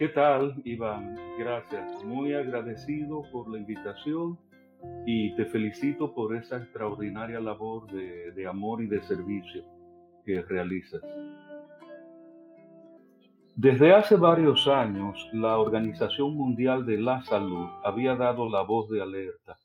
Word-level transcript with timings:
¿Qué 0.00 0.08
tal, 0.08 0.54
Iván? 0.64 1.14
Gracias. 1.38 2.02
Muy 2.06 2.32
agradecido 2.32 3.22
por 3.30 3.50
la 3.50 3.58
invitación 3.58 4.38
y 5.04 5.36
te 5.36 5.44
felicito 5.44 6.14
por 6.14 6.34
esa 6.34 6.56
extraordinaria 6.56 7.38
labor 7.38 7.86
de, 7.92 8.46
amor 8.46 8.82
y 8.82 8.86
de 8.86 9.02
servicio 9.02 9.62
que 10.24 10.40
realizas. 10.40 11.02
Desde 13.54 13.92
hace 13.92 14.16
varios 14.16 14.66
años, 14.68 15.28
la 15.34 15.58
Organización 15.58 16.34
Mundial 16.34 16.86
de 16.86 16.96
la 16.96 17.20
Salud 17.20 17.68
había 17.84 18.16
dado 18.16 18.48
la 18.48 18.62
voz 18.62 18.88
de 18.88 19.02
alerta, 19.02 19.58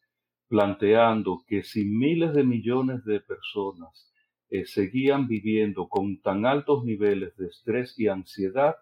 planteando 0.49 1.43
que 1.47 1.63
si 1.63 1.85
miles 1.85 2.33
de 2.33 2.43
millones 2.43 3.05
de 3.05 3.21
personas 3.21 4.11
eh, 4.49 4.65
seguían 4.65 5.29
viviendo 5.29 5.87
con 5.87 6.19
tan 6.21 6.45
altos 6.45 6.83
niveles 6.83 7.37
de 7.37 7.47
estrés 7.47 7.97
y 7.97 8.09
ansiedad, 8.09 8.75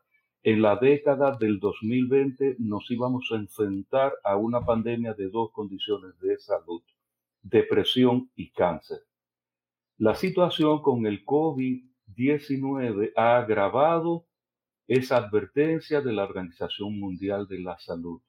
en 0.43 0.61
la 0.61 0.75
década 0.75 1.37
del 1.37 1.57
2020 1.59 2.57
nos 2.59 2.91
íbamos 2.91 3.29
a 3.31 3.35
enfrentar 3.35 4.13
a 4.25 4.35
una 4.35 4.59
pandemia 4.59 5.13
de 5.13 5.29
dos 5.29 5.51
condiciones 5.53 6.19
de 6.19 6.37
salud, 6.37 6.83
depresión 7.41 8.29
y 8.35 8.51
cáncer. 8.51 8.99
La 9.97 10.15
situación 10.15 10.81
con 10.81 11.05
el 11.05 11.23
COVID-19 11.23 13.13
ha 13.15 13.37
agravado 13.37 14.25
esa 14.85 15.15
advertencia 15.15 16.01
de 16.01 16.11
la 16.11 16.25
Organización 16.25 16.99
Mundial 16.99 17.47
de 17.47 17.59
la 17.59 17.79
Salud. 17.79 18.21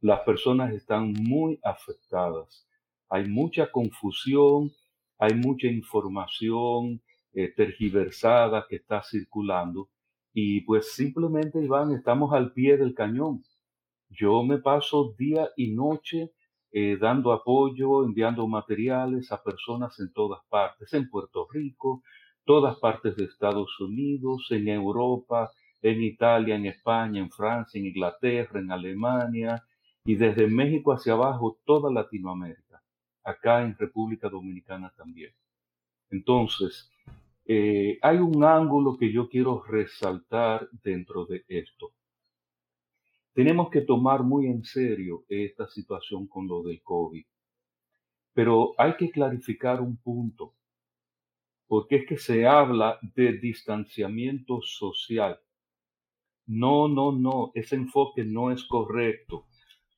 Las 0.00 0.20
personas 0.20 0.72
están 0.72 1.12
muy 1.14 1.58
afectadas. 1.64 2.68
Hay 3.08 3.28
mucha 3.28 3.72
confusión, 3.72 4.70
hay 5.18 5.34
mucha 5.34 5.66
información 5.66 7.02
eh, 7.32 7.48
tergiversada 7.48 8.66
que 8.68 8.76
está 8.76 9.02
circulando 9.02 9.88
y 10.32 10.60
pues 10.62 10.92
simplemente, 10.92 11.62
Iván, 11.62 11.92
estamos 11.92 12.32
al 12.32 12.52
pie 12.52 12.76
del 12.76 12.94
cañón. 12.94 13.42
Yo 14.08 14.42
me 14.42 14.58
paso 14.58 15.14
día 15.18 15.50
y 15.56 15.72
noche 15.72 16.32
eh, 16.72 16.96
dando 17.00 17.32
apoyo, 17.32 18.04
enviando 18.04 18.46
materiales 18.46 19.32
a 19.32 19.42
personas 19.42 19.98
en 19.98 20.12
todas 20.12 20.40
partes, 20.48 20.92
en 20.92 21.10
Puerto 21.10 21.48
Rico, 21.50 22.02
todas 22.44 22.78
partes 22.78 23.16
de 23.16 23.24
Estados 23.24 23.78
Unidos, 23.80 24.46
en 24.50 24.68
Europa, 24.68 25.50
en 25.82 26.02
Italia, 26.02 26.54
en 26.54 26.66
España, 26.66 27.20
en 27.20 27.30
Francia, 27.30 27.78
en 27.78 27.86
Inglaterra, 27.86 28.60
en 28.60 28.70
Alemania 28.70 29.64
y 30.04 30.14
desde 30.14 30.46
México 30.46 30.92
hacia 30.92 31.14
abajo 31.14 31.58
toda 31.64 31.92
Latinoamérica, 31.92 32.82
acá 33.24 33.62
en 33.62 33.76
República 33.76 34.28
Dominicana 34.28 34.92
también. 34.96 35.32
Entonces, 36.10 36.90
eh, 37.44 37.98
hay 38.02 38.18
un 38.18 38.44
ángulo 38.44 38.96
que 38.96 39.12
yo 39.12 39.28
quiero 39.28 39.62
resaltar 39.62 40.68
dentro 40.82 41.26
de 41.26 41.44
esto. 41.48 41.92
Tenemos 43.32 43.70
que 43.70 43.80
tomar 43.82 44.22
muy 44.22 44.46
en 44.46 44.64
serio 44.64 45.24
esta 45.28 45.68
situación 45.68 46.26
con 46.26 46.46
lo 46.48 46.62
del 46.62 46.82
COVID, 46.82 47.24
pero 48.34 48.74
hay 48.76 48.96
que 48.96 49.10
clarificar 49.10 49.80
un 49.80 49.96
punto, 49.96 50.54
porque 51.66 51.96
es 51.96 52.06
que 52.06 52.18
se 52.18 52.46
habla 52.46 52.98
de 53.14 53.34
distanciamiento 53.34 54.60
social. 54.62 55.40
No, 56.46 56.88
no, 56.88 57.12
no, 57.12 57.52
ese 57.54 57.76
enfoque 57.76 58.24
no 58.24 58.50
es 58.50 58.64
correcto. 58.64 59.46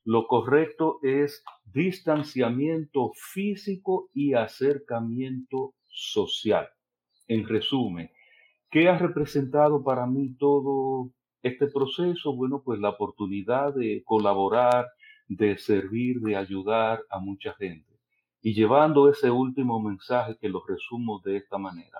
Lo 0.05 0.27
correcto 0.27 0.99
es 1.01 1.43
distanciamiento 1.65 3.11
físico 3.15 4.09
y 4.13 4.33
acercamiento 4.33 5.73
social. 5.87 6.69
En 7.27 7.47
resumen, 7.47 8.11
¿qué 8.69 8.89
ha 8.89 8.97
representado 8.97 9.81
para 9.83 10.05
mí 10.05 10.35
todo 10.35 11.09
este 11.41 11.67
proceso? 11.67 12.35
Bueno, 12.35 12.61
pues 12.63 12.79
la 12.79 12.89
oportunidad 12.89 13.73
de 13.73 14.03
colaborar, 14.03 14.87
de 15.27 15.57
servir, 15.57 16.19
de 16.19 16.35
ayudar 16.35 17.01
a 17.09 17.19
mucha 17.19 17.53
gente. 17.53 17.99
Y 18.41 18.53
llevando 18.53 19.09
ese 19.09 19.31
último 19.31 19.79
mensaje 19.79 20.37
que 20.37 20.49
lo 20.49 20.65
resumo 20.67 21.21
de 21.23 21.37
esta 21.37 21.57
manera. 21.57 21.99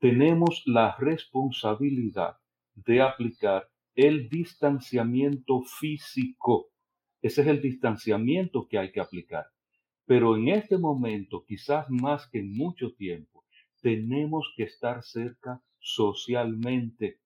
Tenemos 0.00 0.64
la 0.66 0.96
responsabilidad 0.98 2.36
de 2.74 3.02
aplicar 3.02 3.68
el 3.94 4.28
distanciamiento 4.28 5.62
físico. 5.62 6.70
Ese 7.22 7.42
es 7.42 7.46
el 7.46 7.62
distanciamiento 7.62 8.66
que 8.68 8.78
hay 8.78 8.90
que 8.90 9.00
aplicar. 9.00 9.46
Pero 10.06 10.36
en 10.36 10.48
este 10.48 10.76
momento, 10.76 11.44
quizás 11.46 11.88
más 11.88 12.28
que 12.28 12.40
en 12.40 12.54
mucho 12.54 12.92
tiempo, 12.94 13.43
tenemos 13.84 14.50
que 14.56 14.62
estar 14.62 15.02
cerca 15.02 15.60
socialmente. 15.78 17.20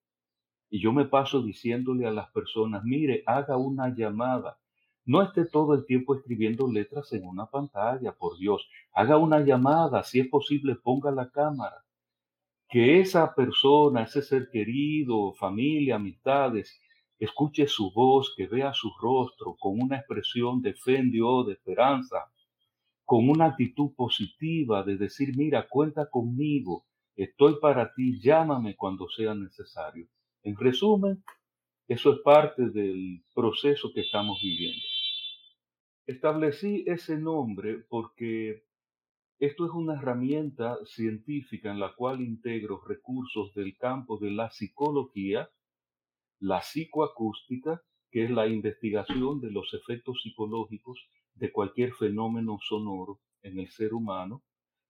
Y 0.69 0.81
yo 0.81 0.91
me 0.91 1.05
paso 1.05 1.41
diciéndole 1.41 2.05
a 2.05 2.11
las 2.11 2.29
personas, 2.31 2.83
mire, 2.83 3.23
haga 3.25 3.55
una 3.55 3.95
llamada. 3.95 4.59
No 5.05 5.21
esté 5.21 5.45
todo 5.45 5.73
el 5.73 5.85
tiempo 5.85 6.15
escribiendo 6.15 6.69
letras 6.69 7.13
en 7.13 7.25
una 7.25 7.45
pantalla, 7.45 8.11
por 8.11 8.37
Dios. 8.37 8.67
Haga 8.91 9.15
una 9.15 9.39
llamada, 9.39 10.03
si 10.03 10.19
es 10.19 10.27
posible, 10.27 10.75
ponga 10.75 11.11
la 11.11 11.29
cámara 11.29 11.85
que 12.67 12.99
esa 12.99 13.33
persona, 13.33 14.03
ese 14.03 14.21
ser 14.21 14.49
querido, 14.51 15.33
familia, 15.33 15.95
amistades, 15.95 16.79
escuche 17.17 17.67
su 17.67 17.91
voz, 17.91 18.35
que 18.37 18.45
vea 18.45 18.73
su 18.73 18.91
rostro 19.01 19.55
con 19.59 19.81
una 19.81 19.97
expresión 19.97 20.61
de 20.61 20.75
fe 20.75 20.97
en 20.97 21.09
Dios, 21.09 21.47
de 21.47 21.53
esperanza, 21.53 22.17
con 23.09 23.27
una 23.27 23.45
actitud 23.45 23.95
positiva 23.95 24.83
de 24.83 24.95
decir, 24.95 25.35
mira, 25.35 25.67
cuenta 25.67 26.11
conmigo, 26.11 26.85
estoy 27.15 27.55
para 27.59 27.91
ti, 27.95 28.19
llámame 28.21 28.75
cuando 28.75 29.09
sea 29.09 29.33
necesario. 29.33 30.07
En 30.43 30.55
resumen, 30.55 31.23
eso 31.87 32.13
es 32.13 32.19
parte 32.19 32.69
del 32.69 33.23
proceso 33.33 33.91
que 33.95 34.01
estamos 34.01 34.39
viviendo. 34.43 34.85
Establecí 36.05 36.83
ese 36.85 37.17
nombre 37.17 37.83
porque 37.89 38.65
esto 39.39 39.65
es 39.65 39.71
una 39.71 39.95
herramienta 39.95 40.77
científica 40.85 41.71
en 41.71 41.79
la 41.79 41.95
cual 41.95 42.21
integro 42.21 42.79
recursos 42.85 43.55
del 43.55 43.75
campo 43.75 44.19
de 44.19 44.29
la 44.29 44.51
psicología, 44.51 45.49
la 46.39 46.61
psicoacústica, 46.61 47.81
que 48.11 48.25
es 48.25 48.29
la 48.29 48.45
investigación 48.45 49.41
de 49.41 49.49
los 49.49 49.73
efectos 49.73 50.21
psicológicos 50.21 51.09
de 51.39 51.51
cualquier 51.51 51.93
fenómeno 51.93 52.59
sonoro 52.61 53.19
en 53.41 53.59
el 53.59 53.69
ser 53.69 53.93
humano. 53.93 54.43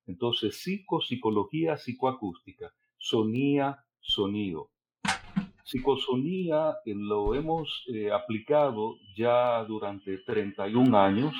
Entonces, 0.06 0.62
psico, 0.62 1.02
psicología, 1.02 1.78
psicoacústica, 1.78 2.74
sonía, 2.98 3.86
sonido. 4.00 4.72
Psicosonía 5.64 6.78
eh, 6.84 6.96
lo 6.96 7.36
hemos 7.36 7.86
eh, 7.94 8.12
aplicado 8.12 8.96
ya 9.16 9.64
durante 9.66 10.18
31 10.26 10.98
años 10.98 11.36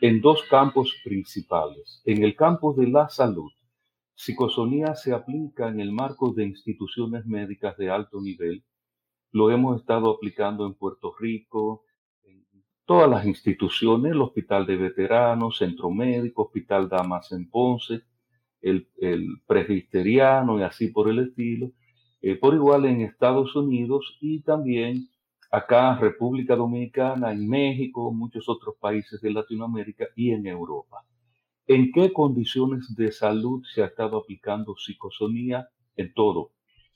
en 0.00 0.20
dos 0.20 0.44
campos 0.44 0.94
principales. 1.02 2.00
En 2.04 2.22
el 2.22 2.36
campo 2.36 2.72
de 2.72 2.86
la 2.86 3.08
salud, 3.08 3.50
psicosonía 4.14 4.94
se 4.94 5.12
aplica 5.12 5.68
en 5.68 5.80
el 5.80 5.90
marco 5.90 6.32
de 6.32 6.44
instituciones 6.44 7.26
médicas 7.26 7.76
de 7.76 7.90
alto 7.90 8.20
nivel. 8.20 8.64
Lo 9.32 9.50
hemos 9.50 9.80
estado 9.80 10.10
aplicando 10.10 10.64
en 10.66 10.74
Puerto 10.74 11.12
Rico, 11.18 11.82
todas 12.88 13.10
las 13.10 13.26
instituciones, 13.26 14.12
el 14.12 14.22
Hospital 14.22 14.64
de 14.64 14.76
Veteranos, 14.78 15.58
Centro 15.58 15.90
Médico, 15.90 16.44
Hospital 16.44 16.88
Damas 16.88 17.30
en 17.32 17.50
Ponce, 17.50 18.00
el, 18.62 18.88
el 18.96 19.26
Presbiteriano 19.46 20.58
y 20.58 20.62
así 20.62 20.88
por 20.88 21.10
el 21.10 21.18
estilo. 21.18 21.70
Eh, 22.22 22.36
por 22.36 22.54
igual 22.54 22.86
en 22.86 23.02
Estados 23.02 23.54
Unidos 23.54 24.16
y 24.22 24.40
también 24.40 25.06
acá 25.50 25.98
República 25.98 26.56
Dominicana, 26.56 27.30
en 27.30 27.46
México, 27.46 28.10
muchos 28.10 28.48
otros 28.48 28.76
países 28.80 29.20
de 29.20 29.32
Latinoamérica 29.32 30.06
y 30.16 30.30
en 30.30 30.46
Europa. 30.46 31.04
¿En 31.66 31.92
qué 31.92 32.10
condiciones 32.10 32.96
de 32.96 33.12
salud 33.12 33.62
se 33.66 33.82
ha 33.82 33.86
estado 33.86 34.16
aplicando 34.16 34.74
psicosonía? 34.76 35.68
En 35.94 36.14
todo. 36.14 36.52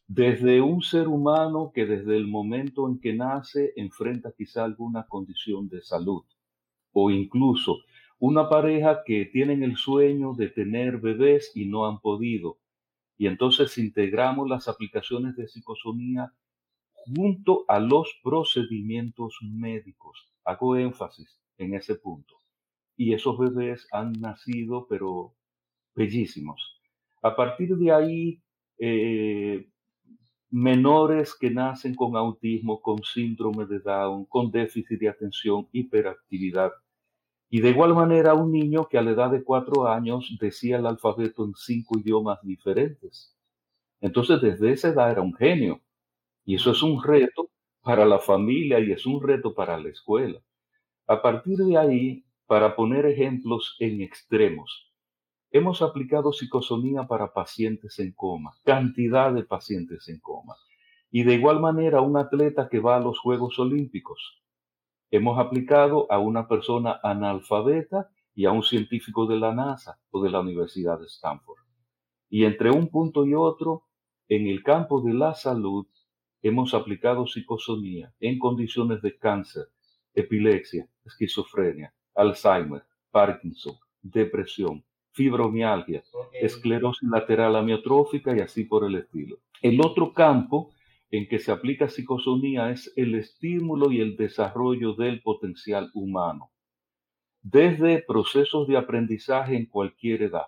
Desde 0.06 0.60
un 0.60 0.82
ser 0.82 1.08
humano 1.08 1.72
que 1.75 1.87
desde 1.87 2.16
el 2.16 2.26
momento 2.26 2.88
en 2.88 3.00
que 3.00 3.14
nace 3.14 3.72
enfrenta 3.76 4.32
quizá 4.37 4.64
alguna 4.64 5.06
condición 5.06 5.69
de 5.69 5.82
salud, 5.82 6.25
o 6.93 7.10
incluso 7.10 7.78
una 8.19 8.49
pareja 8.49 9.02
que 9.04 9.25
tienen 9.26 9.62
el 9.62 9.76
sueño 9.76 10.34
de 10.34 10.49
tener 10.49 10.99
bebés 10.99 11.50
y 11.56 11.66
no 11.66 11.87
han 11.87 11.99
podido. 12.00 12.58
Y 13.19 13.26
entonces 13.26 13.76
integramos 13.78 14.49
las 14.49 14.69
aplicaciones 14.69 15.34
de 15.37 15.49
psicosonía 15.49 16.32
junto 16.93 17.64
a 17.66 17.81
los 17.81 18.08
procedimientos 18.22 19.38
médicos. 19.43 20.32
Hago 20.44 20.76
énfasis 20.76 21.40
en 21.58 21.75
ese 21.75 21.96
punto. 21.96 22.34
Y 22.96 23.14
esos 23.14 23.38
bebés 23.38 23.88
han 23.90 24.12
nacido, 24.12 24.87
pero 24.88 25.34
bellísimos. 25.94 26.81
A 27.22 27.34
partir 27.34 27.76
de 27.76 27.93
ahí, 27.93 28.43
eh, 28.78 29.69
menores 30.52 31.34
que 31.34 31.50
nacen 31.50 31.94
con 31.94 32.14
autismo, 32.14 32.82
con 32.82 33.02
síndrome 33.02 33.64
de 33.64 33.81
Down, 33.81 34.26
con 34.26 34.50
déficit 34.50 35.00
de 35.00 35.08
atención, 35.08 35.66
hiperactividad. 35.72 36.72
Y 37.49 37.62
de 37.62 37.70
igual 37.70 37.94
manera, 37.94 38.34
un 38.34 38.52
niño 38.52 38.87
que 38.88 38.99
a 38.99 39.02
la 39.02 39.12
edad 39.12 39.31
de 39.31 39.43
cuatro 39.43 39.88
años 39.88 40.37
decía 40.38 40.76
el 40.76 40.87
alfabeto 40.87 41.44
en 41.46 41.54
cinco 41.54 41.99
idiomas 41.99 42.38
diferentes. 42.43 43.34
Entonces, 44.02 44.43
desde 44.43 44.72
esa 44.72 44.88
edad 44.88 45.10
era 45.10 45.22
un 45.22 45.34
genio. 45.34 45.81
Y 46.44 46.56
eso 46.56 46.72
es 46.72 46.82
un 46.82 47.02
reto 47.02 47.49
para 47.82 48.04
la 48.04 48.19
familia 48.19 48.78
y 48.78 48.93
es 48.93 49.06
un 49.06 49.22
reto 49.22 49.54
para 49.54 49.78
la 49.78 49.88
escuela. 49.88 50.40
A 51.06 51.22
partir 51.22 51.56
de 51.58 51.78
ahí, 51.78 52.25
para 52.46 52.76
poner 52.76 53.06
ejemplos 53.06 53.76
en 53.81 54.02
extremos, 54.02 54.91
hemos 55.52 55.82
aplicado 55.82 56.32
psicosonía 56.32 57.06
para 57.06 57.34
pacientes 57.34 57.99
en 57.99 58.12
coma, 58.12 58.54
cantidad 58.64 59.32
de 59.32 59.44
pacientes 59.44 60.08
en 60.08 60.19
coma. 60.19 60.56
Y 61.10 61.25
de 61.25 61.34
igual 61.34 61.60
manera, 61.60 62.00
un 62.00 62.16
atleta 62.16 62.70
que 62.70 62.81
va 62.81 62.96
a 62.96 63.00
los 63.00 63.19
Juegos 63.19 63.58
Olímpicos. 63.58 64.43
Hemos 65.10 65.38
aplicado 65.38 66.10
a 66.10 66.19
una 66.19 66.49
persona 66.49 66.99
analfabeta 67.02 68.10
y 68.34 68.46
a 68.46 68.52
un 68.52 68.62
científico 68.62 69.26
de 69.26 69.38
la 69.38 69.54
NASA 69.54 70.00
o 70.10 70.22
de 70.22 70.31
la 70.31 70.40
Universidad 70.40 70.99
de 70.99 71.04
Stanford. 71.04 71.60
Y 72.31 72.46
entre 72.46 72.70
un 72.70 72.88
punto 72.88 73.26
y 73.26 73.34
otro, 73.34 73.84
en 74.28 74.46
el 74.46 74.62
campo 74.62 75.02
de 75.02 75.12
la 75.12 75.34
salud, 75.34 75.87
hemos 76.40 76.72
aplicado 76.72 77.26
psicosonía 77.26 78.14
en 78.20 78.38
condiciones 78.38 79.02
de 79.02 79.19
cáncer, 79.19 79.66
epilepsia, 80.14 80.88
esquizofrenia, 81.04 81.94
Alzheimer, 82.14 82.84
Parkinson, 83.10 83.76
depresión, 84.00 84.82
fibromialgia, 85.12 86.03
esclerosis 86.32 87.09
lateral 87.09 87.56
amiotrófica 87.56 88.37
y 88.37 88.41
así 88.41 88.64
por 88.64 88.85
el 88.85 88.97
estilo. 88.97 89.38
El 89.61 89.81
otro 89.81 90.12
campo 90.12 90.73
en 91.11 91.29
que 91.29 91.38
se 91.38 91.53
aplica 91.53 91.88
psicosonía 91.88 92.70
es 92.70 92.93
el 92.97 93.14
estímulo 93.14 93.93
y 93.93 94.00
el 94.00 94.17
desarrollo 94.17 94.94
del 94.94 95.20
potencial 95.20 95.91
humano, 95.94 96.50
desde 97.43 98.03
procesos 98.03 98.67
de 98.67 98.79
aprendizaje 98.79 99.55
en 99.55 99.67
cualquier 99.67 100.23
edad, 100.23 100.47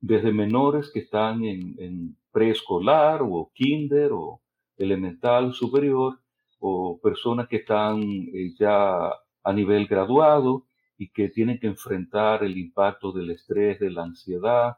desde 0.00 0.32
menores 0.32 0.90
que 0.92 1.00
están 1.00 1.44
en, 1.44 2.16
preescolar 2.32 3.22
o 3.22 3.50
kinder 3.52 4.12
o 4.12 4.40
elemental 4.76 5.52
superior, 5.52 6.20
o 6.60 7.00
personas 7.02 7.48
que 7.48 7.56
están 7.56 8.00
eh, 8.02 8.54
ya 8.56 9.10
a 9.42 9.52
nivel 9.52 9.86
graduado 9.86 10.66
y 11.00 11.08
que 11.08 11.30
tienen 11.30 11.58
que 11.58 11.66
enfrentar 11.66 12.44
el 12.44 12.58
impacto 12.58 13.10
del 13.10 13.30
estrés, 13.30 13.80
de 13.80 13.90
la 13.90 14.02
ansiedad, 14.02 14.76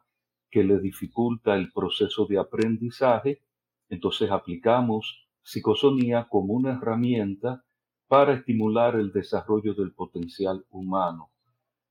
que 0.53 0.63
les 0.63 0.81
dificulta 0.81 1.57
el 1.57 1.73
proceso 1.73 2.27
de 2.27 2.39
aprendizaje. 2.39 3.43
Entonces 3.89 4.31
aplicamos 4.31 5.27
psicosonía 5.43 6.29
como 6.31 6.55
una 6.55 6.75
herramienta 6.75 7.65
para 8.07 8.35
estimular 8.35 8.95
el 8.95 9.11
desarrollo 9.11 9.75
del 9.75 9.95
potencial 9.95 10.65
humano. 10.71 11.33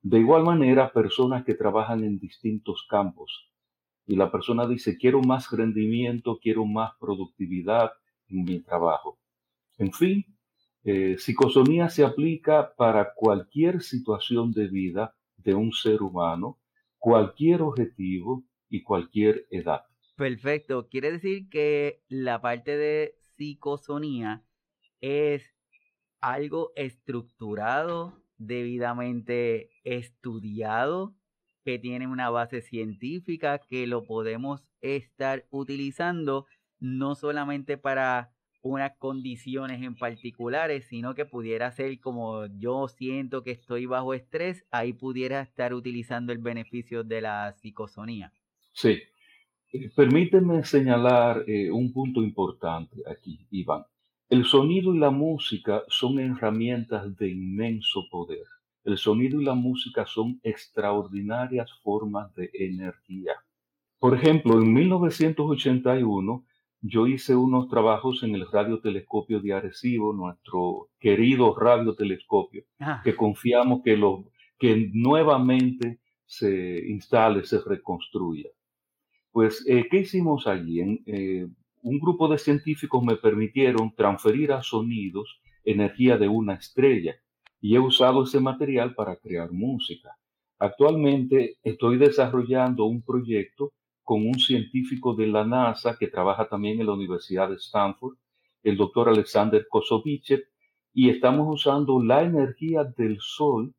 De 0.01 0.19
igual 0.19 0.45
manera, 0.45 0.93
personas 0.93 1.43
que 1.43 1.55
trabajan 1.55 2.05
en 2.05 2.17
distintos 2.17 2.87
campos 2.89 3.51
y 4.07 4.15
la 4.15 4.31
persona 4.31 4.65
dice, 4.65 4.97
quiero 4.97 5.19
más 5.19 5.51
rendimiento, 5.51 6.39
quiero 6.41 6.65
más 6.65 6.93
productividad 7.01 7.91
en 8.29 8.45
mi 8.45 8.61
trabajo. 8.61 9.19
En 9.77 9.91
fin, 9.91 10.23
eh, 10.83 11.17
psicosonía 11.17 11.89
se 11.89 12.03
aplica 12.03 12.73
para 12.75 13.13
cualquier 13.13 13.81
situación 13.81 14.51
de 14.51 14.67
vida 14.67 15.15
de 15.37 15.53
un 15.53 15.71
ser 15.71 16.01
humano, 16.01 16.59
cualquier 16.97 17.61
objetivo 17.61 18.43
y 18.69 18.81
cualquier 18.83 19.45
edad. 19.51 19.83
Perfecto. 20.15 20.87
Quiere 20.89 21.11
decir 21.11 21.49
que 21.49 22.03
la 22.07 22.41
parte 22.41 22.77
de 22.77 23.15
psicosonía 23.37 24.43
es 24.99 25.43
algo 26.19 26.71
estructurado, 26.75 28.21
debidamente 28.37 29.71
estudiado, 29.83 31.15
que 31.63 31.79
tiene 31.79 32.07
una 32.07 32.29
base 32.29 32.61
científica, 32.61 33.59
que 33.59 33.87
lo 33.87 34.03
podemos 34.03 34.63
estar 34.81 35.45
utilizando 35.51 36.47
no 36.79 37.15
solamente 37.15 37.77
para 37.77 38.31
unas 38.61 38.95
condiciones 38.97 39.81
en 39.81 39.95
particulares, 39.95 40.85
sino 40.85 41.15
que 41.15 41.25
pudiera 41.25 41.71
ser 41.71 41.99
como 41.99 42.45
yo 42.45 42.87
siento 42.87 43.43
que 43.43 43.51
estoy 43.51 43.85
bajo 43.85 44.13
estrés, 44.13 44.65
ahí 44.71 44.93
pudiera 44.93 45.41
estar 45.41 45.73
utilizando 45.73 46.31
el 46.31 46.39
beneficio 46.39 47.03
de 47.03 47.21
la 47.21 47.53
psicosonía. 47.53 48.31
Sí. 48.73 48.99
Eh, 49.73 49.89
permíteme 49.95 50.63
señalar 50.63 51.43
eh, 51.47 51.71
un 51.71 51.91
punto 51.91 52.21
importante 52.21 53.01
aquí, 53.09 53.47
Iván. 53.51 53.83
El 54.29 54.45
sonido 54.45 54.93
y 54.93 54.99
la 54.99 55.09
música 55.09 55.83
son 55.87 56.19
herramientas 56.19 57.17
de 57.17 57.29
inmenso 57.29 58.07
poder. 58.09 58.45
El 58.83 58.97
sonido 58.97 59.41
y 59.41 59.45
la 59.45 59.55
música 59.55 60.05
son 60.05 60.39
extraordinarias 60.43 61.69
formas 61.83 62.33
de 62.35 62.49
energía. 62.53 63.33
Por 63.99 64.15
ejemplo, 64.15 64.59
en 64.59 64.73
1981, 64.73 66.45
yo 66.81 67.05
hice 67.07 67.35
unos 67.35 67.69
trabajos 67.69 68.23
en 68.23 68.35
el 68.35 68.47
radiotelescopio 68.49 69.39
de 69.39 69.53
Arecibo, 69.53 70.13
nuestro 70.13 70.89
querido 70.99 71.55
radiotelescopio, 71.55 72.63
ah. 72.79 73.01
que 73.03 73.15
confiamos 73.15 73.81
que, 73.83 73.95
lo, 73.95 74.25
que 74.57 74.89
nuevamente 74.93 75.99
se 76.25 76.89
instale, 76.89 77.45
se 77.45 77.59
reconstruya. 77.59 78.49
Pues, 79.31 79.63
eh, 79.67 79.87
¿qué 79.89 79.99
hicimos 79.99 80.47
allí? 80.47 80.81
En, 80.81 81.03
eh, 81.05 81.47
un 81.83 81.99
grupo 81.99 82.27
de 82.27 82.37
científicos 82.37 83.03
me 83.03 83.15
permitieron 83.15 83.93
transferir 83.95 84.51
a 84.51 84.61
sonidos 84.61 85.41
energía 85.63 86.17
de 86.17 86.27
una 86.27 86.55
estrella 86.55 87.15
y 87.59 87.75
he 87.75 87.79
usado 87.79 88.23
ese 88.23 88.39
material 88.39 88.95
para 88.95 89.15
crear 89.15 89.51
música. 89.51 90.17
Actualmente 90.59 91.57
estoy 91.63 91.97
desarrollando 91.97 92.85
un 92.85 93.01
proyecto 93.01 93.73
con 94.03 94.27
un 94.27 94.39
científico 94.39 95.13
de 95.13 95.27
la 95.27 95.45
NASA 95.45 95.97
que 95.97 96.07
trabaja 96.07 96.47
también 96.47 96.79
en 96.79 96.87
la 96.87 96.93
Universidad 96.93 97.49
de 97.49 97.55
Stanford, 97.55 98.15
el 98.63 98.77
doctor 98.77 99.09
Alexander 99.09 99.65
Kosovichev, 99.69 100.43
y 100.93 101.09
estamos 101.09 101.47
usando 101.49 102.03
la 102.03 102.23
energía 102.23 102.83
del 102.83 103.17
sol 103.19 103.73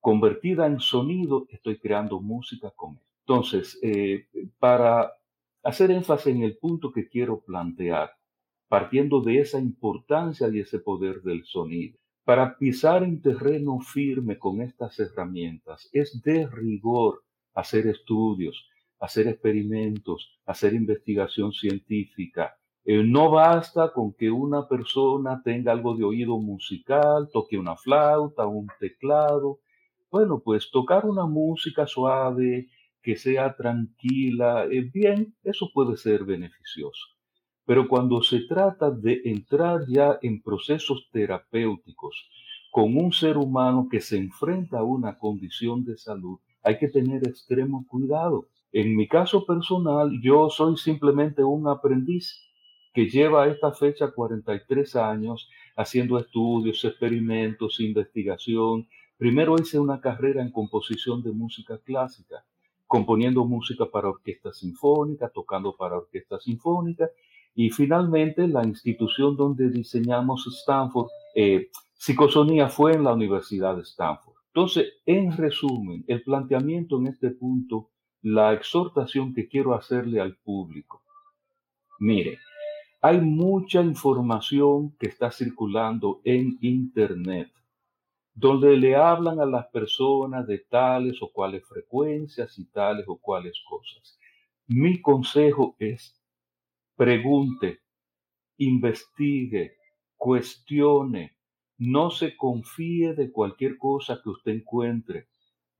convertida 0.00 0.66
en 0.66 0.80
sonido, 0.80 1.46
estoy 1.48 1.78
creando 1.78 2.20
música 2.20 2.70
con 2.76 2.96
él. 2.96 3.02
Entonces, 3.20 3.78
eh, 3.82 4.26
para 4.58 5.12
hacer 5.62 5.90
énfasis 5.90 6.34
en 6.34 6.42
el 6.42 6.58
punto 6.58 6.92
que 6.92 7.08
quiero 7.08 7.40
plantear, 7.40 8.12
partiendo 8.68 9.22
de 9.22 9.40
esa 9.40 9.58
importancia 9.58 10.48
y 10.52 10.60
ese 10.60 10.78
poder 10.78 11.22
del 11.22 11.44
sonido, 11.44 11.98
para 12.24 12.58
pisar 12.58 13.02
en 13.02 13.22
terreno 13.22 13.80
firme 13.80 14.38
con 14.38 14.60
estas 14.60 14.98
herramientas 14.98 15.88
es 15.92 16.22
de 16.22 16.46
rigor 16.48 17.22
hacer 17.54 17.86
estudios, 17.86 18.66
hacer 19.00 19.28
experimentos, 19.28 20.38
hacer 20.46 20.74
investigación 20.74 21.52
científica. 21.52 22.56
Eh, 22.84 23.02
no 23.02 23.30
basta 23.30 23.92
con 23.92 24.12
que 24.12 24.30
una 24.30 24.68
persona 24.68 25.40
tenga 25.42 25.72
algo 25.72 25.96
de 25.96 26.04
oído 26.04 26.38
musical, 26.38 27.28
toque 27.32 27.58
una 27.58 27.76
flauta, 27.76 28.46
un 28.46 28.66
teclado. 28.78 29.60
Bueno, 30.10 30.40
pues 30.44 30.70
tocar 30.70 31.06
una 31.06 31.26
música 31.26 31.86
suave, 31.86 32.68
que 33.04 33.16
sea 33.16 33.54
tranquila, 33.54 34.64
eh, 34.64 34.80
bien, 34.92 35.34
eso 35.44 35.70
puede 35.72 35.96
ser 35.96 36.24
beneficioso. 36.24 37.06
Pero 37.66 37.86
cuando 37.86 38.22
se 38.22 38.40
trata 38.40 38.90
de 38.90 39.20
entrar 39.24 39.86
ya 39.86 40.18
en 40.22 40.42
procesos 40.42 41.08
terapéuticos 41.12 42.28
con 42.70 42.96
un 42.96 43.12
ser 43.12 43.36
humano 43.36 43.88
que 43.90 44.00
se 44.00 44.16
enfrenta 44.16 44.78
a 44.78 44.82
una 44.82 45.18
condición 45.18 45.84
de 45.84 45.96
salud, 45.96 46.38
hay 46.62 46.78
que 46.78 46.88
tener 46.88 47.28
extremo 47.28 47.86
cuidado. 47.86 48.48
En 48.74 48.96
mi 48.96 49.06
caso 49.06 49.46
personal, 49.46 50.20
yo 50.20 50.50
soy 50.50 50.76
simplemente 50.76 51.44
un 51.44 51.68
aprendiz 51.68 52.42
que 52.92 53.08
lleva 53.08 53.44
a 53.44 53.46
esta 53.46 53.70
fecha 53.72 54.10
43 54.10 54.96
años 54.96 55.48
haciendo 55.76 56.18
estudios, 56.18 56.84
experimentos, 56.84 57.78
investigación. 57.78 58.88
Primero 59.16 59.54
hice 59.54 59.78
una 59.78 60.00
carrera 60.00 60.42
en 60.42 60.50
composición 60.50 61.22
de 61.22 61.30
música 61.30 61.78
clásica, 61.84 62.44
componiendo 62.88 63.44
música 63.44 63.86
para 63.86 64.08
orquesta 64.08 64.52
sinfónica, 64.52 65.28
tocando 65.28 65.76
para 65.76 65.98
orquesta 65.98 66.40
sinfónica, 66.40 67.08
y 67.54 67.70
finalmente 67.70 68.48
la 68.48 68.64
institución 68.64 69.36
donde 69.36 69.70
diseñamos 69.70 70.48
Stanford, 70.48 71.10
eh, 71.36 71.68
psicosonía, 71.96 72.68
fue 72.68 72.94
en 72.94 73.04
la 73.04 73.12
Universidad 73.12 73.76
de 73.76 73.82
Stanford. 73.82 74.34
Entonces, 74.48 74.94
en 75.06 75.36
resumen, 75.36 76.04
el 76.08 76.24
planteamiento 76.24 76.98
en 76.98 77.06
este 77.06 77.30
punto 77.30 77.90
la 78.24 78.54
exhortación 78.54 79.34
que 79.34 79.46
quiero 79.48 79.74
hacerle 79.74 80.18
al 80.18 80.34
público. 80.36 81.02
Mire, 81.98 82.38
hay 83.02 83.20
mucha 83.20 83.82
información 83.82 84.96
que 84.98 85.08
está 85.08 85.30
circulando 85.30 86.22
en 86.24 86.56
Internet, 86.62 87.52
donde 88.32 88.78
le 88.78 88.96
hablan 88.96 89.40
a 89.40 89.44
las 89.44 89.66
personas 89.66 90.46
de 90.46 90.60
tales 90.60 91.20
o 91.20 91.30
cuales 91.30 91.68
frecuencias 91.68 92.58
y 92.58 92.64
tales 92.64 93.04
o 93.08 93.18
cuales 93.18 93.62
cosas. 93.68 94.18
Mi 94.68 95.02
consejo 95.02 95.76
es, 95.78 96.18
pregunte, 96.96 97.80
investigue, 98.56 99.76
cuestione, 100.16 101.36
no 101.76 102.10
se 102.10 102.38
confíe 102.38 103.12
de 103.12 103.30
cualquier 103.30 103.76
cosa 103.76 104.18
que 104.22 104.30
usted 104.30 104.52
encuentre 104.52 105.28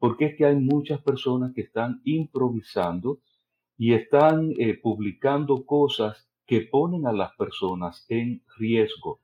porque 0.04 0.26
es 0.26 0.36
que 0.36 0.44
hay 0.44 0.56
muchas 0.56 1.00
personas 1.00 1.54
que 1.54 1.62
están 1.62 2.02
improvisando 2.04 3.20
y 3.78 3.94
están 3.94 4.52
eh, 4.58 4.74
publicando 4.76 5.64
cosas 5.64 6.28
que 6.44 6.60
ponen 6.60 7.06
a 7.06 7.12
las 7.14 7.34
personas 7.36 8.04
en 8.10 8.42
riesgo. 8.58 9.22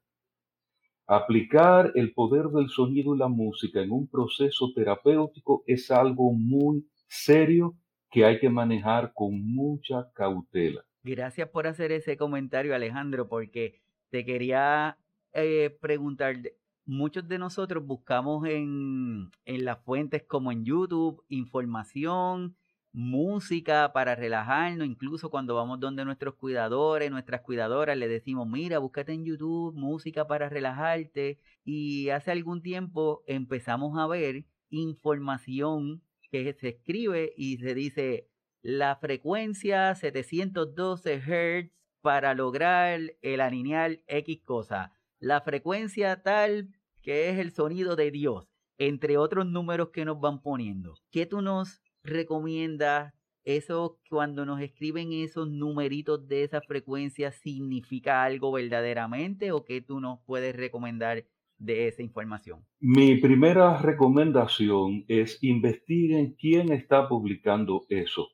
Aplicar 1.07 1.93
el 1.97 2.15
poder 2.15 2.47
del 2.47 2.71
sonido 2.71 3.15
y 3.15 3.19
la 3.19 3.29
música 3.29 3.83
en 3.83 3.91
un 3.91 4.09
proceso 4.09 4.73
terapéutico 4.75 5.65
es 5.67 5.91
algo 5.91 6.33
muy 6.33 6.89
serio 7.09 7.77
que 8.11 8.25
hay 8.25 8.39
que 8.39 8.49
manejar 8.49 9.13
con 9.13 9.39
mucha 9.39 10.11
cautela. 10.15 10.83
Gracias 11.03 11.51
por 11.51 11.67
hacer 11.67 11.93
ese 11.93 12.17
comentario, 12.17 12.75
Alejandro, 12.75 13.29
porque 13.29 13.83
te 14.09 14.25
quería 14.25 14.97
eh, 15.35 15.77
preguntar, 15.79 16.37
muchos 16.87 17.29
de 17.29 17.39
nosotros 17.39 17.85
buscamos 17.85 18.47
en, 18.47 19.31
en 19.45 19.65
las 19.65 19.79
fuentes 19.85 20.23
como 20.25 20.53
en 20.53 20.65
YouTube 20.65 21.25
información, 21.29 22.57
música 22.93 23.93
para 23.93 24.15
relajarnos, 24.15 24.87
incluso 24.87 25.31
cuando 25.31 25.55
vamos 25.55 25.79
donde 25.81 26.05
nuestros 26.05 26.35
cuidadores, 26.35 27.11
nuestras 27.11 27.43
cuidadoras, 27.43 27.97
le 27.97 28.09
decimos, 28.09 28.49
mira, 28.49 28.79
búscate 28.79 29.13
en 29.13 29.25
YouTube 29.25 29.75
música 29.75 30.27
para 30.27 30.49
relajarte. 30.49 31.39
Y 31.65 32.09
hace 32.11 32.33
algún 32.33 32.63
tiempo 32.63 33.23
empezamos 33.27 33.99
a 33.99 34.07
ver 34.07 34.45
información 34.71 36.03
que 36.31 36.53
se 36.55 36.69
escribe 36.69 37.33
y 37.37 37.59
se 37.59 37.75
dice 37.75 38.29
la 38.63 38.97
frecuencia 38.97 39.95
712 39.95 41.21
Hz 41.21 41.71
para 42.03 42.35
lograr 42.35 43.01
el 43.21 43.41
alinear 43.41 44.01
X 44.07 44.41
cosa. 44.45 44.93
La 45.21 45.43
frecuencia 45.43 46.23
tal 46.23 46.71
que 47.03 47.29
es 47.29 47.39
el 47.39 47.53
sonido 47.53 47.95
de 47.95 48.11
Dios, 48.11 48.49
entre 48.79 49.19
otros 49.19 49.47
números 49.47 49.91
que 49.91 50.07
nos 50.07 50.19
van 50.19 50.41
poniendo. 50.41 50.95
¿Qué 51.11 51.27
tú 51.27 51.43
nos 51.43 51.83
recomiendas? 52.03 53.13
Eso 53.45 53.99
cuando 54.09 54.47
nos 54.47 54.63
escriben 54.63 55.13
esos 55.13 55.51
numeritos 55.51 56.27
de 56.27 56.45
esa 56.45 56.63
frecuencia 56.63 57.33
significa 57.33 58.25
algo 58.25 58.51
verdaderamente 58.53 59.53
o 59.53 59.65
qué 59.65 59.83
tú 59.83 60.01
nos 60.01 60.21
puedes 60.25 60.57
recomendar 60.57 61.25
de 61.59 61.89
esa 61.89 62.03
información? 62.03 62.65
Mi 62.81 63.17
primera 63.17 63.77
recomendación 63.77 65.05
es 65.07 65.39
investiguen 65.43 66.35
quién 66.39 66.73
está 66.73 67.09
publicando 67.09 67.83
eso. 67.91 68.29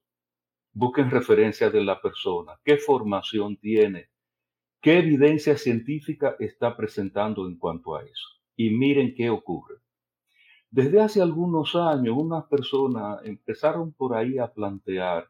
Busquen 0.73 1.11
referencias 1.11 1.73
de 1.73 1.83
la 1.83 2.01
persona, 2.01 2.53
qué 2.65 2.77
formación 2.77 3.57
tiene, 3.57 4.11
qué 4.87 4.99
evidencia 4.99 5.59
científica 5.59 6.37
está 6.39 6.77
presentando 6.77 7.49
en 7.49 7.59
cuanto 7.59 7.97
a 7.97 8.05
eso. 8.05 8.29
Y 8.55 8.71
miren 8.71 9.17
qué 9.17 9.31
ocurre. 9.31 9.79
Desde 10.71 11.01
hace 11.01 11.21
algunos 11.21 11.75
años, 11.75 12.15
unas 12.17 12.45
personas 12.45 13.19
empezaron 13.25 13.93
por 13.93 14.15
ahí 14.15 14.39
a 14.39 14.47
plantear 14.47 15.29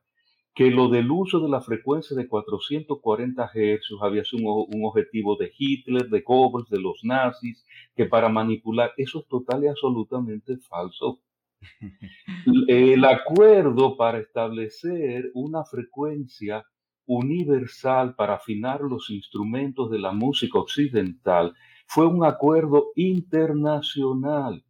que 0.54 0.70
lo 0.70 0.90
del 0.90 1.10
uso 1.10 1.40
de 1.40 1.48
la 1.48 1.62
frecuencia 1.62 2.14
de 2.14 2.28
440 2.28 3.50
Hz 3.54 4.02
había 4.02 4.24
sido 4.24 4.66
un, 4.66 4.84
objetivo 4.84 5.36
de 5.36 5.50
Hitler, 5.56 6.10
de 6.10 6.20
Goebbels, 6.20 6.68
de 6.68 6.78
los 6.78 7.02
nazis, 7.02 7.64
que 7.94 8.04
para 8.04 8.28
manipular, 8.28 8.92
eso 8.98 9.20
es 9.20 9.26
total 9.26 9.64
y 9.64 9.68
absolutamente 9.68 10.58
falso. 10.58 11.22
El 12.68 13.02
acuerdo 13.06 13.96
para 13.96 14.18
establecer 14.18 15.30
una 15.32 15.64
frecuencia 15.64 16.62
universal 17.06 18.14
para 18.14 18.34
afinar 18.34 18.80
los 18.80 19.10
instrumentos 19.10 19.90
de 19.90 19.98
la 19.98 20.12
música 20.12 20.58
occidental 20.58 21.54
fue 21.86 22.06
un 22.06 22.24
acuerdo 22.24 22.92
internacional 22.96 24.64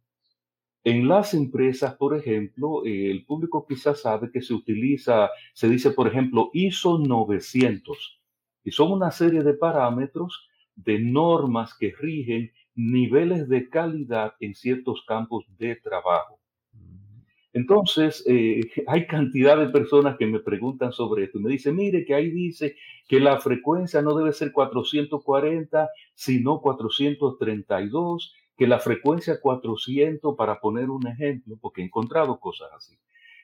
en 0.89 1.05
las 1.05 1.33
empresas, 1.33 1.95
por 1.95 2.15
ejemplo, 2.15 2.81
el 2.85 3.25
público 3.25 3.65
quizás 3.67 4.03
sabe 4.03 4.31
que 4.31 4.41
se 4.41 4.53
utiliza, 4.53 5.29
se 5.53 5.67
dice, 5.67 5.91
por 5.91 6.07
ejemplo, 6.07 6.49
ISO 6.53 6.97
900, 6.97 8.21
y 8.63 8.71
son 8.71 8.93
una 8.93 9.11
serie 9.11 9.43
de 9.43 9.53
parámetros 9.53 10.47
de 10.77 10.97
normas 10.99 11.73
que 11.77 11.93
rigen 11.99 12.53
niveles 12.73 13.49
de 13.49 13.67
calidad 13.67 14.35
en 14.39 14.55
ciertos 14.55 15.03
campos 15.05 15.43
de 15.57 15.75
trabajo. 15.75 16.36
Entonces, 17.57 18.23
eh, 18.27 18.61
hay 18.87 19.07
cantidad 19.07 19.57
de 19.57 19.69
personas 19.69 20.17
que 20.17 20.27
me 20.27 20.39
preguntan 20.39 20.91
sobre 20.91 21.23
esto 21.23 21.39
me 21.39 21.49
dicen, 21.49 21.75
mire 21.75 22.05
que 22.05 22.13
ahí 22.13 22.29
dice 22.29 22.75
que 23.07 23.19
la 23.19 23.39
frecuencia 23.39 24.01
no 24.01 24.15
debe 24.15 24.31
ser 24.31 24.51
440, 24.51 25.89
sino 26.13 26.61
432 26.61 28.35
que 28.57 28.67
la 28.67 28.79
frecuencia 28.79 29.39
400, 29.39 30.35
para 30.35 30.59
poner 30.59 30.89
un 30.89 31.07
ejemplo, 31.07 31.57
porque 31.61 31.81
he 31.81 31.85
encontrado 31.85 32.39
cosas 32.39 32.69
así, 32.75 32.97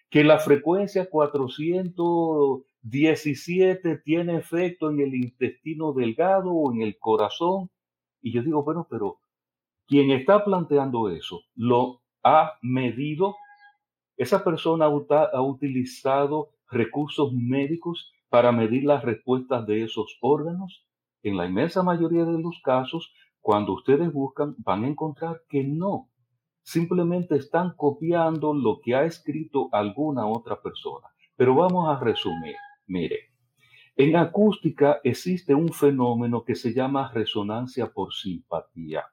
que 0.09 0.23
la 0.23 0.39
frecuencia 0.39 1.07
417 1.07 3.97
tiene 3.97 4.37
efecto 4.37 4.89
en 4.89 4.99
el 4.99 5.13
intestino 5.13 5.93
delgado 5.93 6.51
o 6.51 6.73
en 6.73 6.81
el 6.81 6.97
corazón. 6.97 7.69
Y 8.23 8.31
yo 8.31 8.41
digo, 8.41 8.63
bueno, 8.63 8.87
pero 8.89 9.19
quien 9.87 10.09
está 10.11 10.43
planteando 10.43 11.09
eso 11.09 11.41
lo 11.55 12.01
ha 12.23 12.53
medido. 12.63 13.35
Esa 14.17 14.43
persona 14.43 14.85
ha 14.85 15.41
utilizado 15.41 16.49
recursos 16.69 17.33
médicos 17.33 18.11
para 18.29 18.51
medir 18.51 18.83
las 18.83 19.03
respuestas 19.03 19.65
de 19.65 19.83
esos 19.83 20.17
órganos. 20.21 20.85
En 21.21 21.37
la 21.37 21.45
inmensa 21.45 21.83
mayoría 21.83 22.25
de 22.25 22.39
los 22.39 22.59
casos, 22.63 23.13
cuando 23.39 23.73
ustedes 23.73 24.11
buscan, 24.11 24.55
van 24.57 24.83
a 24.83 24.87
encontrar 24.87 25.41
que 25.49 25.63
no. 25.63 26.09
Simplemente 26.61 27.35
están 27.35 27.73
copiando 27.75 28.53
lo 28.53 28.79
que 28.81 28.95
ha 28.95 29.03
escrito 29.03 29.69
alguna 29.71 30.25
otra 30.25 30.61
persona. 30.61 31.07
Pero 31.35 31.55
vamos 31.55 31.89
a 31.89 31.99
resumir. 31.99 32.55
Mire, 32.87 33.33
en 33.95 34.15
acústica 34.15 34.99
existe 35.03 35.53
un 35.53 35.71
fenómeno 35.71 36.43
que 36.43 36.55
se 36.55 36.73
llama 36.73 37.11
resonancia 37.13 37.91
por 37.91 38.13
simpatía. 38.13 39.05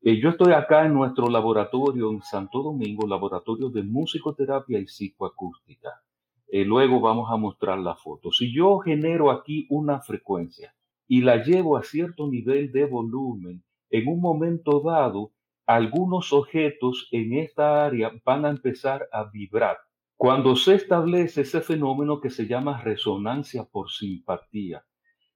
Eh, 0.00 0.20
yo 0.20 0.28
estoy 0.30 0.52
acá 0.52 0.86
en 0.86 0.94
nuestro 0.94 1.28
laboratorio 1.28 2.10
en 2.12 2.22
Santo 2.22 2.62
Domingo, 2.62 3.06
laboratorio 3.06 3.68
de 3.68 3.82
musicoterapia 3.82 4.78
y 4.78 4.86
psicoacústica. 4.86 6.02
Eh, 6.46 6.64
luego 6.64 7.00
vamos 7.00 7.30
a 7.32 7.36
mostrar 7.36 7.80
la 7.80 7.96
foto. 7.96 8.30
Si 8.30 8.54
yo 8.54 8.78
genero 8.78 9.30
aquí 9.30 9.66
una 9.70 10.00
frecuencia 10.00 10.72
y 11.08 11.22
la 11.22 11.42
llevo 11.42 11.76
a 11.76 11.82
cierto 11.82 12.28
nivel 12.28 12.70
de 12.70 12.84
volumen, 12.86 13.64
en 13.90 14.08
un 14.08 14.20
momento 14.20 14.80
dado, 14.80 15.32
algunos 15.66 16.32
objetos 16.32 17.08
en 17.10 17.34
esta 17.34 17.84
área 17.84 18.12
van 18.24 18.44
a 18.44 18.50
empezar 18.50 19.08
a 19.12 19.24
vibrar. 19.24 19.78
Cuando 20.16 20.54
se 20.54 20.76
establece 20.76 21.42
ese 21.42 21.60
fenómeno 21.60 22.20
que 22.20 22.30
se 22.30 22.46
llama 22.46 22.80
resonancia 22.80 23.64
por 23.64 23.90
simpatía, 23.90 24.84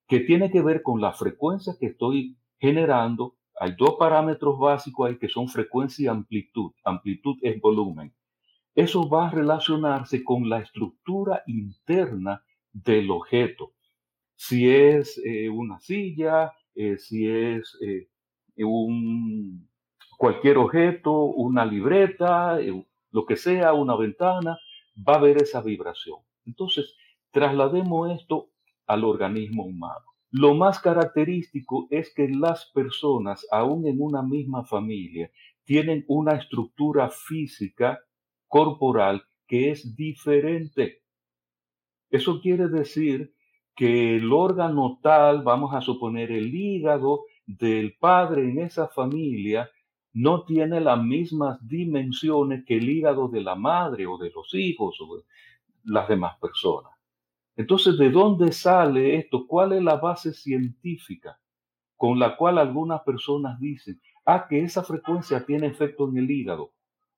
que 0.07 0.21
tiene 0.21 0.51
que 0.51 0.63
ver 0.63 0.83
con 0.83 1.01
la 1.01 1.13
frecuencia 1.13 1.75
que 1.79 1.87
estoy 1.87 2.37
generando, 2.59 3.37
hay 3.63 3.75
dos 3.79 3.95
parámetros 3.99 4.59
básicos 4.59 5.09
ahí 5.09 5.19
que 5.19 5.29
son 5.29 5.49
frecuencia 5.49 6.05
y 6.05 6.09
amplitud. 6.09 6.73
Amplitud 6.85 7.37
es 7.43 7.61
volumen. 7.61 8.13
Eso 8.75 9.09
va 9.09 9.29
a 9.29 9.31
relacionarse 9.31 10.25
con 10.25 10.49
la 10.49 10.59
estructura 10.59 11.43
interna 11.47 12.43
del 12.73 13.11
objeto 13.11 13.75
si 14.45 14.69
es 14.69 15.21
eh, 15.25 15.49
una 15.49 15.79
silla, 15.79 16.53
eh, 16.75 16.99
si 16.99 17.29
es 17.29 17.79
eh, 17.81 18.09
un, 18.57 19.69
cualquier 20.19 20.59
objeto, 20.59 21.13
una 21.13 21.65
libreta, 21.65 22.59
lo 23.13 23.25
que 23.25 23.37
sea, 23.37 23.73
una 23.73 23.95
ventana, 23.95 24.59
va 24.97 25.15
a 25.15 25.19
haber 25.19 25.41
esa 25.41 25.63
vibración. 25.63 26.19
Entonces, 26.45 26.97
traslademos 27.31 28.11
esto 28.11 28.51
al 28.89 29.05
organismo 29.05 29.65
humano. 29.65 30.12
Lo 30.33 30.55
más 30.55 30.81
característico 30.81 31.89
es 31.91 32.13
que 32.15 32.27
las 32.27 32.65
personas, 32.73 33.47
aún 33.51 33.87
en 33.87 34.01
una 34.01 34.23
misma 34.23 34.65
familia, 34.65 35.31
tienen 35.65 36.07
una 36.09 36.33
estructura 36.33 37.11
física 37.11 38.01
corporal 38.49 39.23
que 39.47 39.71
es 39.71 39.95
diferente. 39.95 41.03
Eso 42.09 42.41
quiere 42.41 42.69
decir 42.69 43.35
que 43.77 44.17
el 44.17 44.33
órgano 44.33 45.01
tal, 45.03 45.43
vamos 45.43 45.75
a 45.75 45.83
suponer 45.83 46.33
el 46.33 46.55
hígado 46.55 47.25
del 47.47 47.95
padre 47.99 48.49
en 48.49 48.59
esa 48.61 48.89
familia, 48.89 49.71
no 50.15 50.45
tiene 50.45 50.81
las 50.81 51.03
mismas 51.03 51.59
dimensiones 51.69 52.65
que 52.65 52.79
el 52.79 52.89
hígado 52.89 53.29
de 53.29 53.43
la 53.43 53.55
madre 53.55 54.07
o 54.07 54.17
de 54.17 54.31
los 54.31 54.55
hijos 54.55 54.99
o 55.03 55.17
de 55.17 55.23
las 55.85 56.09
demás 56.09 56.39
personas. 56.39 56.92
Entonces, 57.57 57.99
¿de 57.99 58.11
dónde 58.11 58.53
sale 58.53 59.17
esto? 59.17 59.47
¿Cuál 59.47 59.75
es 59.75 59.83
la 59.83 59.97
base 59.97 60.33
científica 60.33 61.39
con 61.97 62.19
la 62.19 62.37
cual 62.37 62.59
algunas 62.59 63.03
personas 63.03 63.61
dicen, 63.61 64.01
ah, 64.25 64.47
que 64.49 64.61
esa 64.61 64.83
frecuencia 64.83 65.45
tiene 65.45 65.67
efecto 65.67 66.09
en 66.09 66.17
el 66.17 66.31
hígado? 66.31 66.73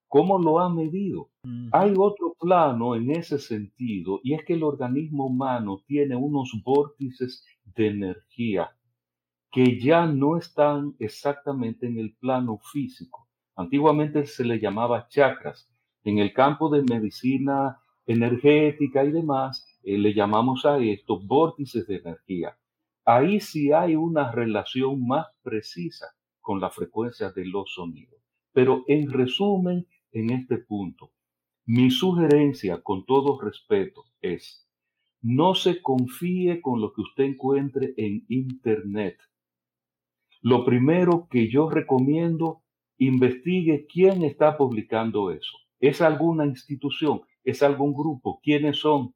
¿Cómo 0.09 0.39
lo 0.39 0.61
ha 0.61 0.69
medido? 0.69 1.31
Hay 1.73 1.93
otro 1.97 2.37
plano 2.39 2.95
en 2.95 3.11
ese 3.11 3.39
sentido 3.39 4.21
y 4.23 4.35
es 4.35 4.45
que 4.45 4.55
el 4.55 4.63
organismo 4.63 5.27
humano 5.27 5.83
tiene 5.87 6.15
unos 6.15 6.53
vórtices 6.65 7.45
de 7.65 7.89
energía 7.89 8.71
que 9.51 9.81
ya 9.81 10.07
no 10.07 10.37
están 10.37 10.95
exactamente 10.99 11.87
en 11.87 11.99
el 11.99 12.15
plano 12.15 12.59
físico. 12.73 13.29
Antiguamente 13.57 14.27
se 14.27 14.45
le 14.45 14.61
llamaba 14.61 15.09
chakras. 15.09 15.69
En 16.05 16.19
el 16.19 16.33
campo 16.33 16.69
de 16.69 16.83
medicina 16.83 17.79
energética 18.07 19.05
y 19.05 19.11
demás, 19.11 19.67
eh, 19.85 19.99
le 19.99 20.15
llamamos 20.15 20.65
a 20.65 20.79
estos 20.79 21.27
vórtices 21.27 21.87
de 21.87 21.97
energía. 21.97 22.57
Ahí 23.05 23.41
sí 23.41 23.73
hay 23.73 23.97
una 23.97 24.33
relación 24.33 25.07
más 25.07 25.27
precisa 25.43 26.07
con 26.41 26.61
la 26.61 26.71
frecuencia 26.71 27.31
de 27.31 27.45
los 27.45 27.75
sonidos. 27.75 28.21
Pero 28.53 28.85
en 28.87 29.11
resumen, 29.11 29.87
en 30.13 30.31
este 30.31 30.59
punto, 30.59 31.13
mi 31.67 31.91
sugerencia 31.91 32.83
con 32.83 33.05
todo 33.05 33.41
respeto 33.41 34.05
es, 34.21 34.69
no 35.21 35.55
se 35.55 35.81
confíe 35.81 36.61
con 36.61 36.81
lo 36.81 36.93
que 36.93 37.01
usted 37.01 37.25
encuentre 37.25 37.95
en 37.97 38.25
Internet. 38.29 39.19
Lo 40.43 40.65
primero 40.65 41.27
que 41.31 41.51
yo 41.51 41.71
recomiendo, 41.71 42.63
investigue 42.99 43.87
quién 43.87 44.23
está 44.23 44.57
publicando 44.59 45.31
eso. 45.31 45.57
¿Es 45.81 46.03
alguna 46.03 46.45
institución? 46.45 47.23
¿Es 47.43 47.63
algún 47.63 47.95
grupo? 47.95 48.41
¿Quiénes 48.43 48.79
son? 48.79 49.15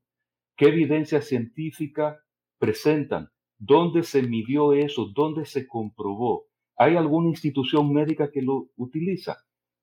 ¿Qué 0.58 0.66
evidencia 0.66 1.22
científica 1.22 2.18
presentan? 2.58 3.30
¿Dónde 3.58 4.02
se 4.02 4.24
midió 4.24 4.72
eso? 4.72 5.06
¿Dónde 5.14 5.44
se 5.46 5.68
comprobó? 5.68 6.46
¿Hay 6.76 6.96
alguna 6.96 7.28
institución 7.28 7.92
médica 7.92 8.32
que 8.32 8.42
lo 8.42 8.66
utiliza? 8.74 9.36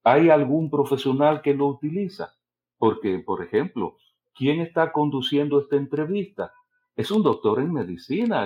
¿Hay 0.03 0.29
algún 0.29 0.69
profesional 0.69 1.41
que 1.41 1.53
lo 1.53 1.67
utiliza? 1.67 2.33
Porque, 2.77 3.19
por 3.19 3.41
ejemplo, 3.41 3.95
¿quién 4.33 4.59
está 4.59 4.91
conduciendo 4.91 5.61
esta 5.61 5.77
entrevista? 5.77 6.51
Es 6.97 7.09
un 7.09 7.23
doctor 7.23 7.61
en 7.61 7.71
medicina. 7.71 8.43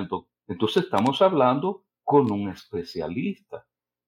Entonces 0.47 0.83
estamos 0.83 1.23
hablando 1.23 1.85
con 2.03 2.31
un 2.31 2.49
especialista 2.49 3.65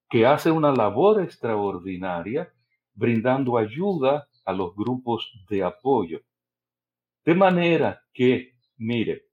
que 0.08 0.28
hace 0.28 0.51
una 0.51 0.72
labor 0.72 1.24
extraordinaria 1.24 2.54
brindando 2.94 3.58
ayuda 3.58 4.28
a 4.46 4.54
los 4.54 4.75
grupos 4.75 5.44
de 5.50 5.63
apoyo. 5.63 6.20
De 7.25 7.34
manera 7.36 8.01
que, 8.13 8.56
mire, 8.78 9.32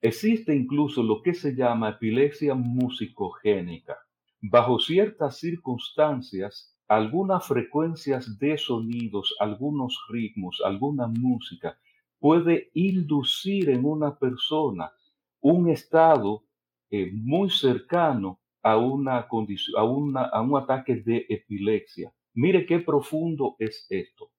Existe 0.00 0.54
incluso 0.54 1.02
lo 1.02 1.22
que 1.22 1.34
se 1.34 1.56
llama 1.56 1.88
epilepsia 1.90 2.54
musicogénica. 2.54 3.98
Bajo 4.40 4.78
ciertas 4.78 5.38
circunstancias, 5.38 6.72
algunas 6.86 7.44
frecuencias 7.44 8.38
de 8.38 8.56
sonidos, 8.56 9.34
algunos 9.40 9.98
ritmos, 10.08 10.62
alguna 10.64 11.08
música 11.08 11.76
puede 12.20 12.70
inducir 12.74 13.70
en 13.70 13.84
una 13.84 14.16
persona 14.16 14.92
un 15.40 15.68
estado 15.68 16.44
eh, 16.90 17.10
muy 17.12 17.50
cercano 17.50 18.38
a, 18.62 18.76
una 18.76 19.16
a, 19.16 19.28
a 19.80 20.40
un 20.42 20.56
ataque 20.56 20.96
de 20.96 21.26
epilepsia. 21.28 22.12
Mire 22.34 22.66
qué 22.66 22.78
profundo 22.78 23.56
es 23.58 23.84
esto. 23.90 24.30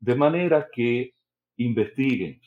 De 0.00 0.14
manera 0.14 0.68
que 0.72 1.15
investiguen, 1.56 2.40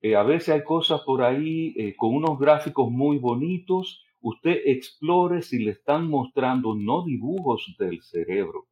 eh, 0.00 0.14
a 0.14 0.22
veces 0.22 0.50
hay 0.50 0.62
cosas 0.62 1.00
por 1.00 1.22
ahí 1.22 1.74
eh, 1.76 1.96
con 1.96 2.14
unos 2.14 2.38
gráficos 2.38 2.90
muy 2.90 3.18
bonitos. 3.18 4.04
Usted 4.20 4.60
explore 4.64 5.42
si 5.42 5.58
le 5.64 5.72
están 5.72 6.08
mostrando 6.08 6.74
no 6.74 7.04
dibujos 7.04 7.74
del 7.78 8.02
cerebro, 8.02 8.68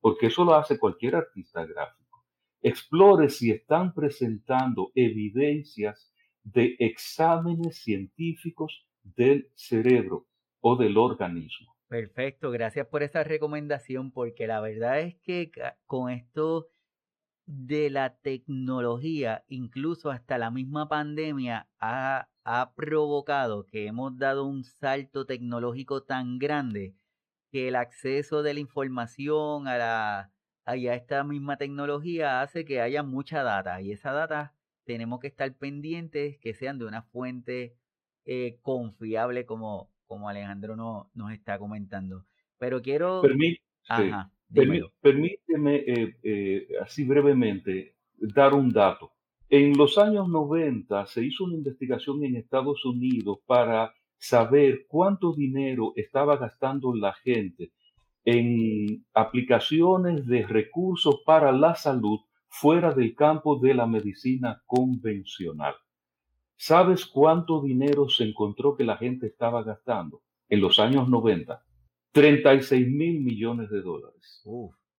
porque 0.00 0.26
eso 0.26 0.44
lo 0.44 0.54
hace 0.54 0.78
cualquier 0.78 1.16
artista 1.16 1.64
gráfico. 1.64 2.24
Explore 2.60 3.30
si 3.30 3.50
están 3.50 3.94
presentando 3.94 4.90
evidencias 4.94 6.12
de 6.42 6.76
exámenes 6.78 7.78
científicos 7.82 8.86
del 9.02 9.50
cerebro 9.54 10.26
o 10.60 10.76
del 10.76 10.96
organismo. 10.96 11.74
Perfecto, 11.88 12.50
gracias 12.50 12.86
por 12.88 13.02
esa 13.02 13.22
recomendación, 13.22 14.10
porque 14.10 14.46
la 14.46 14.60
verdad 14.60 15.00
es 15.00 15.16
que 15.22 15.50
con 15.86 16.10
esto 16.10 16.68
de 17.46 17.90
la 17.90 18.16
tecnología, 18.16 19.44
incluso 19.48 20.10
hasta 20.10 20.38
la 20.38 20.50
misma 20.50 20.88
pandemia, 20.88 21.68
ha, 21.80 22.28
provocado 22.76 23.66
que 23.66 23.86
hemos 23.86 24.16
dado 24.18 24.44
un 24.44 24.62
salto 24.64 25.26
tecnológico 25.26 26.02
tan 26.04 26.38
grande 26.38 26.94
que 27.50 27.68
el 27.68 27.76
acceso 27.76 28.42
de 28.42 28.54
la 28.54 28.60
información 28.60 29.66
a, 29.66 29.78
la, 29.78 30.32
a 30.64 30.76
esta 30.76 31.24
misma 31.24 31.56
tecnología 31.56 32.42
hace 32.42 32.64
que 32.64 32.80
haya 32.80 33.02
mucha 33.02 33.42
data 33.42 33.80
y 33.80 33.92
esa 33.92 34.12
data 34.12 34.54
tenemos 34.84 35.18
que 35.20 35.26
estar 35.26 35.52
pendientes 35.54 36.38
que 36.38 36.54
sean 36.54 36.78
de 36.78 36.84
una 36.84 37.02
fuente 37.02 37.76
eh, 38.24 38.58
confiable 38.62 39.44
como, 39.44 39.90
como 40.06 40.28
Alejandro 40.28 40.76
no, 40.76 41.10
nos 41.14 41.32
está 41.32 41.58
comentando. 41.58 42.24
Pero 42.58 42.80
quiero... 42.82 43.22
Permíteme 44.52 45.76
eh, 45.76 46.16
eh, 46.22 46.68
así 46.82 47.04
brevemente 47.04 47.96
dar 48.16 48.54
un 48.54 48.72
dato. 48.72 49.12
En 49.48 49.76
los 49.76 49.98
años 49.98 50.28
90 50.28 51.06
se 51.06 51.24
hizo 51.24 51.44
una 51.44 51.54
investigación 51.54 52.24
en 52.24 52.36
Estados 52.36 52.84
Unidos 52.84 53.38
para 53.46 53.94
saber 54.18 54.86
cuánto 54.88 55.34
dinero 55.34 55.92
estaba 55.94 56.36
gastando 56.36 56.94
la 56.94 57.12
gente 57.12 57.72
en 58.24 59.04
aplicaciones 59.14 60.26
de 60.26 60.46
recursos 60.46 61.20
para 61.24 61.52
la 61.52 61.76
salud 61.76 62.20
fuera 62.48 62.92
del 62.92 63.14
campo 63.14 63.58
de 63.58 63.74
la 63.74 63.86
medicina 63.86 64.62
convencional. 64.66 65.74
¿Sabes 66.56 67.06
cuánto 67.06 67.60
dinero 67.60 68.08
se 68.08 68.24
encontró 68.24 68.76
que 68.76 68.84
la 68.84 68.96
gente 68.96 69.26
estaba 69.26 69.62
gastando 69.62 70.22
en 70.48 70.60
los 70.60 70.78
años 70.78 71.08
90? 71.08 71.62
36 72.16 72.88
mil 72.88 73.20
millones 73.20 73.68
de 73.68 73.82
dólares. 73.82 74.42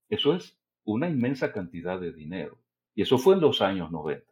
Eso 0.08 0.36
es 0.36 0.56
una 0.84 1.10
inmensa 1.10 1.52
cantidad 1.52 2.00
de 2.00 2.14
dinero. 2.14 2.60
Y 2.94 3.02
eso 3.02 3.18
fue 3.18 3.34
en 3.34 3.42
los 3.42 3.60
años 3.60 3.92
90. 3.92 4.24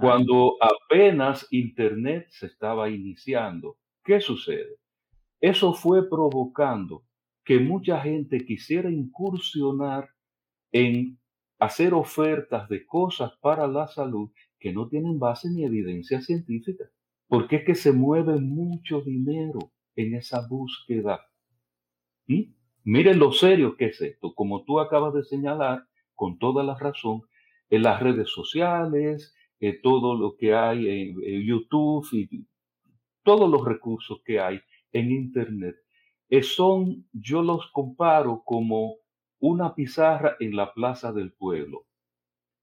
Cuando 0.00 0.56
apenas 0.60 1.46
Internet 1.52 2.26
se 2.30 2.46
estaba 2.46 2.90
iniciando, 2.90 3.78
¿qué 4.02 4.20
sucede? 4.20 4.80
Eso 5.40 5.74
fue 5.74 6.10
provocando 6.10 7.04
que 7.44 7.60
mucha 7.60 8.00
gente 8.00 8.44
quisiera 8.44 8.90
incursionar 8.90 10.10
en 10.72 11.20
hacer 11.60 11.94
ofertas 11.94 12.68
de 12.68 12.84
cosas 12.84 13.30
para 13.40 13.68
la 13.68 13.86
salud 13.86 14.28
que 14.58 14.72
no 14.72 14.88
tienen 14.88 15.20
base 15.20 15.48
ni 15.48 15.64
evidencia 15.64 16.20
científica, 16.20 16.84
porque 17.28 17.56
es 17.56 17.64
que 17.64 17.76
se 17.76 17.92
mueve 17.92 18.40
mucho 18.40 19.02
dinero 19.02 19.70
en 19.94 20.16
esa 20.16 20.44
búsqueda 20.48 21.28
Miren 22.84 23.18
lo 23.18 23.32
serio 23.32 23.76
que 23.76 23.86
es 23.86 24.00
esto. 24.00 24.34
Como 24.34 24.64
tú 24.64 24.80
acabas 24.80 25.14
de 25.14 25.24
señalar, 25.24 25.86
con 26.14 26.38
toda 26.38 26.62
la 26.64 26.76
razón, 26.76 27.22
en 27.70 27.82
las 27.82 28.00
redes 28.00 28.30
sociales, 28.30 29.34
en 29.60 29.80
todo 29.80 30.14
lo 30.14 30.36
que 30.36 30.54
hay 30.54 30.88
en, 30.88 31.46
YouTube 31.46 32.06
y 32.12 32.46
todos 33.22 33.48
los 33.50 33.64
recursos 33.64 34.20
que 34.24 34.40
hay 34.40 34.60
en 34.92 35.10
Internet, 35.10 35.76
eh, 36.28 36.42
son, 36.42 37.06
yo 37.12 37.42
los 37.42 37.70
comparo 37.70 38.42
como 38.44 38.96
una 39.38 39.74
pizarra 39.74 40.36
en 40.40 40.56
la 40.56 40.72
plaza 40.74 41.12
del 41.12 41.32
pueblo. 41.32 41.86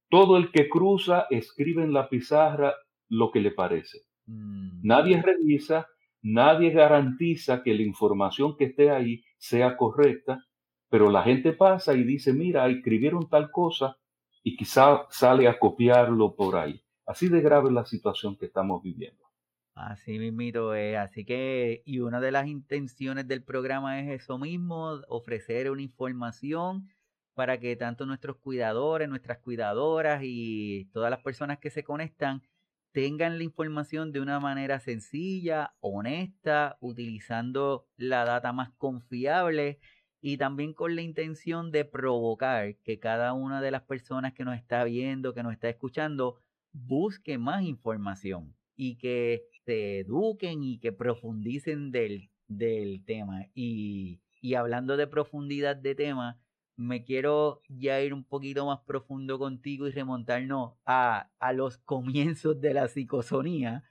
Todo 0.10 0.38
el 0.38 0.52
que 0.52 0.70
cruza 0.70 1.28
escribe 1.30 1.84
en 1.84 1.94
la 1.94 2.10
pizarra 2.10 2.76
lo 3.10 3.32
que 3.32 3.40
le 3.40 3.52
parece. 3.52 4.00
Mm. 4.26 4.82
Nadie 4.84 5.22
revisa, 5.22 5.88
nadie 6.22 6.72
garantiza 6.72 7.64
que 7.64 7.74
la 7.74 7.84
información 7.84 8.58
que 8.58 8.66
esté 8.66 8.92
ahí 8.92 9.24
sea 9.40 9.76
correcta, 9.76 10.46
pero 10.90 11.10
la 11.10 11.24
gente 11.24 11.54
pasa 11.54 11.96
y 11.96 12.04
dice, 12.04 12.34
mira, 12.34 12.68
escribieron 12.68 13.28
tal 13.28 13.50
cosa 13.52 13.98
y 14.44 14.56
quizá 14.56 15.08
sale 15.10 15.48
a 15.48 15.58
copiarlo 15.58 16.36
por 16.36 16.58
ahí. 16.58 16.84
Así 17.06 17.28
de 17.28 17.42
grave 17.42 17.70
es 17.70 17.74
la 17.74 17.86
situación 17.86 18.38
que 18.38 18.46
estamos 18.46 18.84
viviendo. 18.84 19.26
Así 19.74 20.20
mismito 20.20 20.76
es. 20.76 20.98
Así 20.98 21.26
que, 21.26 21.82
y 21.86 22.00
una 22.00 22.20
de 22.20 22.32
las 22.32 22.48
intenciones 22.48 23.28
del 23.28 23.44
programa 23.44 24.02
es 24.02 24.22
eso 24.22 24.38
mismo, 24.38 25.00
ofrecer 25.08 25.72
una 25.72 25.82
información 25.82 26.90
para 27.34 27.60
que 27.60 27.76
tanto 27.78 28.06
nuestros 28.06 28.36
cuidadores, 28.38 29.08
nuestras 29.08 29.38
cuidadoras 29.38 30.22
y 30.24 30.90
todas 30.92 31.10
las 31.10 31.22
personas 31.22 31.60
que 31.60 31.70
se 31.70 31.84
conectan 31.84 32.44
tengan 32.92 33.38
la 33.38 33.44
información 33.44 34.12
de 34.12 34.20
una 34.20 34.40
manera 34.40 34.80
sencilla, 34.80 35.74
honesta, 35.80 36.78
utilizando 36.80 37.88
la 37.98 38.26
data 38.26 38.52
más 38.54 38.72
confiable 38.78 39.80
y 40.22 40.38
también 40.38 40.74
con 40.74 40.96
la 40.96 41.02
intención 41.02 41.72
de 41.72 41.86
provocar 41.86 42.76
que 42.78 43.00
cada 43.00 43.34
una 43.34 43.62
de 43.62 43.72
las 43.72 43.84
personas 43.84 44.34
que 44.34 44.44
nos 44.44 44.58
está 44.58 44.84
viendo, 44.84 45.34
que 45.34 45.44
nos 45.44 45.54
está 45.54 45.70
escuchando, 45.70 46.42
busque 46.72 47.38
más 47.38 47.64
información 47.64 48.56
y 48.76 48.96
que 48.96 49.46
se 49.66 50.00
eduquen 50.00 50.64
y 50.64 50.80
que 50.80 50.92
profundicen 50.92 51.92
del, 51.92 52.30
del 52.48 53.04
tema. 53.06 53.48
Y, 53.54 54.20
y 54.42 54.56
hablando 54.56 54.98
de 54.98 55.08
profundidad 55.08 55.76
de 55.76 55.96
tema, 55.96 56.40
me 56.80 57.04
quiero 57.04 57.62
ya 57.68 58.00
ir 58.00 58.14
un 58.14 58.24
poquito 58.24 58.66
más 58.66 58.80
profundo 58.86 59.38
contigo 59.38 59.86
y 59.86 59.92
remontarnos 59.92 60.76
a, 60.86 61.30
los 61.54 61.78
comienzos 61.80 62.62
de 62.62 62.74
la 62.74 62.88
psicosonía 62.88 63.84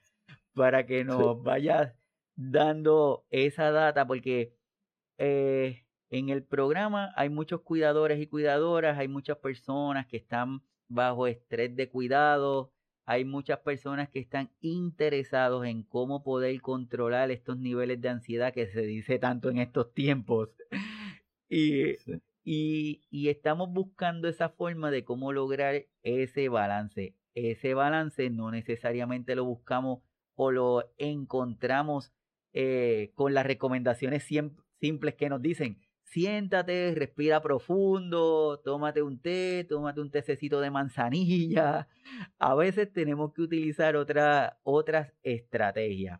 para 0.55 0.87
que 0.87 1.03
nos 1.03 1.43
vayas 1.43 1.93
dando 2.35 3.27
esa 3.29 3.69
data, 3.69 4.07
porque 4.07 4.55
eh, 5.19 5.85
en 6.09 6.29
el 6.29 6.43
programa 6.43 7.13
hay 7.15 7.29
muchos 7.29 7.61
cuidadores 7.61 8.19
y 8.19 8.25
cuidadoras, 8.25 8.97
hay 8.97 9.07
muchas 9.07 9.37
personas 9.37 10.07
que 10.07 10.17
están 10.17 10.63
bajo 10.87 11.27
estrés 11.27 11.75
de 11.75 11.89
cuidado, 11.89 12.73
hay 13.05 13.23
muchas 13.23 13.59
personas 13.59 14.09
que 14.09 14.17
están 14.17 14.49
interesados 14.61 15.63
en 15.67 15.83
cómo 15.83 16.23
poder 16.23 16.59
controlar 16.61 17.29
estos 17.29 17.59
niveles 17.59 18.01
de 18.01 18.09
ansiedad 18.09 18.51
que 18.51 18.65
se 18.65 18.81
dice 18.81 19.19
tanto 19.19 19.51
en 19.51 19.59
estos 19.59 19.93
tiempos. 19.93 20.49
Y, 21.51 21.95
y, 22.43 23.27
estamos 23.29 23.71
buscando 23.71 24.27
esa 24.27 24.49
forma 24.49 24.91
de 24.91 25.03
cómo 25.03 25.33
lograr 25.33 25.85
ese 26.03 26.49
balance. 26.49 27.15
Ese 27.35 27.73
balance 27.73 28.29
no 28.29 28.51
necesariamente 28.51 29.35
lo 29.35 29.45
buscamos 29.45 29.99
o 30.35 30.51
lo 30.51 30.91
encontramos 30.97 32.11
eh, 32.53 33.11
con 33.15 33.33
las 33.33 33.45
recomendaciones 33.45 34.27
simples 34.79 35.15
que 35.15 35.29
nos 35.29 35.41
dicen, 35.41 35.79
siéntate, 36.03 36.93
respira 36.95 37.41
profundo, 37.41 38.59
tómate 38.63 39.01
un 39.01 39.21
té, 39.21 39.65
tómate 39.69 40.01
un 40.01 40.11
tececito 40.11 40.59
de 40.59 40.71
manzanilla. 40.71 41.87
A 42.39 42.55
veces 42.55 42.91
tenemos 42.91 43.33
que 43.33 43.43
utilizar 43.43 43.95
otra, 43.95 44.59
otras 44.63 45.13
estrategias. 45.23 46.19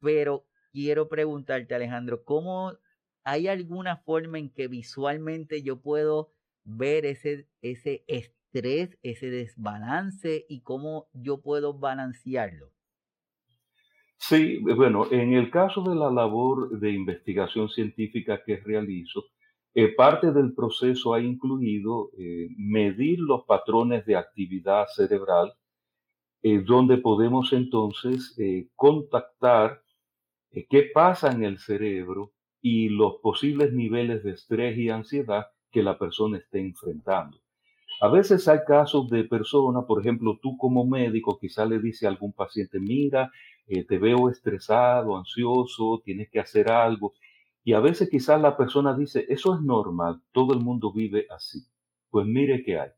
Pero 0.00 0.46
quiero 0.72 1.08
preguntarte, 1.08 1.74
Alejandro, 1.74 2.24
¿cómo 2.24 2.74
hay 3.24 3.48
alguna 3.48 3.96
forma 3.96 4.38
en 4.38 4.50
que 4.50 4.68
visualmente 4.68 5.62
yo 5.62 5.80
puedo 5.80 6.32
ver 6.64 7.06
ese, 7.06 7.48
ese 7.60 8.04
estrés, 8.06 8.98
ese 9.02 9.30
desbalance 9.30 10.44
y 10.48 10.60
cómo 10.62 11.08
yo 11.12 11.40
puedo 11.40 11.74
balancearlo? 11.78 12.72
Sí, 14.18 14.58
bueno, 14.58 15.10
en 15.10 15.32
el 15.32 15.50
caso 15.50 15.82
de 15.82 15.96
la 15.96 16.10
labor 16.10 16.78
de 16.78 16.92
investigación 16.92 17.68
científica 17.68 18.40
que 18.44 18.56
realizo, 18.58 19.24
eh, 19.74 19.94
parte 19.94 20.32
del 20.32 20.54
proceso 20.54 21.14
ha 21.14 21.20
incluido 21.20 22.10
eh, 22.16 22.48
medir 22.56 23.18
los 23.18 23.44
patrones 23.44 24.06
de 24.06 24.16
actividad 24.16 24.86
cerebral, 24.94 25.52
eh, 26.42 26.60
donde 26.60 26.98
podemos 26.98 27.52
entonces 27.52 28.36
contactar 28.76 29.82
qué 30.68 30.90
pasa 30.94 31.32
en 31.32 31.44
el 31.44 31.58
cerebro 31.58 32.32
y 32.62 32.88
los 32.88 33.16
posibles 33.16 33.72
niveles 33.72 34.22
de 34.22 34.30
estrés 34.30 34.78
y 34.78 34.88
ansiedad 34.88 35.48
que 35.72 35.82
la 35.82 35.98
persona 35.98 36.38
esté 36.38 36.60
enfrentando. 36.60 37.38
A 38.00 38.08
veces 38.08 38.46
hay 38.48 38.60
casos 38.66 39.10
de 39.10 39.24
personas, 39.24 39.84
por 39.84 40.00
ejemplo, 40.00 40.38
tú 40.40 40.56
como 40.56 40.86
médico 40.86 41.38
quizá 41.40 41.66
le 41.66 41.80
dice 41.80 42.06
a 42.06 42.10
algún 42.10 42.32
paciente, 42.32 42.78
mira, 42.80 43.30
eh, 43.66 43.84
te 43.84 43.98
veo 43.98 44.28
estresado, 44.28 45.16
ansioso, 45.16 46.00
tienes 46.04 46.30
que 46.30 46.40
hacer 46.40 46.70
algo. 46.70 47.14
Y 47.64 47.74
a 47.74 47.80
veces 47.80 48.08
quizás 48.10 48.40
la 48.40 48.56
persona 48.56 48.96
dice, 48.96 49.26
eso 49.28 49.54
es 49.54 49.60
normal, 49.60 50.20
todo 50.32 50.52
el 50.54 50.60
mundo 50.60 50.92
vive 50.92 51.26
así. 51.30 51.60
Pues 52.10 52.26
mire 52.26 52.62
qué 52.64 52.78
hay. 52.78 52.90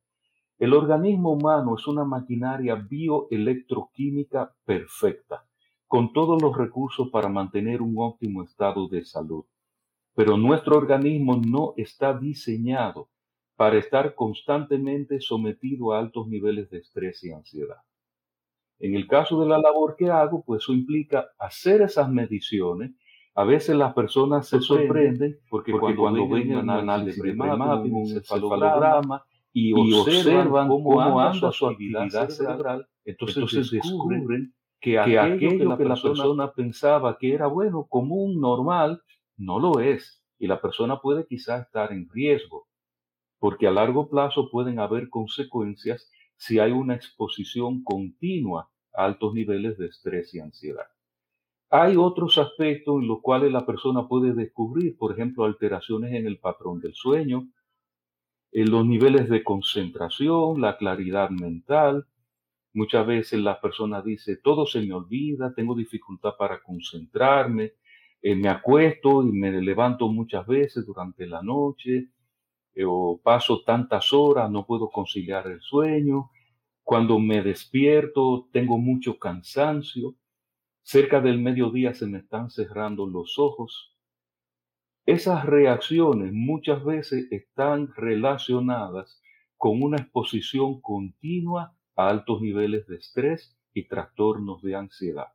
El 0.58 0.72
organismo 0.72 1.32
humano 1.32 1.74
es 1.76 1.86
una 1.86 2.04
maquinaria 2.04 2.74
bioelectroquímica 2.74 4.54
perfecta, 4.64 5.44
con 5.86 6.12
todos 6.12 6.40
los 6.40 6.56
recursos 6.56 7.10
para 7.10 7.28
mantener 7.28 7.82
un 7.82 7.94
óptimo 7.98 8.42
estado 8.42 8.88
de 8.88 9.04
salud. 9.04 9.44
Pero 10.14 10.36
nuestro 10.36 10.76
organismo 10.76 11.36
no 11.36 11.74
está 11.76 12.16
diseñado 12.16 13.08
para 13.56 13.78
estar 13.78 14.14
constantemente 14.14 15.20
sometido 15.20 15.92
a 15.92 15.98
altos 15.98 16.26
niveles 16.28 16.70
de 16.70 16.78
estrés 16.78 17.22
y 17.24 17.32
ansiedad. 17.32 17.78
En 18.78 18.94
el 18.94 19.06
caso 19.06 19.40
de 19.40 19.48
la 19.48 19.58
labor 19.58 19.96
que 19.96 20.10
hago, 20.10 20.42
pues 20.44 20.62
eso 20.62 20.72
implica 20.72 21.28
hacer 21.38 21.82
esas 21.82 22.10
mediciones. 22.10 22.92
A 23.34 23.44
veces 23.44 23.76
las 23.76 23.94
personas 23.94 24.48
se 24.48 24.60
sorprenden 24.60 25.38
porque, 25.48 25.72
cuando, 25.72 26.28
ven 26.28 26.56
un 26.56 26.70
análisis 26.70 27.22
de 27.22 27.34
mapping, 27.34 27.94
un 27.94 28.00
encefalograma 28.02 29.24
y, 29.52 29.72
observan 29.72 30.68
cómo, 30.68 31.20
anda 31.20 31.50
su 31.52 31.66
actividad 31.66 32.28
cerebral, 32.28 32.86
entonces, 33.04 33.70
descubren 33.70 34.52
que, 34.80 34.98
aquello 34.98 35.76
que 35.76 35.84
la 35.84 35.96
persona 36.02 36.52
pensaba 36.52 37.16
que 37.18 37.32
era 37.32 37.46
bueno, 37.46 37.86
común, 37.88 38.40
normal, 38.40 39.00
no 39.36 39.58
lo 39.58 39.80
es. 39.80 40.22
Y 40.38 40.46
la 40.46 40.60
persona 40.60 41.00
puede 41.00 41.26
quizás 41.26 41.66
estar 41.66 41.92
en 41.92 42.08
riesgo, 42.10 42.66
porque 43.38 43.66
a 43.66 43.70
largo 43.70 44.08
plazo 44.08 44.50
pueden 44.50 44.78
haber 44.78 45.08
consecuencias 45.08 46.10
si 46.36 46.58
hay 46.58 46.72
una 46.72 46.94
exposición 46.94 47.84
continua 47.84 48.70
a 48.92 49.04
altos 49.04 49.34
niveles 49.34 49.78
de 49.78 49.86
estrés 49.86 50.34
y 50.34 50.40
ansiedad. 50.40 50.86
Hay 51.70 51.96
otros 51.96 52.38
aspectos 52.38 53.00
en 53.00 53.08
los 53.08 53.20
cuales 53.20 53.50
la 53.50 53.66
persona 53.66 54.06
puede 54.06 54.32
descubrir, 54.32 54.96
por 54.96 55.12
ejemplo, 55.12 55.44
alteraciones 55.44 56.12
en 56.12 56.26
el 56.26 56.38
patrón 56.38 56.80
del 56.80 56.94
sueño, 56.94 57.48
en 58.52 58.70
los 58.70 58.86
niveles 58.86 59.28
de 59.28 59.42
concentración, 59.42 60.60
la 60.60 60.76
claridad 60.76 61.30
mental. 61.30 62.06
Muchas 62.72 63.04
veces 63.06 63.40
la 63.40 63.60
persona 63.60 64.02
dice, 64.02 64.36
todo 64.36 64.66
se 64.66 64.80
me 64.82 64.94
olvida, 64.94 65.52
tengo 65.54 65.74
dificultad 65.74 66.36
para 66.38 66.62
concentrarme, 66.62 67.72
eh, 68.24 68.34
me 68.34 68.48
acuesto 68.48 69.22
y 69.22 69.32
me 69.32 69.52
levanto 69.60 70.08
muchas 70.08 70.46
veces 70.46 70.86
durante 70.86 71.26
la 71.26 71.42
noche, 71.42 72.08
eh, 72.74 72.84
o 72.86 73.20
paso 73.22 73.62
tantas 73.64 74.14
horas, 74.14 74.50
no 74.50 74.64
puedo 74.64 74.88
conciliar 74.88 75.46
el 75.46 75.60
sueño, 75.60 76.30
cuando 76.82 77.18
me 77.18 77.42
despierto 77.42 78.48
tengo 78.50 78.78
mucho 78.78 79.18
cansancio, 79.18 80.14
cerca 80.82 81.20
del 81.20 81.38
mediodía 81.38 81.92
se 81.92 82.06
me 82.06 82.16
están 82.20 82.48
cerrando 82.48 83.06
los 83.06 83.38
ojos. 83.38 83.94
Esas 85.04 85.44
reacciones 85.44 86.32
muchas 86.32 86.82
veces 86.82 87.30
están 87.30 87.92
relacionadas 87.94 89.20
con 89.58 89.82
una 89.82 89.98
exposición 89.98 90.80
continua 90.80 91.76
a 91.94 92.08
altos 92.08 92.40
niveles 92.40 92.86
de 92.86 92.96
estrés 92.96 93.54
y 93.74 93.86
trastornos 93.86 94.62
de 94.62 94.76
ansiedad. 94.76 95.28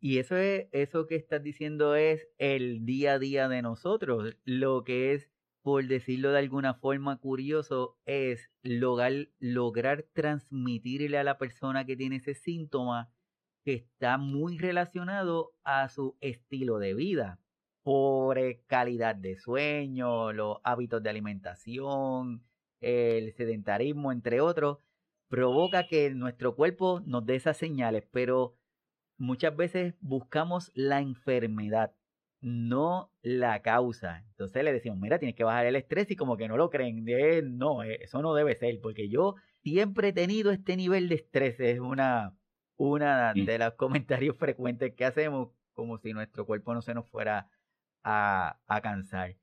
Y 0.00 0.18
eso 0.18 0.36
es, 0.36 0.68
eso 0.72 1.06
que 1.06 1.16
estás 1.16 1.42
diciendo 1.42 1.94
es 1.94 2.28
el 2.38 2.84
día 2.84 3.14
a 3.14 3.18
día 3.18 3.48
de 3.48 3.62
nosotros, 3.62 4.36
lo 4.44 4.84
que 4.84 5.14
es 5.14 5.30
por 5.62 5.86
decirlo 5.86 6.32
de 6.32 6.38
alguna 6.38 6.74
forma 6.74 7.18
curioso, 7.18 7.98
es 8.06 8.50
lograr, 8.62 9.28
lograr 9.38 10.06
transmitirle 10.14 11.18
a 11.18 11.24
la 11.24 11.36
persona 11.36 11.84
que 11.84 11.96
tiene 11.96 12.16
ese 12.16 12.34
síntoma 12.34 13.12
que 13.64 13.74
está 13.74 14.16
muy 14.18 14.56
relacionado 14.56 15.52
a 15.64 15.88
su 15.90 16.16
estilo 16.20 16.78
de 16.78 16.94
vida, 16.94 17.38
por 17.82 18.38
calidad 18.66 19.14
de 19.16 19.36
sueño, 19.36 20.32
los 20.32 20.58
hábitos 20.64 21.02
de 21.02 21.10
alimentación, 21.10 22.44
el 22.80 23.32
sedentarismo, 23.34 24.12
entre 24.12 24.40
otros, 24.40 24.78
provoca 25.28 25.86
que 25.86 26.10
nuestro 26.10 26.54
cuerpo 26.56 27.02
nos 27.04 27.26
dé 27.26 27.36
esas 27.36 27.56
señales, 27.56 28.04
pero 28.10 28.57
muchas 29.18 29.54
veces 29.56 29.94
buscamos 30.00 30.70
la 30.74 31.00
enfermedad 31.00 31.92
no 32.40 33.10
la 33.22 33.62
causa. 33.62 34.24
Entonces 34.30 34.62
le 34.62 34.72
decimos, 34.72 34.98
mira, 34.98 35.18
tienes 35.18 35.34
que 35.34 35.44
bajar 35.44 35.66
el 35.66 35.76
estrés 35.76 36.10
y 36.10 36.16
como 36.16 36.36
que 36.36 36.48
no 36.48 36.56
lo 36.56 36.70
creen. 36.70 37.04
no, 37.58 37.82
eh, 37.82 37.98
eso 38.02 38.22
no 38.22 38.34
debe 38.34 38.54
ser, 38.54 38.80
porque 38.80 39.08
yo 39.08 39.34
siempre 39.62 40.08
he 40.08 40.12
tenido 40.12 40.50
este 40.50 40.76
nivel 40.76 41.08
de 41.08 41.16
estrés. 41.16 41.58
Es 41.60 41.80
una, 41.80 42.34
una 42.76 43.32
de 43.34 43.58
los 43.58 43.74
comentarios 43.74 44.36
frecuentes 44.38 44.94
que 44.94 45.04
hacemos, 45.04 45.50
como 45.74 45.98
si 45.98 46.12
nuestro 46.12 46.46
cuerpo 46.46 46.74
no 46.74 46.82
se 46.82 46.94
nos 46.94 47.08
fuera 47.08 47.48
a, 48.04 48.56
cansar. 48.82 49.34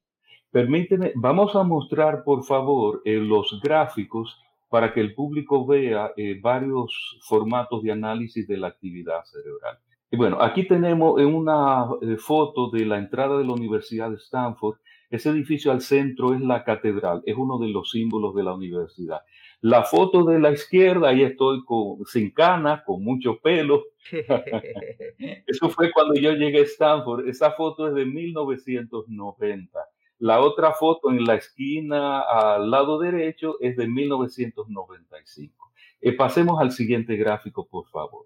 Permíteme, 0.52 1.12
vamos 1.16 1.56
a 1.56 1.64
mostrar, 1.64 2.24
por 2.24 2.44
favor, 2.46 3.02
eh, 3.04 3.18
los 3.18 3.60
gráficos 3.62 4.40
para 4.76 4.94
que 4.94 5.00
el 5.00 5.14
público 5.14 5.66
vea 5.66 6.12
eh, 6.18 6.38
varios 6.42 7.18
formatos 7.22 7.82
de 7.82 7.92
análisis 7.94 8.46
de 8.46 8.58
la 8.58 8.68
actividad 8.68 9.24
cerebral 9.24 9.78
bueno, 10.16 10.42
aquí 10.42 10.68
tenemos 10.68 11.20
una 11.22 11.88
eh, 12.02 12.18
foto 12.18 12.70
de 12.70 12.86
la 12.86 12.98
entrada 12.98 13.38
de 13.38 13.44
la 13.44 13.54
Universidad 13.54 14.10
de 14.10 14.18
Stanford. 14.18 14.78
Ese 15.10 15.30
edificio 15.30 15.72
al 15.72 15.82
centro 15.82 16.34
es 16.34 16.42
la 16.42 16.64
catedral, 16.64 17.22
es 17.26 17.36
uno 17.38 17.60
de 17.60 17.70
los 17.70 17.92
símbolos 17.92 18.36
de 18.36 18.44
la 18.44 18.54
universidad. 18.54 19.22
La 19.62 19.84
foto 19.84 20.24
de 20.26 20.40
la 20.40 20.52
izquierda, 20.52 21.10
ahí 21.10 21.24
estoy 21.24 21.64
con, 21.64 22.06
sin 22.06 22.32
canas, 22.32 22.84
con 22.86 23.04
mucho 23.04 23.40
pelo. 23.40 23.84
Eso 25.48 25.70
fue 25.70 25.92
cuando 25.92 26.16
yo 26.16 26.34
llegué 26.34 26.60
a 26.60 26.64
Stanford. 26.64 27.28
Esa 27.28 27.52
foto 27.52 27.88
es 27.88 27.96
de 27.96 28.06
1990. 28.06 29.80
La 30.20 30.40
otra 30.40 30.74
foto 30.74 31.12
en 31.12 31.26
la 31.26 31.36
esquina 31.36 32.22
al 32.22 32.72
lado 32.72 33.00
derecho 33.00 33.58
es 33.60 33.76
de 33.76 33.88
1995. 33.88 35.72
Eh, 36.02 36.14
pasemos 36.14 36.60
al 36.62 36.72
siguiente 36.72 37.16
gráfico, 37.18 37.68
por 37.68 37.88
favor. 37.88 38.26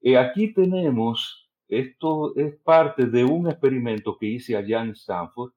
Y 0.00 0.16
aquí 0.16 0.52
tenemos, 0.52 1.48
esto 1.68 2.36
es 2.36 2.54
parte 2.62 3.06
de 3.06 3.24
un 3.24 3.48
experimento 3.48 4.18
que 4.18 4.26
hice 4.26 4.56
allá 4.56 4.82
en 4.82 4.90
Stanford. 4.90 5.52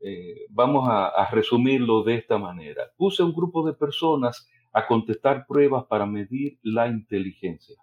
Eh, 0.00 0.44
vamos 0.50 0.86
a, 0.90 1.26
resumirlo 1.30 2.02
de 2.02 2.16
esta 2.16 2.36
manera. 2.36 2.92
Puse 2.98 3.22
un 3.22 3.32
grupo 3.32 3.66
de 3.66 3.72
personas 3.72 4.46
a 4.74 4.86
contestar 4.86 5.46
pruebas 5.46 5.86
para 5.86 6.04
medir 6.04 6.58
la 6.62 6.88
inteligencia. 6.88 7.76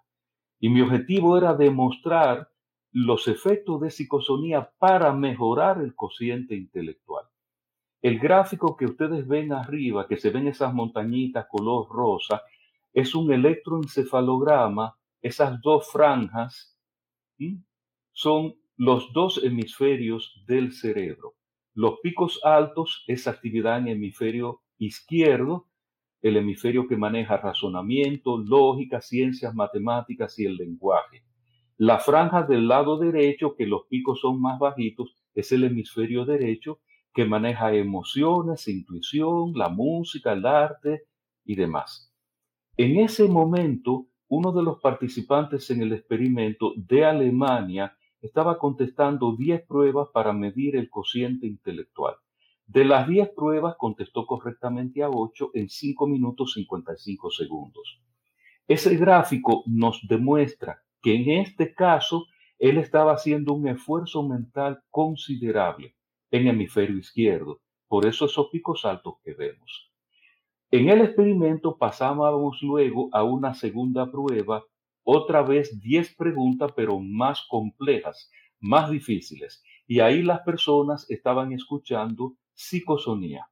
Y 0.60 0.68
mi 0.68 0.80
objetivo 0.80 1.36
era 1.36 1.54
demostrar 1.54 2.48
los 2.94 3.26
efectos 3.26 3.80
de 3.80 3.90
psicosonía 3.90 4.70
para 4.78 5.12
mejorar 5.12 5.80
el 5.80 5.96
cociente 5.96 6.54
intelectual. 6.54 7.24
El 8.00 8.20
gráfico 8.20 8.76
que 8.76 8.84
ustedes 8.84 9.26
ven 9.26 9.52
arriba, 9.52 10.06
que 10.06 10.16
se 10.16 10.30
ven 10.30 10.46
esas 10.46 10.72
montañitas 10.72 11.46
color 11.50 11.88
rosa, 11.88 12.42
es 12.92 13.16
un 13.16 13.32
electroencefalograma, 13.32 14.96
esas 15.20 15.60
dos 15.60 15.90
franjas 15.90 16.78
son 18.12 18.54
los 18.76 19.12
dos 19.12 19.42
hemisferios 19.42 20.44
del 20.46 20.72
cerebro. 20.72 21.34
Los 21.74 21.98
picos 22.00 22.38
altos 22.44 23.02
es 23.08 23.26
actividad 23.26 23.78
en 23.78 23.88
hemisferio 23.88 24.60
izquierdo, 24.78 25.66
el 26.22 26.36
hemisferio 26.36 26.86
que 26.86 26.96
maneja 26.96 27.38
razonamiento, 27.38 28.38
lógica, 28.38 29.00
ciencias, 29.00 29.52
matemáticas 29.52 30.38
y 30.38 30.44
el 30.44 30.54
lenguaje. 30.56 31.24
La 31.76 31.98
franja 31.98 32.44
del 32.44 32.68
lado 32.68 32.98
derecho, 32.98 33.56
que 33.56 33.66
los 33.66 33.86
picos 33.88 34.20
son 34.20 34.40
más 34.40 34.60
bajitos, 34.60 35.16
es 35.34 35.50
el 35.50 35.64
hemisferio 35.64 36.24
derecho 36.24 36.78
que 37.12 37.24
maneja 37.24 37.74
emociones, 37.74 38.68
intuición, 38.68 39.52
la 39.54 39.68
música, 39.68 40.32
el 40.32 40.46
arte 40.46 41.04
y 41.44 41.56
demás. 41.56 42.12
En 42.76 42.98
ese 42.98 43.28
momento, 43.28 44.06
uno 44.28 44.52
de 44.52 44.62
los 44.62 44.80
participantes 44.80 45.70
en 45.70 45.82
el 45.82 45.92
experimento 45.92 46.72
de 46.76 47.04
Alemania 47.04 47.96
estaba 48.20 48.58
contestando 48.58 49.36
10 49.36 49.66
pruebas 49.66 50.08
para 50.12 50.32
medir 50.32 50.76
el 50.76 50.88
cociente 50.88 51.46
intelectual. 51.46 52.14
De 52.66 52.84
las 52.84 53.06
10 53.08 53.30
pruebas 53.36 53.74
contestó 53.76 54.26
correctamente 54.26 55.02
a 55.02 55.10
8 55.10 55.50
en 55.54 55.68
5 55.68 56.06
minutos 56.06 56.54
55 56.54 57.30
segundos. 57.30 58.00
Ese 58.66 58.96
gráfico 58.96 59.62
nos 59.66 60.00
demuestra 60.08 60.83
que 61.04 61.14
en 61.14 61.30
este 61.42 61.74
caso 61.74 62.24
él 62.58 62.78
estaba 62.78 63.12
haciendo 63.12 63.52
un 63.52 63.68
esfuerzo 63.68 64.26
mental 64.26 64.82
considerable 64.90 65.94
en 66.30 66.48
hemisferio 66.48 66.96
izquierdo, 66.96 67.60
por 67.86 68.06
eso 68.06 68.24
esos 68.24 68.48
picos 68.48 68.86
altos 68.86 69.16
que 69.22 69.34
vemos. 69.34 69.92
En 70.70 70.88
el 70.88 71.02
experimento 71.02 71.76
pasábamos 71.76 72.62
luego 72.62 73.10
a 73.12 73.22
una 73.22 73.52
segunda 73.52 74.10
prueba 74.10 74.64
otra 75.02 75.42
vez 75.42 75.78
10 75.78 76.16
preguntas, 76.16 76.72
pero 76.74 76.98
más 76.98 77.44
complejas, 77.50 78.30
más 78.58 78.90
difíciles. 78.90 79.62
Y 79.86 80.00
ahí 80.00 80.22
las 80.22 80.40
personas 80.40 81.08
estaban 81.10 81.52
escuchando 81.52 82.34
psicosonía. 82.54 83.46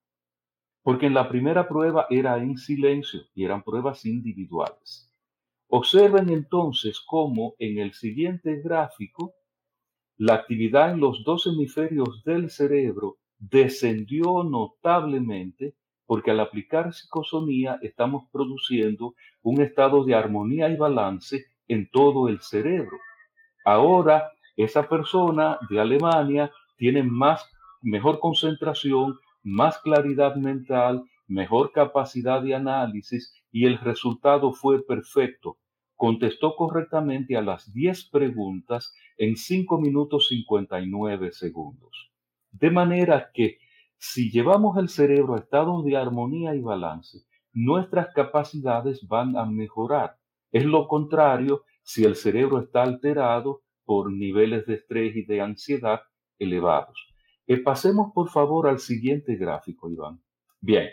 Porque 0.82 1.04
en 1.04 1.12
la 1.14 1.28
primera 1.28 1.68
prueba 1.68 2.06
era 2.08 2.38
en 2.38 2.56
silencio 2.56 3.20
y 3.34 3.44
eran 3.44 3.62
pruebas 3.62 4.06
individuales. 4.06 5.11
Observen 5.74 6.28
entonces 6.28 7.00
cómo 7.00 7.54
en 7.58 7.78
el 7.78 7.94
siguiente 7.94 8.60
gráfico 8.60 9.32
la 10.18 10.34
actividad 10.34 10.92
en 10.92 11.00
los 11.00 11.24
dos 11.24 11.46
hemisferios 11.46 12.22
del 12.24 12.50
cerebro 12.50 13.16
descendió 13.38 14.44
notablemente 14.44 15.74
porque 16.04 16.30
al 16.30 16.40
aplicar 16.40 16.92
psicosonía 16.92 17.78
estamos 17.80 18.24
produciendo 18.30 19.14
un 19.40 19.62
estado 19.62 20.04
de 20.04 20.14
armonía 20.14 20.68
y 20.68 20.76
balance 20.76 21.46
en 21.68 21.88
todo 21.90 22.28
el 22.28 22.42
cerebro. 22.42 22.98
Ahora, 23.64 24.30
esa 24.58 24.86
persona 24.86 25.58
de 25.70 25.80
Alemania 25.80 26.52
tiene 26.76 27.02
más, 27.02 27.50
mejor 27.80 28.20
concentración, 28.20 29.18
más 29.42 29.78
claridad 29.78 30.36
mental, 30.36 31.02
mejor 31.28 31.72
capacidad 31.72 32.42
de 32.42 32.56
análisis 32.56 33.32
y 33.50 33.64
el 33.64 33.78
resultado 33.78 34.52
fue 34.52 34.84
perfecto. 34.84 35.56
Contestó 36.02 36.56
correctamente 36.56 37.36
a 37.36 37.42
las 37.42 37.72
10 37.72 38.08
preguntas 38.10 38.92
en 39.16 39.36
5 39.36 39.80
minutos 39.80 40.26
59 40.26 41.30
segundos. 41.30 42.10
De 42.50 42.72
manera 42.72 43.30
que 43.32 43.58
si 43.98 44.28
llevamos 44.28 44.76
el 44.78 44.88
cerebro 44.88 45.36
a 45.36 45.38
estados 45.38 45.84
de 45.84 45.96
armonía 45.96 46.56
y 46.56 46.60
balance, 46.60 47.18
nuestras 47.52 48.12
capacidades 48.16 49.06
van 49.06 49.36
a 49.36 49.46
mejorar. 49.46 50.16
Es 50.50 50.64
lo 50.64 50.88
contrario 50.88 51.62
si 51.84 52.02
el 52.02 52.16
cerebro 52.16 52.58
está 52.58 52.82
alterado 52.82 53.62
por 53.84 54.12
niveles 54.12 54.66
de 54.66 54.74
estrés 54.74 55.14
y 55.14 55.24
de 55.24 55.40
ansiedad 55.40 56.00
elevados. 56.36 56.98
Eh, 57.46 57.58
pasemos 57.58 58.10
por 58.12 58.28
favor 58.28 58.66
al 58.66 58.80
siguiente 58.80 59.36
gráfico, 59.36 59.88
Iván. 59.88 60.20
Bien, 60.60 60.88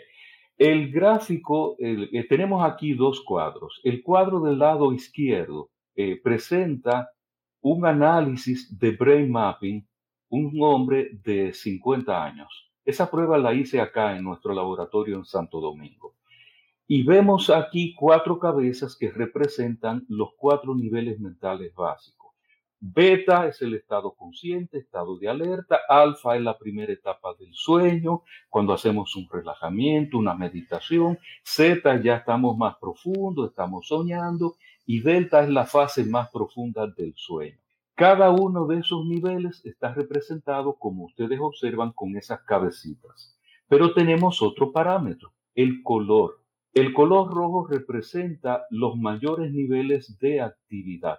el 0.60 0.92
gráfico, 0.92 1.74
eh, 1.78 2.26
tenemos 2.28 2.62
aquí 2.62 2.92
dos 2.92 3.22
cuadros. 3.22 3.80
El 3.82 4.02
cuadro 4.02 4.40
del 4.40 4.58
lado 4.58 4.92
izquierdo 4.92 5.70
eh, 5.96 6.20
presenta 6.22 7.08
un 7.62 7.86
análisis 7.86 8.78
de 8.78 8.90
brain 8.90 9.32
mapping, 9.32 9.88
un 10.28 10.52
hombre 10.60 11.12
de 11.24 11.54
50 11.54 12.22
años. 12.22 12.70
Esa 12.84 13.10
prueba 13.10 13.38
la 13.38 13.54
hice 13.54 13.80
acá 13.80 14.14
en 14.14 14.22
nuestro 14.22 14.52
laboratorio 14.52 15.16
en 15.16 15.24
Santo 15.24 15.62
Domingo. 15.62 16.16
Y 16.86 17.04
vemos 17.04 17.48
aquí 17.48 17.94
cuatro 17.94 18.38
cabezas 18.38 18.94
que 18.98 19.10
representan 19.10 20.04
los 20.10 20.32
cuatro 20.36 20.74
niveles 20.74 21.18
mentales 21.20 21.74
básicos. 21.74 22.19
Beta 22.82 23.46
es 23.46 23.60
el 23.60 23.74
estado 23.74 24.14
consciente, 24.14 24.78
estado 24.78 25.18
de 25.18 25.28
alerta. 25.28 25.80
Alfa 25.86 26.36
es 26.36 26.42
la 26.42 26.56
primera 26.56 26.90
etapa 26.90 27.34
del 27.38 27.52
sueño, 27.52 28.22
cuando 28.48 28.72
hacemos 28.72 29.14
un 29.16 29.28
relajamiento, 29.30 30.16
una 30.16 30.34
meditación. 30.34 31.18
Zeta 31.46 32.00
ya 32.02 32.16
estamos 32.16 32.56
más 32.56 32.76
profundo, 32.80 33.44
estamos 33.44 33.86
soñando. 33.86 34.56
Y 34.86 35.02
delta 35.02 35.42
es 35.42 35.50
la 35.50 35.66
fase 35.66 36.06
más 36.06 36.30
profunda 36.30 36.86
del 36.86 37.12
sueño. 37.16 37.58
Cada 37.94 38.30
uno 38.30 38.66
de 38.66 38.78
esos 38.78 39.04
niveles 39.04 39.60
está 39.66 39.92
representado, 39.92 40.76
como 40.78 41.04
ustedes 41.04 41.38
observan, 41.38 41.92
con 41.92 42.16
esas 42.16 42.40
cabecitas. 42.44 43.38
Pero 43.68 43.92
tenemos 43.92 44.40
otro 44.40 44.72
parámetro, 44.72 45.34
el 45.54 45.82
color. 45.82 46.40
El 46.72 46.94
color 46.94 47.30
rojo 47.30 47.66
representa 47.66 48.64
los 48.70 48.96
mayores 48.96 49.52
niveles 49.52 50.18
de 50.18 50.40
actividad. 50.40 51.18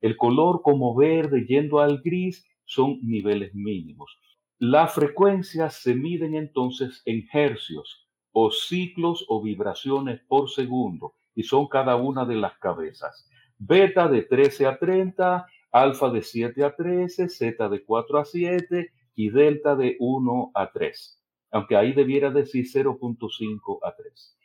El 0.00 0.16
color 0.16 0.62
como 0.62 0.94
verde 0.94 1.44
yendo 1.46 1.80
al 1.80 2.00
gris 2.02 2.46
son 2.64 2.98
niveles 3.02 3.54
mínimos. 3.54 4.18
Las 4.58 4.94
frecuencias 4.94 5.74
se 5.74 5.94
miden 5.94 6.34
entonces 6.34 7.02
en 7.04 7.26
hercios 7.32 8.08
o 8.32 8.50
ciclos 8.50 9.24
o 9.28 9.42
vibraciones 9.42 10.20
por 10.28 10.50
segundo 10.50 11.14
y 11.34 11.42
son 11.42 11.66
cada 11.68 11.96
una 11.96 12.24
de 12.24 12.36
las 12.36 12.58
cabezas. 12.58 13.28
Beta 13.58 14.08
de 14.08 14.22
13 14.22 14.66
a 14.66 14.78
30, 14.78 15.46
alfa 15.72 16.10
de 16.10 16.22
7 16.22 16.64
a 16.64 16.74
13, 16.74 17.28
zeta 17.28 17.68
de 17.68 17.84
4 17.84 18.18
a 18.18 18.24
7 18.24 18.90
y 19.14 19.30
delta 19.30 19.76
de 19.76 19.96
1 19.98 20.50
a 20.54 20.70
3, 20.72 21.22
aunque 21.50 21.76
ahí 21.76 21.92
debiera 21.92 22.30
decir 22.30 22.66
0.5 22.66 23.78
a 23.82 23.94
3. 23.94 24.38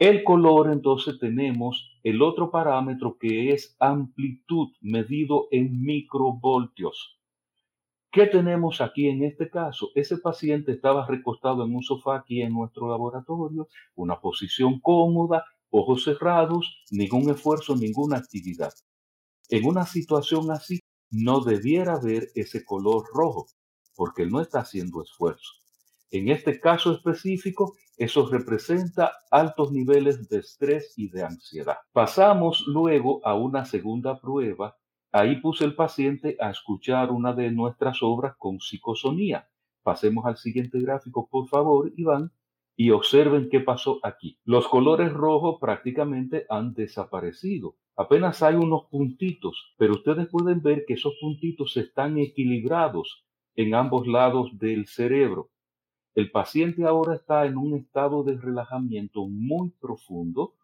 El 0.00 0.24
color, 0.24 0.72
entonces 0.72 1.18
tenemos 1.18 2.00
el 2.02 2.22
otro 2.22 2.50
parámetro 2.50 3.18
que 3.20 3.52
es 3.52 3.76
amplitud 3.78 4.68
medido 4.80 5.48
en 5.50 5.82
microvoltios. 5.82 7.20
¿Qué 8.10 8.24
tenemos 8.24 8.80
aquí 8.80 9.10
en 9.10 9.22
este 9.24 9.50
caso? 9.50 9.90
Ese 9.94 10.16
paciente 10.16 10.72
estaba 10.72 11.06
recostado 11.06 11.66
en 11.66 11.74
un 11.74 11.82
sofá 11.82 12.16
aquí 12.16 12.40
en 12.40 12.54
nuestro 12.54 12.88
laboratorio, 12.88 13.68
una 13.94 14.18
posición 14.18 14.80
cómoda, 14.80 15.44
ojos 15.68 16.04
cerrados, 16.04 16.82
ningún 16.90 17.28
esfuerzo, 17.28 17.76
ninguna 17.76 18.16
actividad. 18.16 18.72
En 19.50 19.66
una 19.66 19.84
situación 19.84 20.50
así, 20.50 20.80
no 21.10 21.40
debiera 21.40 21.96
haber 21.96 22.28
ese 22.34 22.64
color 22.64 23.04
rojo, 23.12 23.48
porque 23.94 24.24
no 24.24 24.40
está 24.40 24.60
haciendo 24.60 25.02
esfuerzo. 25.02 25.59
En 26.10 26.28
este 26.28 26.58
caso 26.58 26.92
específico, 26.92 27.74
eso 27.96 28.26
representa 28.26 29.12
altos 29.30 29.70
niveles 29.70 30.28
de 30.28 30.38
estrés 30.38 30.94
y 30.96 31.08
de 31.08 31.22
ansiedad. 31.22 31.76
Pasamos 31.92 32.64
luego 32.66 33.20
a 33.24 33.34
una 33.34 33.64
segunda 33.64 34.20
prueba. 34.20 34.76
Ahí 35.12 35.40
puse 35.40 35.64
el 35.64 35.74
paciente 35.74 36.36
a 36.40 36.50
escuchar 36.50 37.10
una 37.10 37.32
de 37.32 37.50
nuestras 37.50 38.02
obras 38.02 38.34
con 38.38 38.58
psicosonía. 38.58 39.48
Pasemos 39.82 40.24
al 40.26 40.36
siguiente 40.36 40.80
gráfico, 40.80 41.28
por 41.30 41.46
favor, 41.48 41.92
Iván, 41.96 42.32
y 42.76 42.90
observen 42.90 43.48
qué 43.50 43.60
pasó 43.60 44.00
aquí. 44.02 44.38
Los 44.44 44.66
colores 44.66 45.12
rojos 45.12 45.58
prácticamente 45.60 46.46
han 46.48 46.72
desaparecido. 46.72 47.76
Apenas 47.96 48.42
hay 48.42 48.54
unos 48.54 48.86
puntitos, 48.86 49.74
pero 49.76 49.92
ustedes 49.92 50.26
pueden 50.28 50.62
ver 50.62 50.84
que 50.86 50.94
esos 50.94 51.14
puntitos 51.20 51.76
están 51.76 52.18
equilibrados 52.18 53.24
en 53.54 53.74
ambos 53.74 54.06
lados 54.06 54.58
del 54.58 54.86
cerebro. 54.86 55.50
El 56.14 56.30
paciente 56.30 56.84
ahora 56.84 57.14
está 57.14 57.46
en 57.46 57.56
un 57.56 57.76
estado 57.76 58.24
de 58.24 58.36
relajamiento 58.36 59.26
muy 59.26 59.70
profundo 59.80 60.54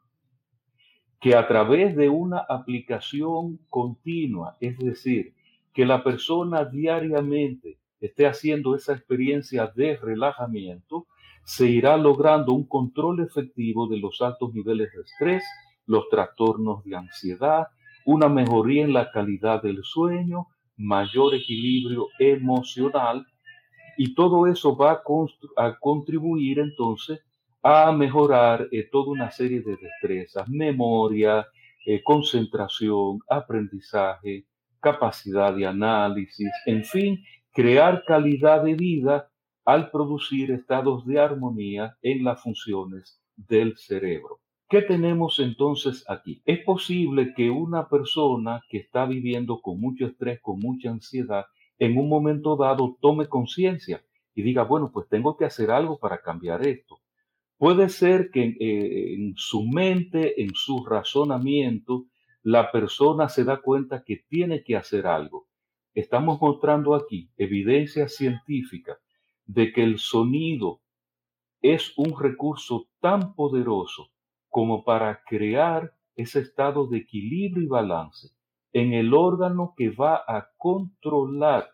que 1.21 1.35
a 1.35 1.47
través 1.47 1.97
de 1.97 2.09
una 2.09 2.39
aplicación 2.39 3.59
continua, 3.71 4.57
es 4.61 4.79
decir, 4.79 5.35
que 5.73 5.87
la 5.87 6.03
persona 6.03 6.65
diariamente 6.65 7.79
esté 8.01 8.27
haciendo 8.27 8.75
esa 8.75 8.93
experiencia 8.93 9.67
de 9.75 9.97
relajamiento, 9.97 11.07
se 11.45 11.71
irá 11.71 11.97
logrando 11.97 12.53
un 12.53 12.67
control 12.67 13.21
efectivo 13.21 13.87
de 13.87 13.99
los 13.99 14.21
altos 14.21 14.53
niveles 14.53 14.93
de 14.93 15.03
estrés 15.03 15.45
los 15.87 16.09
trastornos 16.09 16.85
de 16.85 16.97
ansiedad, 16.97 17.69
una 18.05 18.29
mejoría 18.29 18.85
en 18.85 18.93
la 18.93 19.11
calidad 19.11 19.63
del 19.63 19.83
sueño, 19.85 20.49
mayor 20.77 21.35
equilibrio 21.35 22.09
emocional 22.19 23.27
y 23.97 24.15
todo 24.15 24.47
eso 24.47 24.77
va 24.77 25.03
a, 25.57 25.79
contribuir 25.79 26.59
entonces 26.59 27.21
a 27.63 27.91
mejorar 27.93 28.69
eh, 28.71 28.89
toda 28.91 29.11
una 29.11 29.31
serie 29.31 29.61
de 29.61 29.77
destrezas, 29.77 30.49
memoria, 30.49 31.47
eh, 31.85 32.03
concentración, 32.03 33.21
aprendizaje, 33.29 34.47
capacidad 34.81 35.55
de 35.55 35.67
análisis, 35.67 36.51
en 36.67 36.85
fin, 36.85 37.25
crear 37.53 38.05
calidad 38.05 38.63
de 38.63 38.75
vida 38.75 39.29
al 39.65 39.91
producir 39.91 40.53
estados 40.53 41.05
de 41.07 41.19
armonía 41.19 41.97
en 42.03 42.23
las 42.23 42.41
funciones 42.41 43.21
del 43.37 43.77
cerebro. 43.77 44.41
¿Qué 44.69 44.83
tenemos 44.83 45.39
entonces 45.39 46.05
aquí? 46.09 46.43
Es 46.45 46.65
posible 46.65 47.35
que 47.35 47.51
una 47.51 47.89
persona 47.89 48.63
que 48.69 48.79
está 48.79 49.07
viviendo 49.07 49.61
con 49.61 49.81
mucho 49.81 50.07
estrés, 50.07 50.41
con 50.41 50.59
mucha 50.59 50.91
ansiedad, 50.91 51.47
en 51.79 51.99
un 51.99 52.09
momento 52.09 52.57
dado 52.57 52.97
tome 53.01 53.27
conciencia 53.27 54.05
y 54.35 54.43
diga, 54.43 54.65
bueno, 54.65 54.91
pues 54.93 55.09
tengo 55.09 55.37
que 55.37 55.45
hacer 55.45 55.71
algo 55.71 55.99
para 55.99 56.21
cambiar 56.21 56.67
esto. 56.67 57.01
Puede 57.59 57.89
ser 57.89 58.31
que 58.31 58.57
eh, 58.61 59.15
en 59.15 59.35
su 59.37 59.65
mente, 59.65 60.43
en 60.43 60.55
su 60.55 60.85
razonamiento, 60.85 62.07
la 62.43 62.71
persona 62.71 63.29
se 63.29 63.45
da 63.45 63.61
cuenta 63.63 64.05
que 64.05 64.25
tiene 64.29 64.63
que 64.63 64.77
hacer 64.77 65.07
algo. 65.07 65.49
Estamos 65.95 66.41
mostrando 66.41 66.95
aquí 66.95 67.31
evidencia 67.39 68.09
científica 68.09 68.99
de 69.47 69.73
que 69.73 69.83
el 69.83 69.99
sonido 69.99 70.83
es 71.63 71.97
un 71.97 72.19
recurso 72.19 72.89
tan 73.01 73.35
poderoso 73.35 74.11
como 74.49 74.85
para 74.85 75.23
crear 75.25 75.95
ese 76.15 76.41
estado 76.41 76.87
de 76.87 76.99
equilibrio 76.99 77.63
y 77.63 77.67
balance 77.67 78.36
en 78.77 78.93
el 78.93 79.15
órgano 79.15 79.73
que 79.75 79.89
va 79.89 80.17
a 80.29 80.51
controlar 80.59 81.71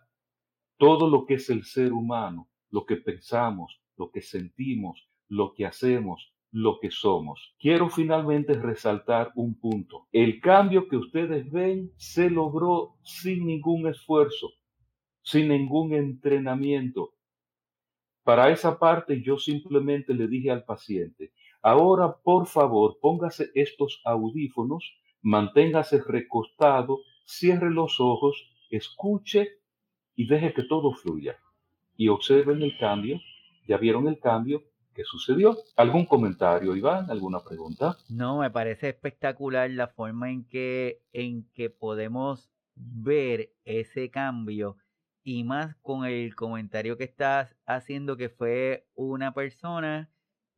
todo 0.77 1.11
lo 1.11 1.27
que 1.27 1.35
es 1.35 1.51
el 1.51 1.65
ser 1.65 1.93
humano, 1.93 2.49
lo 2.71 2.87
que 2.87 2.95
pensamos, 2.95 3.83
lo 3.97 4.13
que 4.13 4.23
sentimos, 4.23 5.09
lo 5.27 5.53
que 5.53 5.67
hacemos, 5.67 6.33
lo 6.53 6.79
que 6.79 6.93
somos. 6.93 7.57
Quiero 7.59 7.89
finalmente 7.89 8.55
resaltar 8.55 9.33
un 9.35 9.59
punto. 9.59 10.07
El 10.13 10.41
cambio 10.41 10.87
que 10.87 10.97
ustedes 10.97 11.51
ven 11.51 11.91
se 11.97 12.31
logró 12.31 12.95
sin 13.03 13.47
ningún 13.47 13.89
esfuerzo, 13.89 14.53
sin 15.23 15.49
ningún 15.49 15.95
entrenamiento. 15.95 17.15
Para 18.23 18.51
esa 18.51 18.79
parte 18.79 19.21
yo 19.23 19.39
simplemente 19.39 20.15
le 20.15 20.29
dije 20.29 20.53
al 20.53 20.65
paciente, 20.65 21.33
ahora 21.63 22.17
por 22.23 22.47
favor 22.47 22.99
póngase 23.01 23.51
estos 23.57 24.01
audífonos, 24.05 25.02
manténgase 25.23 26.03
recostado, 26.07 27.01
cierre 27.25 27.71
los 27.71 28.01
ojos, 28.01 28.37
escuche 28.71 29.61
y 30.15 30.27
deje 30.27 30.53
que 30.53 30.65
todo 30.65 30.93
fluya. 30.93 31.39
Y 31.97 32.09
observen 32.09 32.63
el 32.63 32.77
cambio, 32.79 33.21
ya 33.67 33.79
vieron 33.79 34.09
el 34.09 34.19
cambio, 34.19 34.63
¿Qué 34.95 35.05
sucedió. 35.05 35.57
¿Algún 35.77 36.05
comentario, 36.05 36.77
Iván? 36.77 37.11
¿Alguna 37.11 37.41
pregunta? 37.41 37.97
No, 38.11 38.39
me 38.39 38.51
parece 38.51 38.91
espectacular 38.91 39.71
la 39.71 39.89
forma 39.89 40.31
en 40.31 40.45
que, 40.45 41.01
en 41.15 41.49
que 41.55 41.71
podemos 41.71 42.51
ver 42.75 43.55
ese 43.65 44.11
cambio 44.11 44.77
y 45.25 45.45
más 45.45 45.77
con 45.77 46.05
el 46.05 46.35
comentario 46.35 46.99
que 46.99 47.05
estás 47.05 47.57
haciendo 47.65 48.19
que 48.19 48.29
fue 48.29 48.87
una 48.95 49.33
persona 49.33 50.11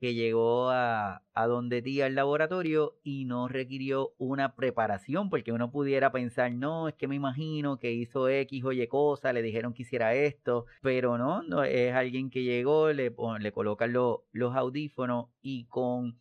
que 0.04 0.12
llegó 0.12 0.68
a, 0.68 1.22
a 1.32 1.46
donde 1.46 1.80
ti 1.80 2.02
al 2.02 2.14
laboratorio 2.14 2.98
y 3.02 3.24
no 3.24 3.48
requirió 3.48 4.12
una 4.18 4.54
preparación, 4.54 5.30
porque 5.30 5.50
uno 5.50 5.70
pudiera 5.70 6.12
pensar, 6.12 6.52
no, 6.52 6.88
es 6.88 6.94
que 6.94 7.08
me 7.08 7.14
imagino 7.14 7.78
que 7.78 7.90
hizo 7.92 8.28
X 8.28 8.64
o 8.66 8.72
Y 8.72 8.86
cosa, 8.86 9.32
le 9.32 9.40
dijeron 9.40 9.72
que 9.72 9.80
hiciera 9.80 10.14
esto, 10.14 10.66
pero 10.82 11.16
no, 11.16 11.42
no 11.42 11.64
es 11.64 11.94
alguien 11.94 12.28
que 12.28 12.42
llegó, 12.42 12.92
le, 12.92 13.14
le 13.40 13.52
colocan 13.52 13.94
los 13.94 14.54
audífonos 14.54 15.28
y 15.40 15.64
con 15.68 16.18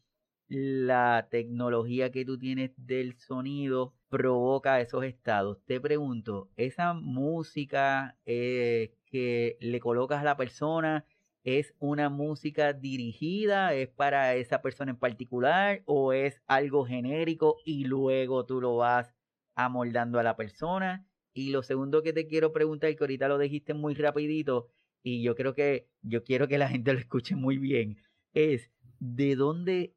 la 0.48 1.28
tecnología 1.30 2.10
que 2.10 2.24
tú 2.24 2.38
tienes 2.38 2.72
del 2.78 3.18
sonido 3.18 3.96
provoca 4.08 4.80
esos 4.80 5.04
estados. 5.04 5.58
Te 5.66 5.82
pregunto, 5.82 6.50
esa 6.56 6.94
música 6.94 8.16
eh, 8.26 8.94
que 9.08 9.58
le 9.60 9.82
colocas 9.82 10.22
a 10.22 10.24
la 10.24 10.38
persona, 10.38 11.06
¿Es 11.46 11.76
una 11.80 12.10
música 12.10 12.72
dirigida? 12.72 13.74
¿Es 13.74 13.90
para 13.90 14.36
esa 14.36 14.62
persona 14.62 14.92
en 14.92 14.98
particular? 14.98 15.84
¿O 15.86 16.14
es 16.14 16.42
algo 16.48 16.86
genérico 16.86 17.58
y 17.66 17.84
luego 17.86 18.46
tú 18.46 18.62
lo 18.62 18.78
vas 18.78 19.14
amoldando 19.56 20.20
a 20.20 20.24
la 20.24 20.38
persona? 20.38 21.06
Y 21.34 21.50
lo 21.52 21.62
segundo 21.64 22.02
que 22.02 22.14
te 22.14 22.28
quiero 22.28 22.54
preguntar, 22.54 22.96
que 22.96 23.04
ahorita 23.04 23.28
lo 23.28 23.38
dijiste 23.38 23.74
muy 23.74 23.94
rapidito, 23.96 24.70
y 25.04 25.22
yo 25.22 25.36
creo 25.36 25.54
que 25.54 25.90
yo 26.02 26.24
quiero 26.24 26.48
que 26.48 26.58
la 26.58 26.70
gente 26.70 26.94
lo 26.94 27.00
escuche 27.00 27.36
muy 27.36 27.58
bien, 27.58 27.98
es 28.34 28.72
¿de 29.00 29.36
dónde 29.36 29.96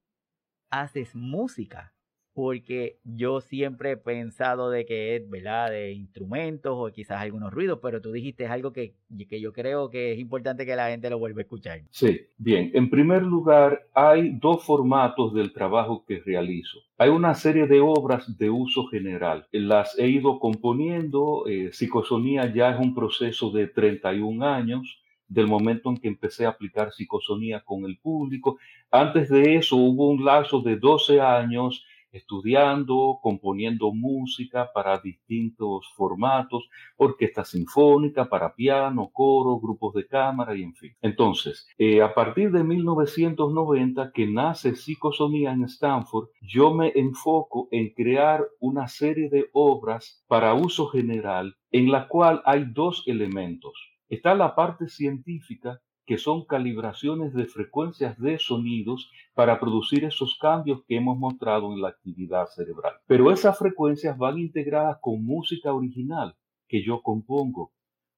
haces 0.70 1.14
música? 1.14 1.95
Porque 2.36 2.98
yo 3.02 3.40
siempre 3.40 3.92
he 3.92 3.96
pensado 3.96 4.68
de 4.68 4.84
que 4.84 5.16
es, 5.16 5.30
¿verdad?, 5.30 5.70
de 5.70 5.92
instrumentos 5.92 6.74
o 6.76 6.92
quizás 6.92 7.22
algunos 7.22 7.50
ruidos, 7.50 7.78
pero 7.80 8.02
tú 8.02 8.12
dijiste 8.12 8.46
algo 8.46 8.74
que, 8.74 8.92
que 9.26 9.40
yo 9.40 9.54
creo 9.54 9.88
que 9.88 10.12
es 10.12 10.18
importante 10.18 10.66
que 10.66 10.76
la 10.76 10.90
gente 10.90 11.08
lo 11.08 11.18
vuelva 11.18 11.40
a 11.40 11.44
escuchar. 11.44 11.80
Sí, 11.88 12.26
bien. 12.36 12.70
En 12.74 12.90
primer 12.90 13.22
lugar, 13.22 13.86
hay 13.94 14.32
dos 14.38 14.62
formatos 14.62 15.32
del 15.32 15.54
trabajo 15.54 16.04
que 16.06 16.20
realizo. 16.20 16.78
Hay 16.98 17.08
una 17.08 17.32
serie 17.32 17.66
de 17.66 17.80
obras 17.80 18.36
de 18.36 18.50
uso 18.50 18.84
general. 18.88 19.46
Las 19.50 19.98
he 19.98 20.06
ido 20.06 20.38
componiendo. 20.38 21.46
Eh, 21.48 21.70
psicosonía 21.72 22.52
ya 22.52 22.72
es 22.72 22.78
un 22.78 22.94
proceso 22.94 23.50
de 23.50 23.68
31 23.68 24.44
años 24.46 25.00
del 25.26 25.46
momento 25.46 25.88
en 25.88 25.96
que 25.96 26.08
empecé 26.08 26.44
a 26.44 26.50
aplicar 26.50 26.92
psicosonía 26.92 27.62
con 27.64 27.86
el 27.86 27.96
público. 27.96 28.58
Antes 28.90 29.30
de 29.30 29.54
eso 29.54 29.76
hubo 29.76 30.10
un 30.10 30.22
lazo 30.22 30.60
de 30.60 30.76
12 30.76 31.18
años 31.22 31.82
estudiando, 32.16 33.18
componiendo 33.22 33.92
música 33.92 34.70
para 34.72 34.98
distintos 34.98 35.86
formatos, 35.96 36.68
orquesta 36.96 37.44
sinfónica, 37.44 38.28
para 38.28 38.54
piano, 38.54 39.10
coro, 39.12 39.58
grupos 39.60 39.94
de 39.94 40.06
cámara 40.06 40.56
y 40.56 40.62
en 40.62 40.74
fin. 40.74 40.92
Entonces, 41.02 41.66
eh, 41.78 42.02
a 42.02 42.14
partir 42.14 42.50
de 42.50 42.64
1990 42.64 44.12
que 44.12 44.26
nace 44.26 44.74
Psicosonía 44.74 45.52
en 45.52 45.64
Stanford, 45.64 46.28
yo 46.40 46.74
me 46.74 46.92
enfoco 46.94 47.68
en 47.70 47.90
crear 47.90 48.44
una 48.60 48.88
serie 48.88 49.28
de 49.28 49.48
obras 49.52 50.24
para 50.26 50.54
uso 50.54 50.86
general 50.88 51.56
en 51.70 51.90
la 51.90 52.08
cual 52.08 52.42
hay 52.44 52.64
dos 52.72 53.02
elementos. 53.06 53.74
Está 54.08 54.34
la 54.34 54.54
parte 54.54 54.88
científica 54.88 55.80
que 56.06 56.18
son 56.18 56.44
calibraciones 56.44 57.34
de 57.34 57.46
frecuencias 57.46 58.18
de 58.18 58.38
sonidos 58.38 59.10
para 59.34 59.58
producir 59.58 60.04
esos 60.04 60.38
cambios 60.38 60.82
que 60.86 60.96
hemos 60.96 61.18
mostrado 61.18 61.72
en 61.72 61.82
la 61.82 61.88
actividad 61.88 62.46
cerebral. 62.46 62.94
Pero 63.06 63.32
esas 63.32 63.58
frecuencias 63.58 64.16
van 64.16 64.38
integradas 64.38 64.98
con 65.00 65.24
música 65.24 65.74
original 65.74 66.36
que 66.68 66.82
yo 66.82 67.02
compongo, 67.02 67.72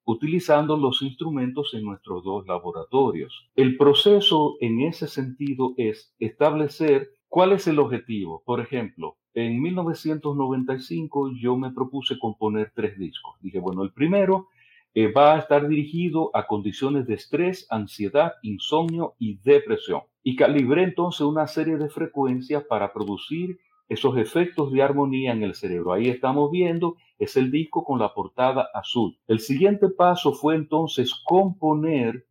utilizando 0.05 0.77
los 0.77 1.01
instrumentos 1.01 1.73
en 1.73 1.83
nuestros 1.83 2.23
dos 2.23 2.45
laboratorios. 2.47 3.49
El 3.55 3.77
proceso 3.77 4.55
en 4.59 4.81
ese 4.81 5.07
sentido 5.07 5.73
es 5.77 6.13
establecer 6.19 7.09
cuál 7.27 7.53
es 7.53 7.67
el 7.67 7.79
objetivo. 7.79 8.43
Por 8.45 8.59
ejemplo, 8.59 9.17
en 9.33 9.61
1995 9.61 11.31
yo 11.39 11.57
me 11.57 11.71
propuse 11.71 12.17
componer 12.19 12.71
tres 12.75 12.97
discos. 12.97 13.35
Dije, 13.41 13.59
bueno, 13.59 13.83
el 13.83 13.91
primero 13.93 14.47
eh, 14.93 15.11
va 15.11 15.35
a 15.35 15.39
estar 15.39 15.67
dirigido 15.67 16.31
a 16.33 16.47
condiciones 16.47 17.05
de 17.07 17.13
estrés, 17.15 17.67
ansiedad, 17.69 18.33
insomnio 18.41 19.15
y 19.19 19.39
depresión. 19.39 20.01
Y 20.23 20.35
calibré 20.35 20.83
entonces 20.83 21.21
una 21.21 21.47
serie 21.47 21.77
de 21.77 21.89
frecuencias 21.89 22.63
para 22.63 22.91
producir 22.91 23.59
esos 23.87 24.17
efectos 24.17 24.71
de 24.71 24.83
armonía 24.83 25.31
en 25.31 25.43
el 25.43 25.55
cerebro. 25.55 25.93
Ahí 25.93 26.09
estamos 26.09 26.51
viendo, 26.51 26.97
es 27.17 27.37
el 27.37 27.51
disco 27.51 27.83
con 27.83 27.99
la 27.99 28.13
portada 28.13 28.69
azul. 28.73 29.17
El 29.27 29.39
siguiente 29.39 29.89
paso 29.89 30.33
fue 30.33 30.55
entonces 30.55 31.13
componer 31.25 32.25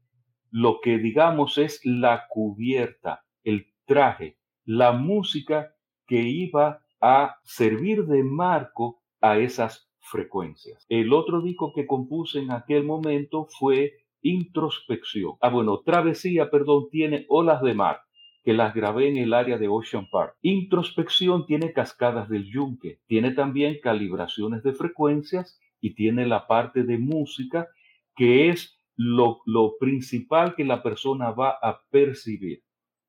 lo 0.51 0.81
que 0.81 0.99
digamos 0.99 1.59
es 1.59 1.81
la 1.85 2.27
cubierta, 2.29 3.25
el 3.43 3.67
traje, 3.87 4.39
la 4.65 4.93
música 4.93 5.75
que 6.07 6.23
iba 6.23 6.81
a 7.01 7.37
servir 7.43 8.07
de 8.07 8.23
marco 8.23 9.03
a 9.21 9.39
esas 9.39 9.88
frecuencias. 10.09 10.85
El 10.89 11.13
otro 11.13 11.43
disco 11.43 11.73
que 11.75 11.87
compuse 11.87 12.41
en 12.41 12.51
aquel 12.51 12.85
momento 12.85 13.47
fue 13.59 13.95
Introspección. 14.23 15.35
Ah, 15.41 15.49
bueno, 15.49 15.81
Travesía, 15.85 16.51
perdón, 16.51 16.89
tiene 16.91 17.25
Olas 17.29 17.63
de 17.63 17.75
Mar, 17.75 18.01
que 18.43 18.53
las 18.53 18.75
grabé 18.75 19.09
en 19.09 19.17
el 19.17 19.33
área 19.33 19.59
de 19.59 19.69
Ocean 19.69 20.09
Park. 20.11 20.37
Introspección 20.43 21.47
tiene 21.47 21.73
Cascadas 21.73 22.29
del 22.29 22.51
Yunque, 22.51 22.99
tiene 23.07 23.31
también 23.31 23.79
calibraciones 23.81 24.63
de 24.63 24.73
frecuencias 24.73 25.61
y 25.81 25.95
tiene 25.95 26.27
la 26.27 26.47
parte 26.49 26.83
de 26.83 26.99
música, 26.99 27.69
que 28.17 28.49
es 28.51 28.81
lo, 28.97 29.41
lo 29.47 29.77
principal 29.79 30.57
que 30.57 30.65
la 30.65 30.83
persona 30.83 31.31
va 31.31 31.51
a 31.63 31.83
percibir, 31.91 32.65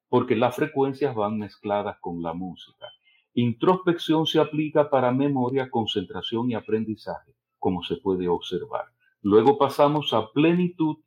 porque 0.10 0.36
las 0.36 0.56
frecuencias 0.56 1.16
van 1.16 1.39
mezcladas 1.39 1.97
con 2.00 2.22
la 2.22 2.34
música. 2.34 2.86
Introspección 3.34 4.26
se 4.26 4.40
aplica 4.40 4.90
para 4.90 5.12
memoria, 5.12 5.70
concentración 5.70 6.50
y 6.50 6.56
aprendizaje, 6.56 7.34
como 7.58 7.84
se 7.84 7.98
puede 7.98 8.28
observar. 8.28 8.86
Luego 9.22 9.58
pasamos 9.58 10.14
a 10.14 10.32
plenitud, 10.32 10.98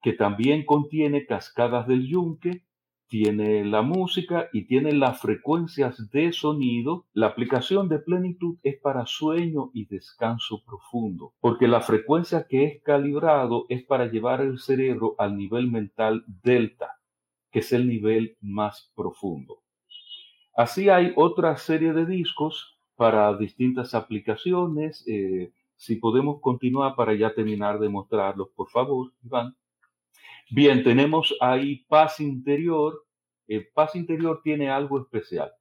que 0.00 0.12
también 0.12 0.64
contiene 0.64 1.26
cascadas 1.26 1.86
del 1.86 2.06
yunque, 2.06 2.64
tiene 3.08 3.64
la 3.64 3.82
música 3.82 4.48
y 4.52 4.66
tiene 4.66 4.92
las 4.92 5.20
frecuencias 5.20 6.10
de 6.10 6.32
sonido. 6.32 7.06
La 7.12 7.28
aplicación 7.28 7.88
de 7.88 7.98
plenitud 7.98 8.56
es 8.62 8.80
para 8.80 9.06
sueño 9.06 9.70
y 9.74 9.86
descanso 9.86 10.62
profundo, 10.64 11.34
porque 11.40 11.68
la 11.68 11.80
frecuencia 11.80 12.46
que 12.48 12.64
es 12.64 12.82
calibrado 12.82 13.66
es 13.68 13.84
para 13.84 14.06
llevar 14.06 14.40
el 14.40 14.58
cerebro 14.58 15.14
al 15.18 15.36
nivel 15.36 15.70
mental 15.70 16.24
delta, 16.26 16.98
que 17.50 17.60
es 17.60 17.72
el 17.72 17.86
nivel 17.86 18.36
más 18.40 18.90
profundo. 18.96 19.63
Así 20.54 20.88
hay 20.88 21.12
otra 21.16 21.56
serie 21.56 21.92
de 21.92 22.06
discos 22.06 22.78
para 22.96 23.36
distintas 23.36 23.94
aplicaciones. 23.94 25.04
Eh, 25.06 25.52
si 25.76 25.96
podemos 25.96 26.40
continuar 26.40 26.94
para 26.94 27.14
ya 27.14 27.34
terminar 27.34 27.78
de 27.78 27.88
mostrarlos, 27.88 28.50
por 28.54 28.70
favor, 28.70 29.12
Iván. 29.24 29.56
Bien, 30.50 30.84
tenemos 30.84 31.34
ahí 31.40 31.84
paz 31.88 32.20
interior. 32.20 33.04
Eh, 33.48 33.68
paz 33.74 33.96
interior 33.96 34.40
tiene 34.42 34.70
algo 34.70 35.00
especial. 35.00 35.52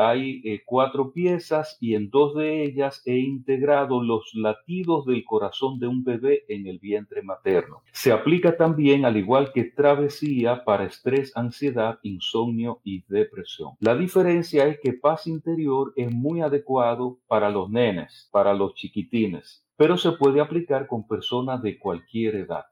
Hay 0.00 0.40
eh, 0.44 0.62
cuatro 0.64 1.12
piezas 1.12 1.76
y 1.80 1.96
en 1.96 2.08
dos 2.08 2.36
de 2.36 2.62
ellas 2.62 3.02
he 3.04 3.18
integrado 3.18 4.00
los 4.00 4.30
latidos 4.32 5.04
del 5.06 5.24
corazón 5.24 5.80
de 5.80 5.88
un 5.88 6.04
bebé 6.04 6.44
en 6.46 6.68
el 6.68 6.78
vientre 6.78 7.20
materno. 7.20 7.82
Se 7.90 8.12
aplica 8.12 8.56
también, 8.56 9.04
al 9.04 9.16
igual 9.16 9.50
que 9.52 9.64
travesía, 9.64 10.62
para 10.64 10.84
estrés, 10.84 11.36
ansiedad, 11.36 11.98
insomnio 12.04 12.78
y 12.84 13.02
depresión. 13.08 13.72
La 13.80 13.96
diferencia 13.96 14.68
es 14.68 14.78
que 14.78 14.92
paz 14.92 15.26
interior 15.26 15.92
es 15.96 16.12
muy 16.12 16.42
adecuado 16.42 17.18
para 17.26 17.50
los 17.50 17.68
nenes, 17.68 18.28
para 18.30 18.54
los 18.54 18.74
chiquitines, 18.74 19.66
pero 19.76 19.98
se 19.98 20.12
puede 20.12 20.40
aplicar 20.40 20.86
con 20.86 21.08
personas 21.08 21.60
de 21.60 21.76
cualquier 21.76 22.36
edad. 22.36 22.66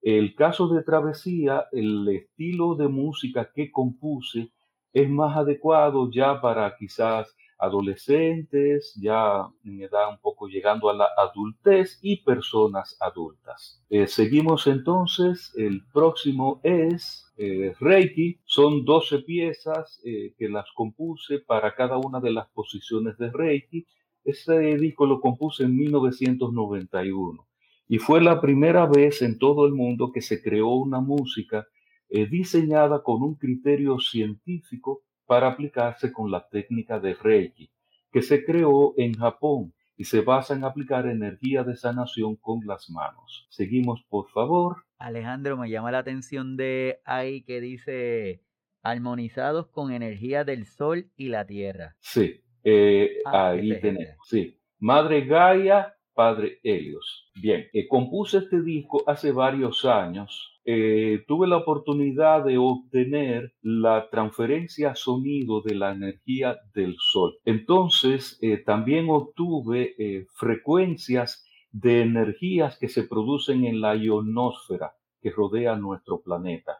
El 0.00 0.34
caso 0.34 0.68
de 0.68 0.82
travesía, 0.82 1.66
el 1.70 2.08
estilo 2.08 2.76
de 2.76 2.88
música 2.88 3.50
que 3.54 3.70
compuse 3.70 4.52
es 4.96 5.10
más 5.10 5.36
adecuado 5.36 6.10
ya 6.10 6.40
para 6.40 6.74
quizás 6.74 7.36
adolescentes, 7.58 8.94
ya 8.98 9.46
en 9.62 9.82
edad 9.82 10.08
un 10.08 10.18
poco 10.18 10.48
llegando 10.48 10.88
a 10.88 10.94
la 10.94 11.06
adultez 11.18 11.98
y 12.00 12.22
personas 12.24 12.96
adultas. 12.98 13.84
Eh, 13.90 14.06
seguimos 14.06 14.66
entonces, 14.66 15.52
el 15.54 15.82
próximo 15.92 16.62
es 16.62 17.30
eh, 17.36 17.74
Reiki, 17.78 18.40
son 18.46 18.86
12 18.86 19.18
piezas 19.18 20.00
eh, 20.02 20.32
que 20.38 20.48
las 20.48 20.64
compuse 20.74 21.40
para 21.40 21.74
cada 21.74 21.98
una 21.98 22.18
de 22.18 22.32
las 22.32 22.48
posiciones 22.48 23.18
de 23.18 23.30
Reiki. 23.30 23.86
Ese 24.24 24.78
disco 24.78 25.04
lo 25.04 25.20
compuse 25.20 25.64
en 25.64 25.76
1991 25.76 27.46
y 27.86 27.98
fue 27.98 28.22
la 28.22 28.40
primera 28.40 28.86
vez 28.86 29.20
en 29.20 29.38
todo 29.38 29.66
el 29.66 29.74
mundo 29.74 30.10
que 30.10 30.22
se 30.22 30.42
creó 30.42 30.70
una 30.70 31.00
música 31.00 31.66
es 32.08 32.30
diseñada 32.30 33.02
con 33.02 33.22
un 33.22 33.34
criterio 33.34 33.98
científico 33.98 35.02
para 35.26 35.48
aplicarse 35.48 36.12
con 36.12 36.30
la 36.30 36.46
técnica 36.48 37.00
de 37.00 37.14
Reiki, 37.14 37.70
que 38.12 38.22
se 38.22 38.44
creó 38.44 38.94
en 38.96 39.14
Japón 39.14 39.74
y 39.96 40.04
se 40.04 40.20
basa 40.20 40.54
en 40.54 40.64
aplicar 40.64 41.06
energía 41.06 41.64
de 41.64 41.76
sanación 41.76 42.36
con 42.36 42.60
las 42.66 42.88
manos. 42.90 43.46
Seguimos, 43.50 44.04
por 44.08 44.28
favor. 44.30 44.84
Alejandro, 44.98 45.56
me 45.56 45.70
llama 45.70 45.90
la 45.90 45.98
atención 45.98 46.56
de 46.56 47.00
ahí 47.04 47.42
que 47.42 47.60
dice 47.60 48.42
armonizados 48.82 49.66
con 49.68 49.92
energía 49.92 50.44
del 50.44 50.66
sol 50.66 51.10
y 51.16 51.28
la 51.28 51.46
tierra. 51.46 51.96
Sí, 51.98 52.40
eh, 52.62 53.18
ah, 53.24 53.50
ahí 53.50 53.80
tenemos. 53.80 54.16
Sí, 54.24 54.60
Madre 54.78 55.24
Gaia 55.24 55.96
padre 56.16 56.58
Helios. 56.64 57.30
Bien, 57.34 57.68
eh, 57.72 57.86
compuse 57.86 58.38
este 58.38 58.62
disco 58.62 59.04
hace 59.06 59.30
varios 59.30 59.84
años. 59.84 60.55
Eh, 60.68 61.24
tuve 61.28 61.46
la 61.46 61.58
oportunidad 61.58 62.44
de 62.44 62.58
obtener 62.58 63.54
la 63.62 64.10
transferencia 64.10 64.96
sonido 64.96 65.60
de 65.60 65.76
la 65.76 65.92
energía 65.92 66.58
del 66.74 66.96
sol. 66.98 67.38
Entonces, 67.44 68.36
eh, 68.42 68.58
también 68.58 69.06
obtuve 69.08 69.94
frecuencias 70.34 71.46
de 71.70 72.02
energías 72.02 72.78
que 72.80 72.88
se 72.88 73.04
producen 73.04 73.64
en 73.64 73.80
la 73.80 73.94
ionosfera 73.94 74.92
que 75.22 75.30
rodea 75.30 75.76
nuestro 75.76 76.20
planeta. 76.20 76.78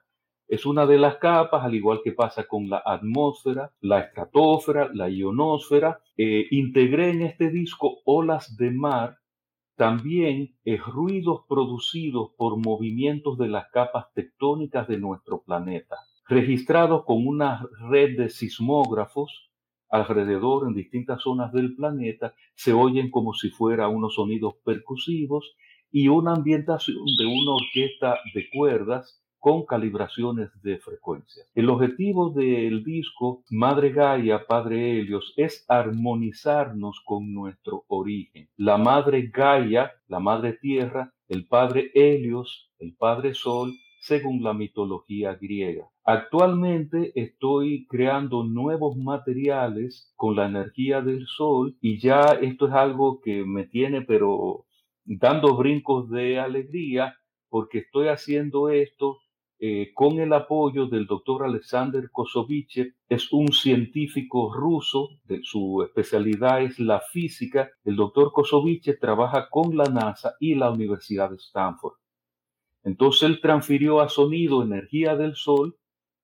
Es 0.49 0.66
una 0.66 0.84
de 0.84 0.99
las 0.99 1.18
capas, 1.18 1.64
al 1.64 1.74
igual 1.76 2.01
que 2.03 2.12
pasa 2.12 2.45
con 2.45 2.68
la 2.68 2.82
atmósfera, 2.84 3.72
la 3.80 4.01
estratosfera, 4.01 4.91
la 4.93 5.09
ionosfera. 5.09 6.01
integré 6.16 7.11
en 7.11 7.22
este 7.22 7.51
disco 7.51 7.99
olas 8.05 8.57
de 8.57 8.72
mar 8.72 9.18
también 9.77 10.57
es 10.64 10.83
ruidos 10.85 11.43
producidos 11.49 12.31
por 12.37 12.57
movimientos 12.57 13.39
de 13.39 13.49
las 13.49 13.70
capas 13.70 14.07
tectónicas 14.14 14.89
de 14.89 14.99
nuestro 14.99 15.43
planeta, 15.43 15.97
registrados 16.27 17.05
con 17.05 17.27
una 17.27 17.66
red 17.91 18.16
de 18.16 18.31
sismógrafos 18.31 19.51
alrededor 19.91 20.66
en 20.66 20.74
distintas 20.74 21.22
zonas 21.22 21.53
del 21.53 21.77
planeta, 21.77 22.35
se 22.55 22.72
oyen 22.72 23.11
como 23.11 23.35
si 23.35 23.51
fuera 23.51 23.89
unos 23.89 24.14
sonidos 24.14 24.55
percusivos 24.64 25.55
y 25.93 26.09
una 26.09 26.33
ambientación 26.33 27.05
de 27.18 27.27
una 27.27 27.53
orquesta 27.53 28.18
de 28.35 28.49
cuerdas 28.51 29.22
con 29.47 29.64
calibraciones 29.64 30.51
de 30.61 30.78
frecuencia. 30.78 31.44
El 31.55 31.70
objetivo 31.70 32.30
del 32.30 32.82
disco 32.82 33.44
Madre 33.49 33.92
Gaia, 33.92 34.44
Padre 34.44 34.99
Helios 34.99 35.34
es 35.36 35.64
armonizarnos 35.68 37.01
con 37.05 37.32
nuestro 37.32 37.84
origen. 37.86 38.49
La 38.57 38.76
Madre 38.76 39.30
Gaia, 39.32 39.92
la 40.09 40.18
Madre 40.18 40.55
Tierra, 40.55 41.12
el 41.28 41.47
Padre 41.47 41.92
Helios, 41.94 42.72
el 42.80 42.97
Padre 42.97 43.34
Sol, 43.34 43.72
según 44.01 44.42
la 44.42 44.53
mitología 44.53 45.36
griega. 45.36 45.88
Actualmente 46.03 47.12
estoy 47.14 47.86
creando 47.86 48.42
nuevos 48.42 48.97
materiales 48.97 50.12
con 50.16 50.34
la 50.34 50.47
energía 50.47 51.03
del 51.03 51.24
sol 51.28 51.76
y 51.80 52.01
ya 52.01 52.36
esto 52.42 52.66
es 52.66 52.72
algo 52.72 53.20
que 53.20 53.44
me 53.44 53.64
tiene 53.64 54.03
pero 54.03 54.66
dando 55.05 55.57
brincos 55.57 56.11
de 56.11 56.40
alegría 56.40 57.14
porque 57.49 57.78
estoy 57.78 58.09
haciendo 58.09 58.70
esto 58.70 59.18
eh, 59.59 59.93
con 59.95 60.21
el 60.21 60.33
apoyo 60.35 60.87
del 60.87 61.07
doctor 61.07 61.45
Alexander 61.45 62.11
Kosovichev, 62.11 62.95
es 63.09 63.33
un 63.33 63.53
científico 63.53 64.53
ruso, 64.53 65.09
su 65.43 65.83
especialidad 65.83 66.63
es 66.63 66.79
la 66.79 67.01
física. 67.01 67.71
El 67.85 67.97
doctor 67.97 68.33
Kosovichev 68.33 68.99
trabaja 68.99 69.49
con 69.49 69.77
la 69.77 69.85
NASA 69.85 70.35
y 70.41 70.55
la 70.55 70.71
Universidad 70.71 71.31
de 71.31 71.37
Stanford. 71.37 71.95
Entonces 72.85 73.23
él 73.23 73.41
transfirió 73.41 74.01
a 74.01 74.09
sonido 74.09 74.63
energía 74.63 75.17
del 75.17 75.35
sol 75.35 75.77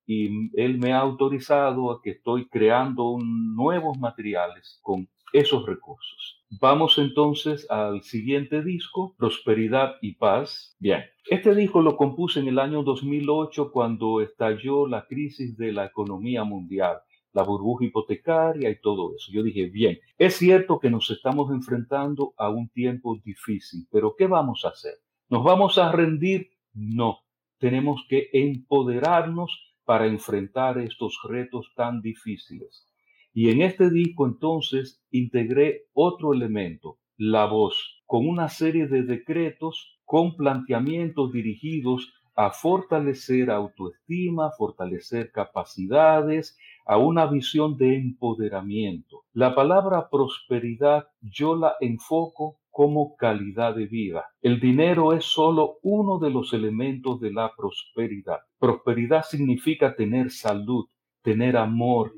y 0.05 0.51
él 0.59 0.77
me 0.77 0.93
ha 0.93 0.99
autorizado 0.99 1.91
a 1.91 2.01
que 2.01 2.11
estoy 2.11 2.47
creando 2.49 3.17
nuevos 3.19 3.97
materiales 3.97 4.79
con 4.81 5.09
esos 5.33 5.65
recursos. 5.65 6.42
Vamos 6.59 6.97
entonces 6.97 7.65
al 7.71 8.03
siguiente 8.03 8.61
disco, 8.61 9.15
Prosperidad 9.17 9.95
y 10.01 10.13
Paz. 10.15 10.75
Bien, 10.79 11.03
este 11.25 11.55
disco 11.55 11.81
lo 11.81 11.95
compuse 11.97 12.41
en 12.41 12.47
el 12.47 12.59
año 12.59 12.83
2008 12.83 13.71
cuando 13.71 14.21
estalló 14.21 14.87
la 14.87 15.07
crisis 15.07 15.57
de 15.57 15.71
la 15.71 15.85
economía 15.85 16.43
mundial, 16.43 16.97
la 17.31 17.43
burbuja 17.43 17.85
hipotecaria 17.85 18.69
y 18.69 18.79
todo 18.81 19.15
eso. 19.15 19.31
Yo 19.31 19.41
dije, 19.41 19.67
bien, 19.67 19.97
es 20.17 20.35
cierto 20.35 20.79
que 20.79 20.91
nos 20.91 21.09
estamos 21.09 21.49
enfrentando 21.51 22.33
a 22.37 22.49
un 22.49 22.69
tiempo 22.69 23.17
difícil, 23.23 23.87
pero 23.89 24.15
¿qué 24.15 24.27
vamos 24.27 24.63
a 24.65 24.69
hacer? 24.69 24.95
¿Nos 25.29 25.43
vamos 25.43 25.77
a 25.77 25.91
rendir? 25.91 26.51
No, 26.73 27.19
tenemos 27.57 28.05
que 28.07 28.29
empoderarnos 28.31 29.73
para 29.85 30.05
enfrentar 30.05 30.77
estos 30.77 31.19
retos 31.27 31.71
tan 31.75 32.01
difíciles. 32.01 32.87
Y 33.33 33.49
en 33.49 33.61
este 33.61 33.89
disco 33.89 34.27
entonces 34.27 35.03
integré 35.11 35.87
otro 35.93 36.33
elemento, 36.33 36.99
la 37.17 37.45
voz, 37.45 38.03
con 38.05 38.27
una 38.27 38.47
serie 38.49 38.87
de 38.87 39.03
decretos 39.03 39.99
con 40.05 40.35
planteamientos 40.35 41.31
dirigidos 41.31 42.13
a 42.35 42.51
fortalecer 42.51 43.49
autoestima, 43.49 44.51
fortalecer 44.51 45.31
capacidades, 45.31 46.57
a 46.85 46.97
una 46.97 47.25
visión 47.25 47.77
de 47.77 47.95
empoderamiento. 47.95 49.23
La 49.33 49.55
palabra 49.55 50.09
prosperidad 50.09 51.07
yo 51.21 51.55
la 51.55 51.75
enfoco 51.79 52.59
como 52.69 53.15
calidad 53.15 53.75
de 53.75 53.85
vida. 53.85 54.25
El 54.41 54.59
dinero 54.59 55.13
es 55.13 55.25
solo 55.25 55.77
uno 55.83 56.17
de 56.17 56.31
los 56.31 56.53
elementos 56.53 57.19
de 57.19 57.31
la 57.31 57.53
prosperidad. 57.55 58.39
Prosperidad 58.57 59.23
significa 59.23 59.95
tener 59.95 60.31
salud, 60.31 60.85
tener 61.21 61.55
amor, 61.55 62.13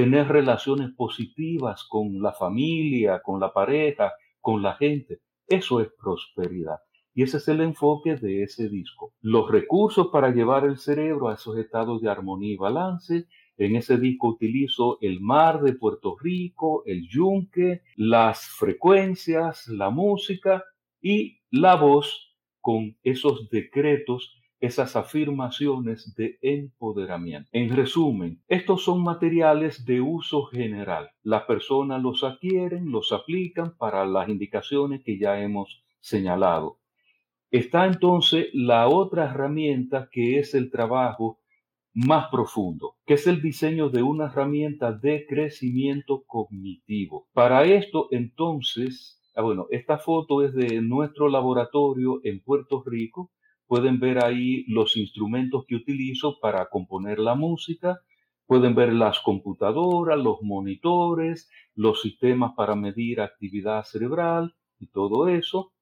tener 0.00 0.28
relaciones 0.28 0.92
positivas 0.96 1.84
con 1.84 2.22
la 2.22 2.32
familia, 2.32 3.20
con 3.22 3.38
la 3.38 3.52
pareja, 3.52 4.10
con 4.40 4.62
la 4.62 4.74
gente. 4.76 5.18
Eso 5.46 5.78
es 5.78 5.88
prosperidad. 6.02 6.78
Y 7.12 7.24
ese 7.24 7.36
es 7.36 7.48
el 7.48 7.60
enfoque 7.60 8.16
de 8.16 8.44
ese 8.44 8.70
disco. 8.70 9.12
Los 9.20 9.50
recursos 9.50 10.08
para 10.10 10.30
llevar 10.30 10.64
el 10.64 10.78
cerebro 10.78 11.28
a 11.28 11.34
esos 11.34 11.58
estados 11.58 12.00
de 12.00 12.08
armonía 12.08 12.54
y 12.54 12.56
balance. 12.56 13.26
En 13.58 13.76
ese 13.76 13.98
disco 13.98 14.28
utilizo 14.28 14.96
el 15.02 15.20
mar 15.20 15.60
de 15.60 15.74
Puerto 15.74 16.16
Rico, 16.18 16.82
el 16.86 17.06
yunque, 17.06 17.82
las 17.94 18.48
frecuencias, 18.58 19.68
la 19.68 19.90
música 19.90 20.64
y 21.02 21.40
la 21.50 21.74
voz 21.74 22.34
con 22.62 22.96
esos 23.02 23.50
decretos 23.50 24.39
esas 24.60 24.94
afirmaciones 24.94 26.14
de 26.14 26.38
empoderamiento. 26.42 27.48
En 27.52 27.74
resumen, 27.74 28.42
estos 28.46 28.84
son 28.84 29.02
materiales 29.02 29.84
de 29.86 30.00
uso 30.00 30.44
general. 30.44 31.10
Las 31.22 31.44
personas 31.44 32.02
los 32.02 32.22
adquieren, 32.22 32.90
los 32.90 33.12
aplican 33.12 33.76
para 33.76 34.04
las 34.04 34.28
indicaciones 34.28 35.02
que 35.02 35.18
ya 35.18 35.40
hemos 35.40 35.82
señalado. 36.00 36.78
Está 37.50 37.86
entonces 37.86 38.48
la 38.52 38.86
otra 38.88 39.24
herramienta 39.24 40.08
que 40.12 40.38
es 40.38 40.54
el 40.54 40.70
trabajo 40.70 41.40
más 41.92 42.28
profundo, 42.30 42.96
que 43.04 43.14
es 43.14 43.26
el 43.26 43.42
diseño 43.42 43.88
de 43.88 44.02
una 44.02 44.26
herramienta 44.26 44.92
de 44.92 45.26
crecimiento 45.26 46.22
cognitivo. 46.26 47.26
Para 47.32 47.64
esto, 47.64 48.08
entonces, 48.12 49.20
ah, 49.34 49.42
bueno, 49.42 49.66
esta 49.70 49.98
foto 49.98 50.44
es 50.44 50.54
de 50.54 50.80
nuestro 50.80 51.28
laboratorio 51.28 52.20
en 52.22 52.40
Puerto 52.40 52.82
Rico. 52.86 53.32
Pueden 53.70 54.00
ver 54.00 54.24
ahí 54.24 54.64
los 54.66 54.96
instrumentos 54.96 55.64
que 55.64 55.76
utilizo 55.76 56.40
para 56.40 56.68
componer 56.68 57.20
la 57.20 57.36
música. 57.36 58.00
Pueden 58.44 58.74
ver 58.74 58.92
las 58.92 59.20
computadoras, 59.20 60.18
los 60.18 60.42
monitores, 60.42 61.48
los 61.76 62.02
sistemas 62.02 62.54
para 62.56 62.74
medir 62.74 63.20
actividad 63.20 63.84
cerebral 63.84 64.56
y 64.80 64.88
todo 64.88 65.28
eso. 65.28 65.72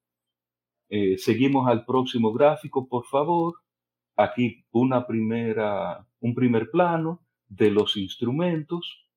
Eh, 0.91 1.17
seguimos 1.17 1.67
al 1.67 1.87
próximo 1.87 2.31
gráfico, 2.31 2.87
por 2.87 3.07
favor. 3.07 3.55
Aquí 4.17 4.67
una 4.71 5.07
primera, 5.07 6.07
un 6.21 6.35
primer 6.35 6.71
plano 6.71 7.23
de 7.49 7.71
los 7.71 7.97
instrumentos. 7.97 9.08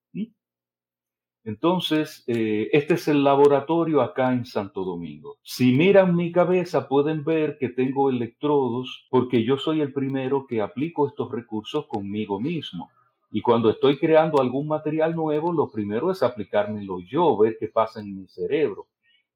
Entonces, 1.43 2.23
eh, 2.27 2.69
este 2.71 2.93
es 2.93 3.07
el 3.07 3.23
laboratorio 3.23 4.01
acá 4.01 4.31
en 4.31 4.45
Santo 4.45 4.83
Domingo. 4.83 5.37
Si 5.41 5.71
miran 5.71 6.15
mi 6.15 6.31
cabeza, 6.31 6.87
pueden 6.87 7.23
ver 7.23 7.57
que 7.59 7.69
tengo 7.69 8.09
electrodos 8.09 9.07
porque 9.09 9.43
yo 9.43 9.57
soy 9.57 9.81
el 9.81 9.91
primero 9.91 10.45
que 10.47 10.61
aplico 10.61 11.07
estos 11.07 11.31
recursos 11.31 11.87
conmigo 11.87 12.39
mismo. 12.39 12.91
Y 13.31 13.41
cuando 13.41 13.69
estoy 13.69 13.97
creando 13.97 14.41
algún 14.41 14.67
material 14.67 15.15
nuevo, 15.15 15.51
lo 15.51 15.71
primero 15.71 16.11
es 16.11 16.21
aplicármelo 16.21 16.99
yo, 16.99 17.37
ver 17.37 17.57
qué 17.59 17.69
pasa 17.69 18.01
en 18.01 18.15
mi 18.15 18.27
cerebro 18.27 18.87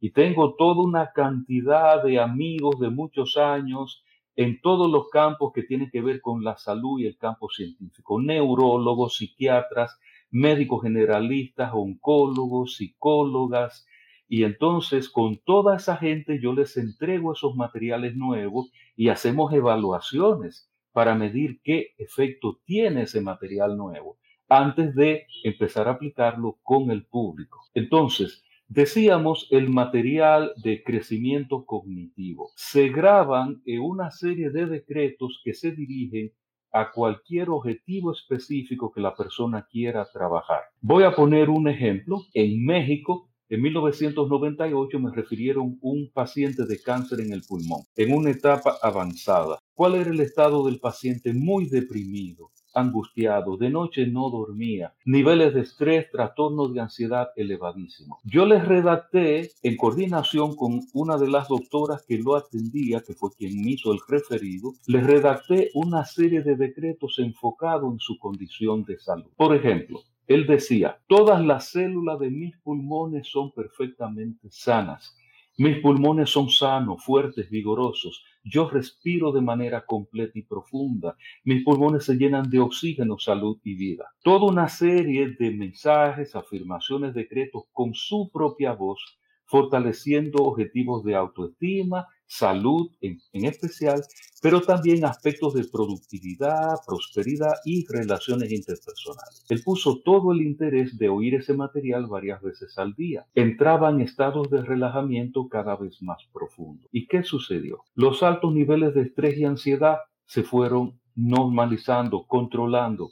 y 0.05 0.11
tengo 0.11 0.55
toda 0.55 0.83
una 0.83 1.11
cantidad 1.13 2.03
de 2.03 2.19
amigos 2.19 2.79
de 2.79 2.89
muchos 2.89 3.37
años 3.37 4.03
en 4.35 4.61
todos 4.61 4.91
los 4.91 5.09
campos 5.09 5.51
que 5.53 5.63
tienen 5.63 5.89
que 5.89 6.01
ver 6.01 6.21
con 6.21 6.43
la 6.43 6.57
salud 6.57 6.99
y 6.99 7.07
el 7.07 7.17
campo 7.17 7.49
científico, 7.49 8.21
neurólogos, 8.21 9.17
psiquiatras, 9.17 9.97
médicos 10.35 10.83
generalistas, 10.83 11.71
oncólogos, 11.73 12.75
psicólogas, 12.75 13.87
y 14.27 14.43
entonces 14.43 15.09
con 15.09 15.37
toda 15.37 15.77
esa 15.77 15.95
gente 15.95 16.41
yo 16.41 16.53
les 16.53 16.75
entrego 16.75 17.31
esos 17.31 17.55
materiales 17.55 18.17
nuevos 18.17 18.69
y 18.97 19.07
hacemos 19.07 19.53
evaluaciones 19.53 20.69
para 20.91 21.15
medir 21.15 21.61
qué 21.63 21.93
efecto 21.97 22.59
tiene 22.65 23.03
ese 23.03 23.21
material 23.21 23.77
nuevo 23.77 24.17
antes 24.49 24.93
de 24.93 25.25
empezar 25.43 25.87
a 25.87 25.91
aplicarlo 25.91 26.57
con 26.63 26.91
el 26.91 27.05
público. 27.05 27.61
Entonces, 27.73 28.43
Decíamos 28.67 29.47
el 29.51 29.69
material 29.69 30.51
de 30.57 30.81
crecimiento 30.81 31.65
cognitivo. 31.65 32.49
Se 32.55 32.89
graban 32.89 33.61
en 33.67 33.81
una 33.81 34.09
serie 34.09 34.49
de 34.49 34.65
decretos 34.65 35.39
que 35.43 35.53
se 35.53 35.71
dirigen 35.71 36.31
a 36.75 36.91
cualquier 36.91 37.49
objetivo 37.49 38.11
específico 38.11 38.91
que 38.91 38.99
la 38.99 39.15
persona 39.15 39.65
quiera 39.71 40.05
trabajar. 40.11 40.59
Voy 40.81 41.03
a 41.03 41.15
poner 41.15 41.49
un 41.49 41.69
ejemplo. 41.69 42.25
En 42.33 42.65
México, 42.65 43.29
en 43.47 43.61
1998 43.61 44.99
me 44.99 45.11
refirieron 45.11 45.77
un 45.81 46.11
paciente 46.13 46.65
de 46.65 46.81
cáncer 46.81 47.21
en 47.21 47.31
el 47.31 47.43
pulmón, 47.47 47.83
en 47.95 48.13
una 48.13 48.31
etapa 48.31 48.75
avanzada. 48.81 49.57
¿Cuál 49.73 49.95
era 49.95 50.09
el 50.09 50.19
estado 50.19 50.65
del 50.65 50.81
paciente? 50.81 51.33
Muy 51.33 51.69
deprimido 51.69 52.51
angustiado, 52.75 53.57
de 53.57 53.69
noche 53.69 54.05
no 54.05 54.29
dormía, 54.29 54.93
niveles 55.05 55.53
de 55.53 55.61
estrés, 55.61 56.11
trastornos 56.11 56.73
de 56.73 56.81
ansiedad 56.81 57.29
elevadísimos. 57.35 58.19
Yo 58.23 58.45
les 58.45 58.67
redacté 58.67 59.51
en 59.63 59.77
coordinación 59.77 60.55
con 60.55 60.81
una 60.93 61.17
de 61.17 61.29
las 61.29 61.47
doctoras 61.47 62.03
que 62.07 62.17
lo 62.17 62.35
atendía, 62.35 63.01
que 63.01 63.13
fue 63.13 63.31
quien 63.35 63.61
me 63.63 63.71
hizo 63.71 63.93
el 63.93 63.99
referido, 64.07 64.73
les 64.87 65.05
redacté 65.05 65.71
una 65.73 66.05
serie 66.05 66.41
de 66.41 66.55
decretos 66.55 67.19
enfocados 67.19 67.93
en 67.93 67.99
su 67.99 68.17
condición 68.19 68.83
de 68.83 68.99
salud. 68.99 69.31
Por 69.37 69.55
ejemplo, 69.55 70.01
él 70.27 70.47
decía, 70.47 70.99
todas 71.07 71.43
las 71.43 71.69
células 71.69 72.19
de 72.19 72.31
mis 72.31 72.57
pulmones 72.57 73.27
son 73.27 73.51
perfectamente 73.51 74.49
sanas. 74.49 75.15
Mis 75.57 75.77
pulmones 75.79 76.29
son 76.31 76.49
sanos, 76.49 77.03
fuertes, 77.03 77.49
vigorosos. 77.49 78.23
Yo 78.47 78.69
respiro 78.69 79.31
de 79.31 79.41
manera 79.41 79.87
completa 79.87 80.37
y 80.37 80.43
profunda. 80.43 81.17
Mis 81.43 81.63
pulmones 81.63 82.05
se 82.05 82.15
llenan 82.15 82.47
de 82.47 82.59
oxígeno, 82.59 83.17
salud 83.17 83.57
y 83.63 83.73
vida. 83.73 84.13
Toda 84.21 84.45
una 84.45 84.69
serie 84.69 85.35
de 85.39 85.49
mensajes, 85.49 86.35
afirmaciones, 86.35 87.15
decretos 87.15 87.63
con 87.73 87.95
su 87.95 88.29
propia 88.31 88.73
voz 88.73 89.17
fortaleciendo 89.45 90.43
objetivos 90.43 91.03
de 91.03 91.15
autoestima, 91.15 92.07
salud 92.27 92.89
en, 93.01 93.19
especial, 93.45 94.01
pero 94.41 94.61
también 94.61 95.05
aspectos 95.05 95.53
de 95.53 95.65
productividad, 95.65 96.75
prosperidad 96.85 97.53
y 97.65 97.85
relaciones 97.87 98.51
interpersonales. 98.51 99.45
Él 99.49 99.61
puso 99.63 100.01
todo 100.03 100.31
el 100.31 100.41
interés 100.41 100.97
de 100.97 101.09
oír 101.09 101.35
ese 101.35 101.53
material 101.53 102.07
varias 102.07 102.41
veces 102.41 102.77
al 102.77 102.93
día. 102.95 103.25
Entraba 103.35 103.89
en 103.89 104.01
estados 104.01 104.49
de 104.49 104.61
relajamiento 104.61 105.47
cada 105.47 105.75
vez 105.75 106.01
más 106.01 106.21
profundo. 106.33 106.87
¿Y 106.91 107.07
qué 107.07 107.23
sucedió? 107.23 107.83
Los 107.93 108.23
altos 108.23 108.53
niveles 108.53 108.93
de 108.95 109.03
estrés 109.03 109.37
y 109.37 109.45
ansiedad 109.45 109.97
se 110.25 110.43
fueron 110.43 110.99
normalizando, 111.15 112.25
controlando, 112.27 113.11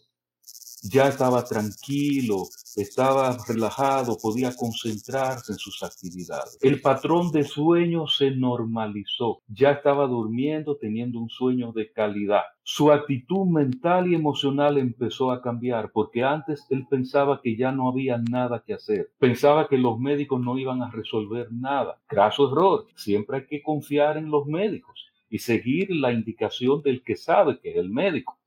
ya 0.84 1.08
estaba 1.08 1.44
tranquilo, 1.46 2.44
estaba 2.76 3.38
relajado, 3.48 4.18
podía 4.22 4.54
concentrarse 4.56 5.54
en 5.54 5.58
sus 5.58 5.82
actividades. 5.82 6.58
El 6.62 6.82
patrón 6.82 7.32
de 7.32 7.44
sueño 7.44 8.08
se 8.08 8.32
normalizó, 8.32 9.42
ya 9.48 9.72
estaba 9.72 10.08
durmiendo 10.08 10.76
teniendo 10.76 11.20
un 11.20 11.30
sueño 11.30 11.72
de 11.72 11.92
calidad. 11.92 12.42
Su 12.64 12.92
actitud 12.92 13.46
mental 13.46 14.12
y 14.12 14.16
emocional 14.16 14.78
empezó 14.78 15.32
a 15.32 15.42
cambiar 15.42 15.92
porque 15.92 16.24
antes 16.24 16.66
él 16.70 16.86
pensaba 16.90 17.42
que 17.42 17.56
ya 17.56 17.72
no 17.72 17.90
había 17.90 18.18
nada 18.18 18.64
que 18.66 18.74
hacer, 18.74 19.12
pensaba 19.20 19.68
que 19.68 19.78
los 19.78 20.00
médicos 20.00 20.42
no 20.42 20.58
iban 20.58 20.82
a 20.82 20.92
resolver 20.92 21.52
nada. 21.52 22.02
Graso 22.10 22.52
error, 22.52 22.88
siempre 22.96 23.38
hay 23.38 23.46
que 23.48 23.62
confiar 23.62 24.18
en 24.18 24.30
los 24.30 24.46
médicos 24.48 25.08
y 25.30 25.40
seguir 25.40 25.90
la 25.92 26.12
indicación 26.12 26.82
del 26.82 27.04
que 27.04 27.16
sabe 27.16 27.60
que 27.60 27.72
es 27.72 27.78
el 27.78 27.90
médico, 27.90 28.38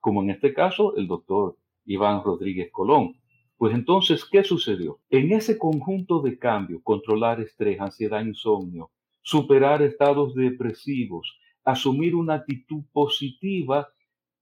como 0.00 0.22
en 0.22 0.30
este 0.30 0.54
caso 0.54 0.94
el 0.96 1.08
doctor 1.08 1.56
Iván 1.86 2.22
Rodríguez 2.22 2.70
Colón. 2.70 3.14
Pues 3.56 3.74
entonces, 3.74 4.24
¿qué 4.24 4.44
sucedió? 4.44 5.00
En 5.08 5.32
ese 5.32 5.56
conjunto 5.56 6.20
de 6.20 6.38
cambios, 6.38 6.82
controlar 6.84 7.40
estrés, 7.40 7.80
ansiedad, 7.80 8.22
insomnio, 8.22 8.90
superar 9.22 9.80
estados 9.82 10.34
depresivos, 10.34 11.38
asumir 11.64 12.14
una 12.14 12.34
actitud 12.34 12.84
positiva, 12.92 13.88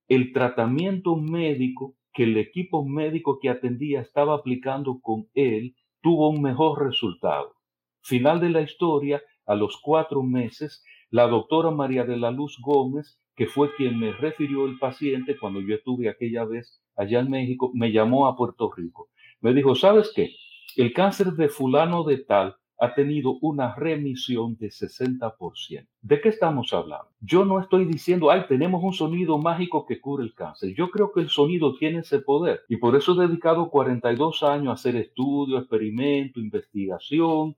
el 0.09 0.33
tratamiento 0.33 1.17
médico 1.17 1.95
que 2.13 2.25
el 2.25 2.37
equipo 2.37 2.85
médico 2.85 3.39
que 3.41 3.51
atendía 3.51 4.01
estaba 4.01 4.35
aplicando 4.35 5.01
con 5.01 5.29
él 5.35 5.75
tuvo 6.01 6.29
un 6.31 6.43
mejor 6.43 6.85
resultado. 6.87 7.55
Final 8.03 8.41
de 8.41 8.51
la 8.51 8.61
historia, 8.61 9.23
a 9.47 9.55
los 9.55 9.79
cuatro 9.83 10.23
meses, 10.23 10.85
la 11.11 11.27
doctora 11.27 11.71
María 11.71 12.05
de 12.05 12.17
la 12.17 12.31
Luz 12.31 12.59
Gómez, 12.61 13.19
que 13.37 13.47
fue 13.47 13.75
quien 13.75 13.99
me 13.99 14.13
refirió 14.13 14.67
el 14.67 14.79
paciente 14.79 15.37
cuando 15.39 15.61
yo 15.61 15.75
estuve 15.75 16.09
aquella 16.09 16.45
vez 16.45 16.81
allá 16.97 17.21
en 17.21 17.31
México, 17.31 17.71
me 17.75 17.93
llamó 17.93 18.27
a 18.27 18.37
Puerto 18.37 18.71
Rico. 18.73 19.09
Me 19.41 19.53
dijo, 19.53 19.75
¿sabes 19.75 20.13
qué? 20.15 20.31
El 20.77 20.93
cáncer 20.93 21.33
de 21.33 21.49
fulano 21.49 22.05
de 22.05 22.19
tal 22.19 22.57
ha 22.79 22.95
tenido 22.95 23.39
una 23.41 23.75
remisión 23.75 24.57
de 24.57 24.69
60%. 24.69 25.87
¿De 26.03 26.21
qué 26.21 26.29
estamos 26.29 26.73
hablando? 26.73 27.09
Yo 27.21 27.45
no 27.45 27.61
estoy 27.61 27.85
diciendo, 27.85 28.31
ay, 28.31 28.45
tenemos 28.49 28.83
un 28.83 28.93
sonido 28.93 29.39
mágico 29.39 29.87
que 29.87 30.01
cura 30.01 30.25
el 30.25 30.35
cáncer. 30.35 30.75
Yo 30.75 30.91
creo 30.91 31.13
que 31.13 31.21
el 31.21 31.29
sonido 31.29 31.77
tiene 31.77 32.01
ese 32.01 32.19
poder 32.19 32.63
y 32.69 32.77
por 32.77 32.97
eso 32.97 33.13
he 33.13 33.27
dedicado 33.27 33.71
42 33.71 34.43
años 34.43 34.69
a 34.69 34.73
hacer 34.73 34.97
estudio, 34.97 35.59
experimento, 35.59 36.41
investigación. 36.41 37.57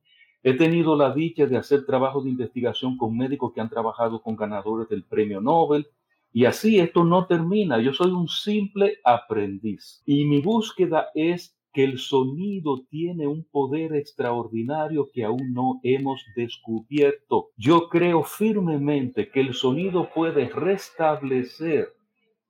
He 0.49 0.55
tenido 0.55 0.95
la 0.95 1.13
dicha 1.13 1.45
de 1.45 1.57
hacer 1.57 1.85
trabajo 1.85 2.23
de 2.23 2.31
investigación 2.31 2.97
con 2.97 3.17
médicos 3.17 3.53
que 3.53 3.61
han 3.61 3.69
trabajado 3.69 4.23
con 4.23 4.37
ganadores 4.37 4.89
del 4.89 5.03
premio 5.03 5.41
Nobel, 5.41 5.89
y 6.33 6.45
así 6.45 6.79
esto 6.79 7.03
no 7.03 7.27
termina. 7.27 7.81
Yo 7.81 7.93
soy 7.93 8.13
un 8.13 8.29
simple 8.29 8.99
aprendiz 9.03 10.05
y 10.07 10.25
mi 10.25 10.41
búsqueda 10.41 11.09
es 11.17 11.59
que 11.73 11.83
el 11.83 11.99
sonido 11.99 12.85
tiene 12.89 13.27
un 13.27 13.43
poder 13.43 13.97
extraordinario 13.97 15.11
que 15.13 15.25
aún 15.25 15.53
no 15.53 15.81
hemos 15.83 16.25
descubierto. 16.37 17.49
Yo 17.57 17.89
creo 17.89 18.23
firmemente 18.23 19.29
que 19.33 19.41
el 19.41 19.53
sonido 19.53 20.11
puede 20.15 20.49
restablecer 20.49 21.89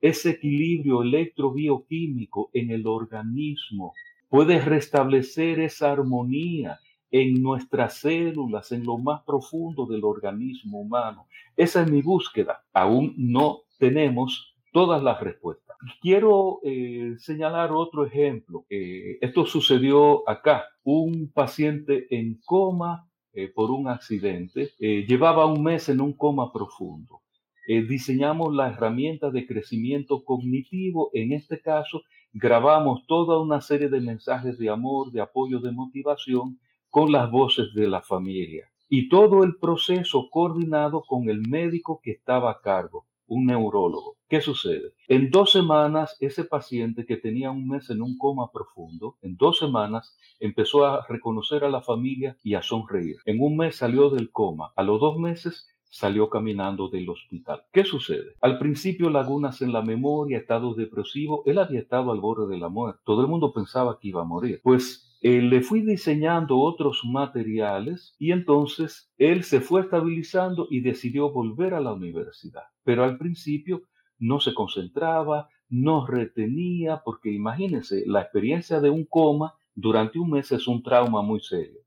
ese 0.03 0.33
equilibrio 0.33 1.01
electrobioquímico 1.01 2.51
en 2.53 2.73
el 2.73 2.87
organismo, 2.87 3.95
puede 4.29 4.61
restablecer 4.61 5.61
esa 5.61 5.93
armonía 5.93 6.79
en 7.11 7.43
nuestras 7.43 7.99
células, 7.99 8.73
en 8.73 8.85
lo 8.85 8.99
más 8.99 9.23
profundo 9.25 9.87
del 9.87 10.05
organismo 10.05 10.81
humano. 10.81 11.27
Esa 11.57 11.83
es 11.83 11.91
mi 11.91 12.03
búsqueda. 12.03 12.65
Aún 12.73 13.15
no 13.17 13.63
tenemos 13.79 14.55
todas 14.73 15.03
las 15.03 15.21
respuestas. 15.21 15.67
Quiero 16.01 16.61
eh, 16.63 17.15
señalar 17.19 17.73
otro 17.73 18.05
ejemplo. 18.07 18.67
esto 18.69 19.47
sucedió 19.47 20.29
acá. 20.29 20.65
Un 20.85 21.31
paciente 21.33 22.07
en 22.11 22.41
coma 22.45 23.09
eh, 23.33 23.49
por 23.49 23.71
un 23.71 23.89
accidente 23.89 24.71
eh, 24.79 25.05
llevaba 25.07 25.47
un 25.47 25.63
mes 25.63 25.89
en 25.89 26.01
un 26.01 26.13
coma 26.13 26.53
profundo. 26.53 27.23
diseñamos 27.67 28.55
la 28.55 28.69
herramienta 28.69 29.31
de 29.31 29.47
crecimiento 29.47 30.25
cognitivo. 30.25 31.11
En 31.13 31.33
este 31.33 31.61
caso, 31.61 32.03
grabamos 32.33 33.07
toda 33.07 33.41
una 33.41 33.61
serie 33.61 33.89
de 33.89 34.01
mensajes 34.01 34.59
de 34.59 34.69
amor, 34.69 35.11
de 35.11 35.21
apoyo, 35.21 35.59
de 35.61 35.73
motivación 35.73 36.59
con 36.97 37.13
las 37.13 37.31
voces 37.31 37.75
de 37.75 37.89
la 37.89 38.01
familia. 38.01 38.71
Y 38.89 39.11
todo 39.11 39.45
el 39.45 39.57
proceso 39.57 40.31
coordinado 40.31 41.03
con 41.07 41.29
el 41.29 41.47
médico 41.47 42.01
que 42.03 42.13
estaba 42.13 42.51
a 42.51 42.63
cargo 42.63 43.05
un 43.27 43.45
neurólogo. 43.45 44.17
¿Qué 44.31 44.41
sucede? 44.41 44.95
En 45.07 45.31
dos 45.31 45.53
semanas, 45.53 46.17
ese 46.21 46.45
paciente 46.45 47.05
que 47.05 47.19
tenía 47.19 47.51
un 47.51 47.69
mes 47.69 47.91
en 47.91 48.01
un 48.01 48.17
coma 48.17 48.51
profundo, 48.51 49.19
en 49.21 49.37
dos 49.37 49.59
semanas 49.59 50.17
empezó 50.41 50.87
a 50.87 51.05
reconocer 51.07 51.65
a 51.65 51.69
la 51.69 51.83
familia 51.83 52.39
y 52.43 52.55
a 52.55 52.63
sonreír. 52.63 53.17
En 53.27 53.43
un 53.43 53.59
mes 53.59 53.77
salió 53.77 54.09
del 54.09 54.31
coma. 54.31 54.73
A 54.75 54.83
los 54.83 54.99
dos 54.99 55.19
meses 55.19 55.69
salió 55.91 56.31
caminando 56.31 56.89
del 56.89 57.11
hospital. 57.11 57.65
¿Qué 57.73 57.85
sucede? 57.85 58.37
Al 58.41 58.59
principio 58.59 59.11
lagunas 59.11 59.61
en 59.61 59.73
la 59.73 59.83
memoria, 59.83 60.39
estado 60.39 60.73
depresivo, 60.73 61.43
él 61.45 61.59
había 61.59 61.81
estado 61.81 62.11
al 62.11 62.21
borde 62.21 62.47
de 62.55 62.59
la 62.59 62.71
muerte. 62.71 63.03
Todo 63.05 63.21
el 63.21 63.29
mundo 63.29 63.53
pensaba 63.53 63.99
que 64.01 64.09
iba 64.09 64.23
a 64.23 64.25
morir. 64.25 64.61
Pues 64.63 65.06
eh, 65.29 65.43
le 65.43 65.61
fui 65.61 65.81
diseñando 65.81 66.57
otros 66.61 67.03
materiales 67.05 68.15
y 68.17 68.31
entonces 68.31 69.11
él 69.19 69.43
se 69.43 69.61
fue 69.61 69.81
estabilizando 69.81 70.69
y 70.71 70.83
decidió 70.83 71.33
volver 71.33 71.75
a 71.75 71.81
la 71.81 71.93
universidad. 71.95 72.63
Pero 72.85 73.03
al 73.03 73.19
principio 73.19 73.83
no 74.21 74.39
se 74.39 74.55
concentraba, 74.55 75.49
no 75.69 76.07
retenía, 76.07 77.03
porque 77.05 77.33
imagínense, 77.33 78.05
la 78.07 78.21
experiencia 78.21 78.81
de 78.81 78.89
un 78.89 79.05
coma 79.05 79.55
durante 79.75 80.21
un 80.21 80.31
mes 80.31 80.53
es 80.53 80.69
un 80.69 80.81
trauma 80.85 81.23
muy 81.23 81.41
serio. 81.41 81.81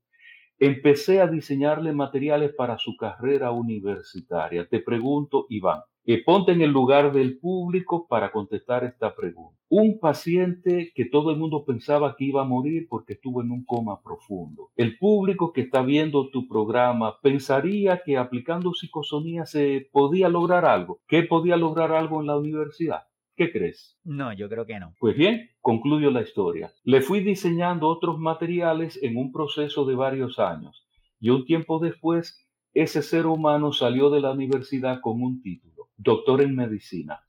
Empecé 0.58 1.22
a 1.22 1.26
diseñarle 1.26 1.94
materiales 1.94 2.52
para 2.52 2.76
su 2.76 2.94
carrera 2.98 3.52
universitaria. 3.52 4.68
Te 4.68 4.80
pregunto, 4.80 5.46
Iván, 5.48 5.80
eh, 6.04 6.22
ponte 6.24 6.52
en 6.52 6.62
el 6.62 6.70
lugar 6.70 7.12
del 7.12 7.38
público 7.38 8.06
para 8.08 8.32
contestar 8.32 8.84
esta 8.84 9.14
pregunta. 9.14 9.58
Un 9.68 10.00
paciente 10.00 10.92
que 10.94 11.04
todo 11.04 11.30
el 11.30 11.36
mundo 11.36 11.64
pensaba 11.64 12.16
que 12.16 12.24
iba 12.24 12.42
a 12.42 12.46
morir 12.46 12.86
porque 12.88 13.12
estuvo 13.14 13.42
en 13.42 13.50
un 13.50 13.64
coma 13.64 14.00
profundo. 14.02 14.70
El 14.76 14.98
público 14.98 15.52
que 15.52 15.62
está 15.62 15.82
viendo 15.82 16.30
tu 16.30 16.48
programa 16.48 17.20
pensaría 17.20 18.02
que 18.04 18.16
aplicando 18.16 18.74
psicosonía 18.74 19.46
se 19.46 19.88
podía 19.92 20.28
lograr 20.28 20.64
algo. 20.64 21.00
¿Qué 21.06 21.22
podía 21.22 21.56
lograr 21.56 21.92
algo 21.92 22.20
en 22.20 22.26
la 22.26 22.38
universidad? 22.38 23.02
¿Qué 23.36 23.52
crees? 23.52 23.98
No, 24.04 24.32
yo 24.32 24.48
creo 24.48 24.66
que 24.66 24.78
no. 24.78 24.94
Pues 24.98 25.16
bien, 25.16 25.48
concluyo 25.60 26.10
la 26.10 26.22
historia. 26.22 26.72
Le 26.84 27.00
fui 27.00 27.20
diseñando 27.20 27.88
otros 27.88 28.18
materiales 28.18 29.02
en 29.02 29.16
un 29.16 29.32
proceso 29.32 29.86
de 29.86 29.94
varios 29.94 30.38
años 30.38 30.86
y 31.20 31.30
un 31.30 31.44
tiempo 31.44 31.78
después 31.78 32.46
ese 32.74 33.02
ser 33.02 33.26
humano 33.26 33.72
salió 33.72 34.10
de 34.10 34.20
la 34.20 34.32
universidad 34.32 35.00
con 35.00 35.22
un 35.22 35.42
título, 35.42 35.79
doctor 36.02 36.42
en 36.42 36.56
medicina. 36.56 37.20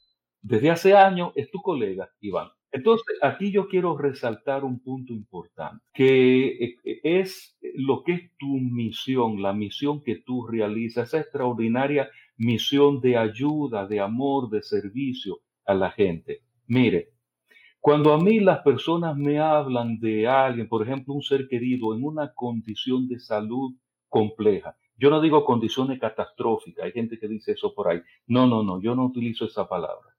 Desde 0.41 0.71
hace 0.71 0.93
años 0.95 1.31
es 1.35 1.51
tu 1.51 1.61
colega, 1.61 2.09
Iván. 2.19 2.49
Entonces, 2.71 3.17
aquí 3.21 3.51
yo 3.51 3.67
quiero 3.67 3.97
resaltar 3.97 4.63
un 4.63 4.79
punto 4.79 5.11
importante, 5.11 5.83
que 5.93 6.63
eh, 6.63 6.99
es 7.03 7.57
lo 7.75 8.03
que 8.03 8.13
es 8.13 8.31
tu 8.37 8.57
misión, 8.57 9.41
la 9.41 9.51
misión 9.51 10.01
que 10.01 10.15
tú 10.25 10.47
realizas, 10.47 11.09
esa 11.09 11.19
extraordinaria 11.19 12.09
misión 12.37 13.01
de 13.01 13.17
ayuda, 13.17 13.85
de 13.87 13.99
amor, 13.99 14.49
de 14.49 14.63
servicio, 14.63 15.41
a 15.65 15.73
la 15.73 15.91
gente. 15.91 16.41
Mire, 16.67 17.09
cuando 17.81 18.13
a 18.13 18.19
mí 18.19 18.39
las 18.39 18.59
personas 18.59 19.17
me 19.17 19.39
hablan 19.39 19.99
de 19.99 20.27
alguien, 20.27 20.67
por 20.69 20.83
ejemplo, 20.83 21.13
un 21.13 21.23
ser 21.23 21.47
querido 21.47 21.93
en 21.93 22.03
una 22.03 22.31
condición 22.33 23.07
de 23.07 23.19
salud 23.19 23.73
compleja, 24.07 24.77
yo 25.01 25.09
no 25.09 25.19
digo 25.19 25.43
condiciones 25.43 25.99
catastróficas, 25.99 26.85
hay 26.85 26.91
gente 26.91 27.17
que 27.17 27.27
dice 27.27 27.53
eso 27.53 27.73
por 27.73 27.87
ahí. 27.87 27.99
No, 28.27 28.45
no, 28.45 28.61
no, 28.61 28.79
yo 28.79 28.93
no 28.93 29.05
utilizo 29.05 29.45
esa 29.45 29.67
palabra. 29.67 30.15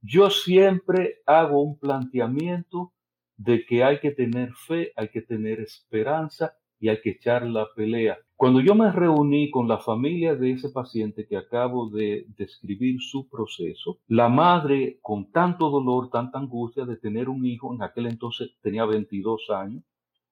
Yo 0.00 0.30
siempre 0.30 1.18
hago 1.26 1.60
un 1.60 1.78
planteamiento 1.78 2.94
de 3.36 3.66
que 3.66 3.84
hay 3.84 4.00
que 4.00 4.10
tener 4.10 4.54
fe, 4.54 4.90
hay 4.96 5.08
que 5.08 5.20
tener 5.20 5.60
esperanza 5.60 6.56
y 6.80 6.88
hay 6.88 7.02
que 7.02 7.10
echar 7.10 7.46
la 7.46 7.68
pelea. 7.76 8.16
Cuando 8.34 8.60
yo 8.60 8.74
me 8.74 8.90
reuní 8.90 9.50
con 9.50 9.68
la 9.68 9.78
familia 9.78 10.34
de 10.34 10.52
ese 10.52 10.70
paciente 10.70 11.26
que 11.26 11.36
acabo 11.36 11.90
de 11.90 12.24
describir 12.34 13.02
su 13.02 13.28
proceso, 13.28 13.98
la 14.08 14.30
madre 14.30 14.98
con 15.02 15.30
tanto 15.30 15.68
dolor, 15.68 16.08
tanta 16.08 16.38
angustia 16.38 16.86
de 16.86 16.96
tener 16.96 17.28
un 17.28 17.44
hijo, 17.44 17.74
en 17.74 17.82
aquel 17.82 18.06
entonces 18.06 18.56
tenía 18.62 18.86
22 18.86 19.50
años, 19.50 19.84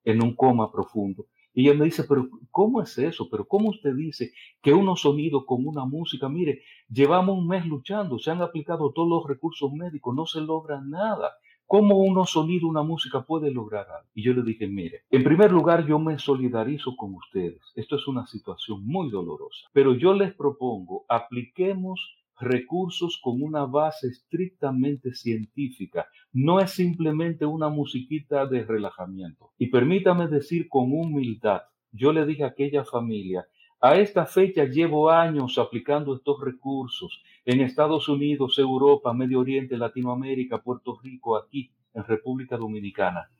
en 0.04 0.22
un 0.24 0.34
coma 0.34 0.72
profundo. 0.72 1.26
Y 1.52 1.68
ella 1.68 1.78
me 1.78 1.86
dice, 1.86 2.04
pero 2.04 2.28
¿cómo 2.50 2.80
es 2.82 2.96
eso? 2.98 3.28
Pero 3.30 3.46
¿cómo 3.46 3.70
usted 3.70 3.94
dice 3.94 4.32
que 4.62 4.72
unos 4.72 5.00
sonidos 5.00 5.44
con 5.46 5.66
una 5.66 5.84
música? 5.84 6.28
Mire, 6.28 6.62
llevamos 6.88 7.38
un 7.38 7.48
mes 7.48 7.66
luchando, 7.66 8.18
se 8.18 8.30
han 8.30 8.42
aplicado 8.42 8.92
todos 8.92 9.08
los 9.08 9.26
recursos 9.26 9.72
médicos, 9.72 10.14
no 10.14 10.26
se 10.26 10.40
logra 10.40 10.80
nada. 10.80 11.32
¿Cómo 11.66 11.98
uno 11.98 12.26
sonido, 12.26 12.66
una 12.66 12.82
música 12.82 13.22
puede 13.22 13.52
lograr 13.52 13.86
algo? 13.88 14.08
Y 14.12 14.24
yo 14.24 14.32
le 14.32 14.42
dije, 14.42 14.66
mire, 14.66 15.02
en 15.08 15.22
primer 15.22 15.52
lugar 15.52 15.86
yo 15.86 16.00
me 16.00 16.18
solidarizo 16.18 16.96
con 16.96 17.14
ustedes. 17.14 17.60
Esto 17.76 17.94
es 17.94 18.08
una 18.08 18.26
situación 18.26 18.84
muy 18.84 19.08
dolorosa. 19.08 19.68
Pero 19.72 19.94
yo 19.94 20.12
les 20.12 20.34
propongo, 20.34 21.04
apliquemos 21.08 22.19
recursos 22.40 23.20
con 23.22 23.42
una 23.42 23.66
base 23.66 24.08
estrictamente 24.08 25.14
científica. 25.14 26.08
No 26.32 26.58
es 26.60 26.70
simplemente 26.70 27.44
una 27.44 27.68
musiquita 27.68 28.46
de 28.46 28.64
relajamiento. 28.64 29.50
Y 29.58 29.66
permítame 29.66 30.26
decir 30.26 30.68
con 30.68 30.92
humildad, 30.92 31.62
yo 31.92 32.12
le 32.12 32.24
dije 32.24 32.44
a 32.44 32.48
aquella 32.48 32.84
familia, 32.84 33.46
a 33.82 33.96
esta 33.96 34.26
fecha 34.26 34.64
llevo 34.64 35.10
años 35.10 35.58
aplicando 35.58 36.14
estos 36.14 36.40
recursos 36.40 37.22
en 37.46 37.60
Estados 37.60 38.08
Unidos, 38.08 38.58
Europa, 38.58 39.12
Medio 39.14 39.40
Oriente, 39.40 39.76
Latinoamérica, 39.78 40.58
Puerto 40.58 40.98
Rico, 41.02 41.36
aquí 41.36 41.70
en 41.94 42.04
República 42.04 42.56
Dominicana. 42.56 43.30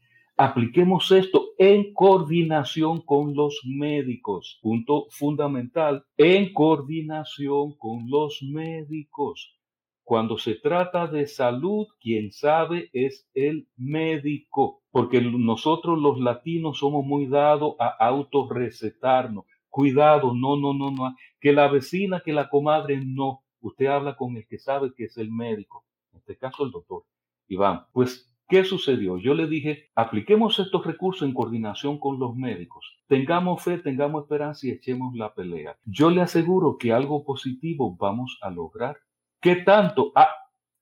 Apliquemos 0.42 1.10
esto 1.10 1.50
en 1.58 1.92
coordinación 1.92 3.02
con 3.02 3.34
los 3.34 3.60
médicos. 3.66 4.58
Punto 4.62 5.06
fundamental, 5.10 6.06
en 6.16 6.54
coordinación 6.54 7.76
con 7.76 8.08
los 8.08 8.42
médicos. 8.42 9.54
Cuando 10.02 10.38
se 10.38 10.54
trata 10.54 11.06
de 11.08 11.26
salud, 11.26 11.88
quien 12.00 12.32
sabe 12.32 12.88
es 12.94 13.28
el 13.34 13.68
médico, 13.76 14.82
porque 14.90 15.20
nosotros 15.20 15.98
los 15.98 16.18
latinos 16.18 16.78
somos 16.78 17.04
muy 17.04 17.26
dados 17.26 17.74
a 17.78 17.88
autorrecetarnos 18.06 19.44
Cuidado, 19.68 20.32
no, 20.34 20.56
no, 20.56 20.72
no, 20.72 20.90
no. 20.90 21.14
Que 21.38 21.52
la 21.52 21.68
vecina, 21.68 22.22
que 22.24 22.32
la 22.32 22.48
comadre, 22.48 22.98
no. 23.04 23.44
Usted 23.60 23.88
habla 23.88 24.16
con 24.16 24.38
el 24.38 24.46
que 24.46 24.58
sabe 24.58 24.94
que 24.96 25.04
es 25.04 25.18
el 25.18 25.30
médico, 25.30 25.84
en 26.14 26.20
este 26.20 26.38
caso 26.38 26.64
el 26.64 26.70
doctor. 26.70 27.04
Iván, 27.46 27.84
pues, 27.92 28.29
¿qué 28.50 28.64
sucedió? 28.64 29.16
Yo 29.16 29.32
le 29.32 29.46
dije, 29.46 29.90
apliquemos 29.94 30.58
estos 30.58 30.84
recursos 30.84 31.26
en 31.26 31.32
coordinación 31.32 31.98
con 32.00 32.18
los 32.18 32.34
médicos. 32.34 32.84
Tengamos 33.06 33.62
fe, 33.62 33.78
tengamos 33.78 34.24
esperanza 34.24 34.66
y 34.66 34.70
echemos 34.70 35.14
la 35.14 35.32
pelea. 35.32 35.78
Yo 35.84 36.10
le 36.10 36.20
aseguro 36.20 36.76
que 36.76 36.92
algo 36.92 37.24
positivo 37.24 37.96
vamos 37.96 38.38
a 38.42 38.50
lograr. 38.50 38.98
¿Qué 39.40 39.56
tanto? 39.56 40.10
Ah, 40.16 40.28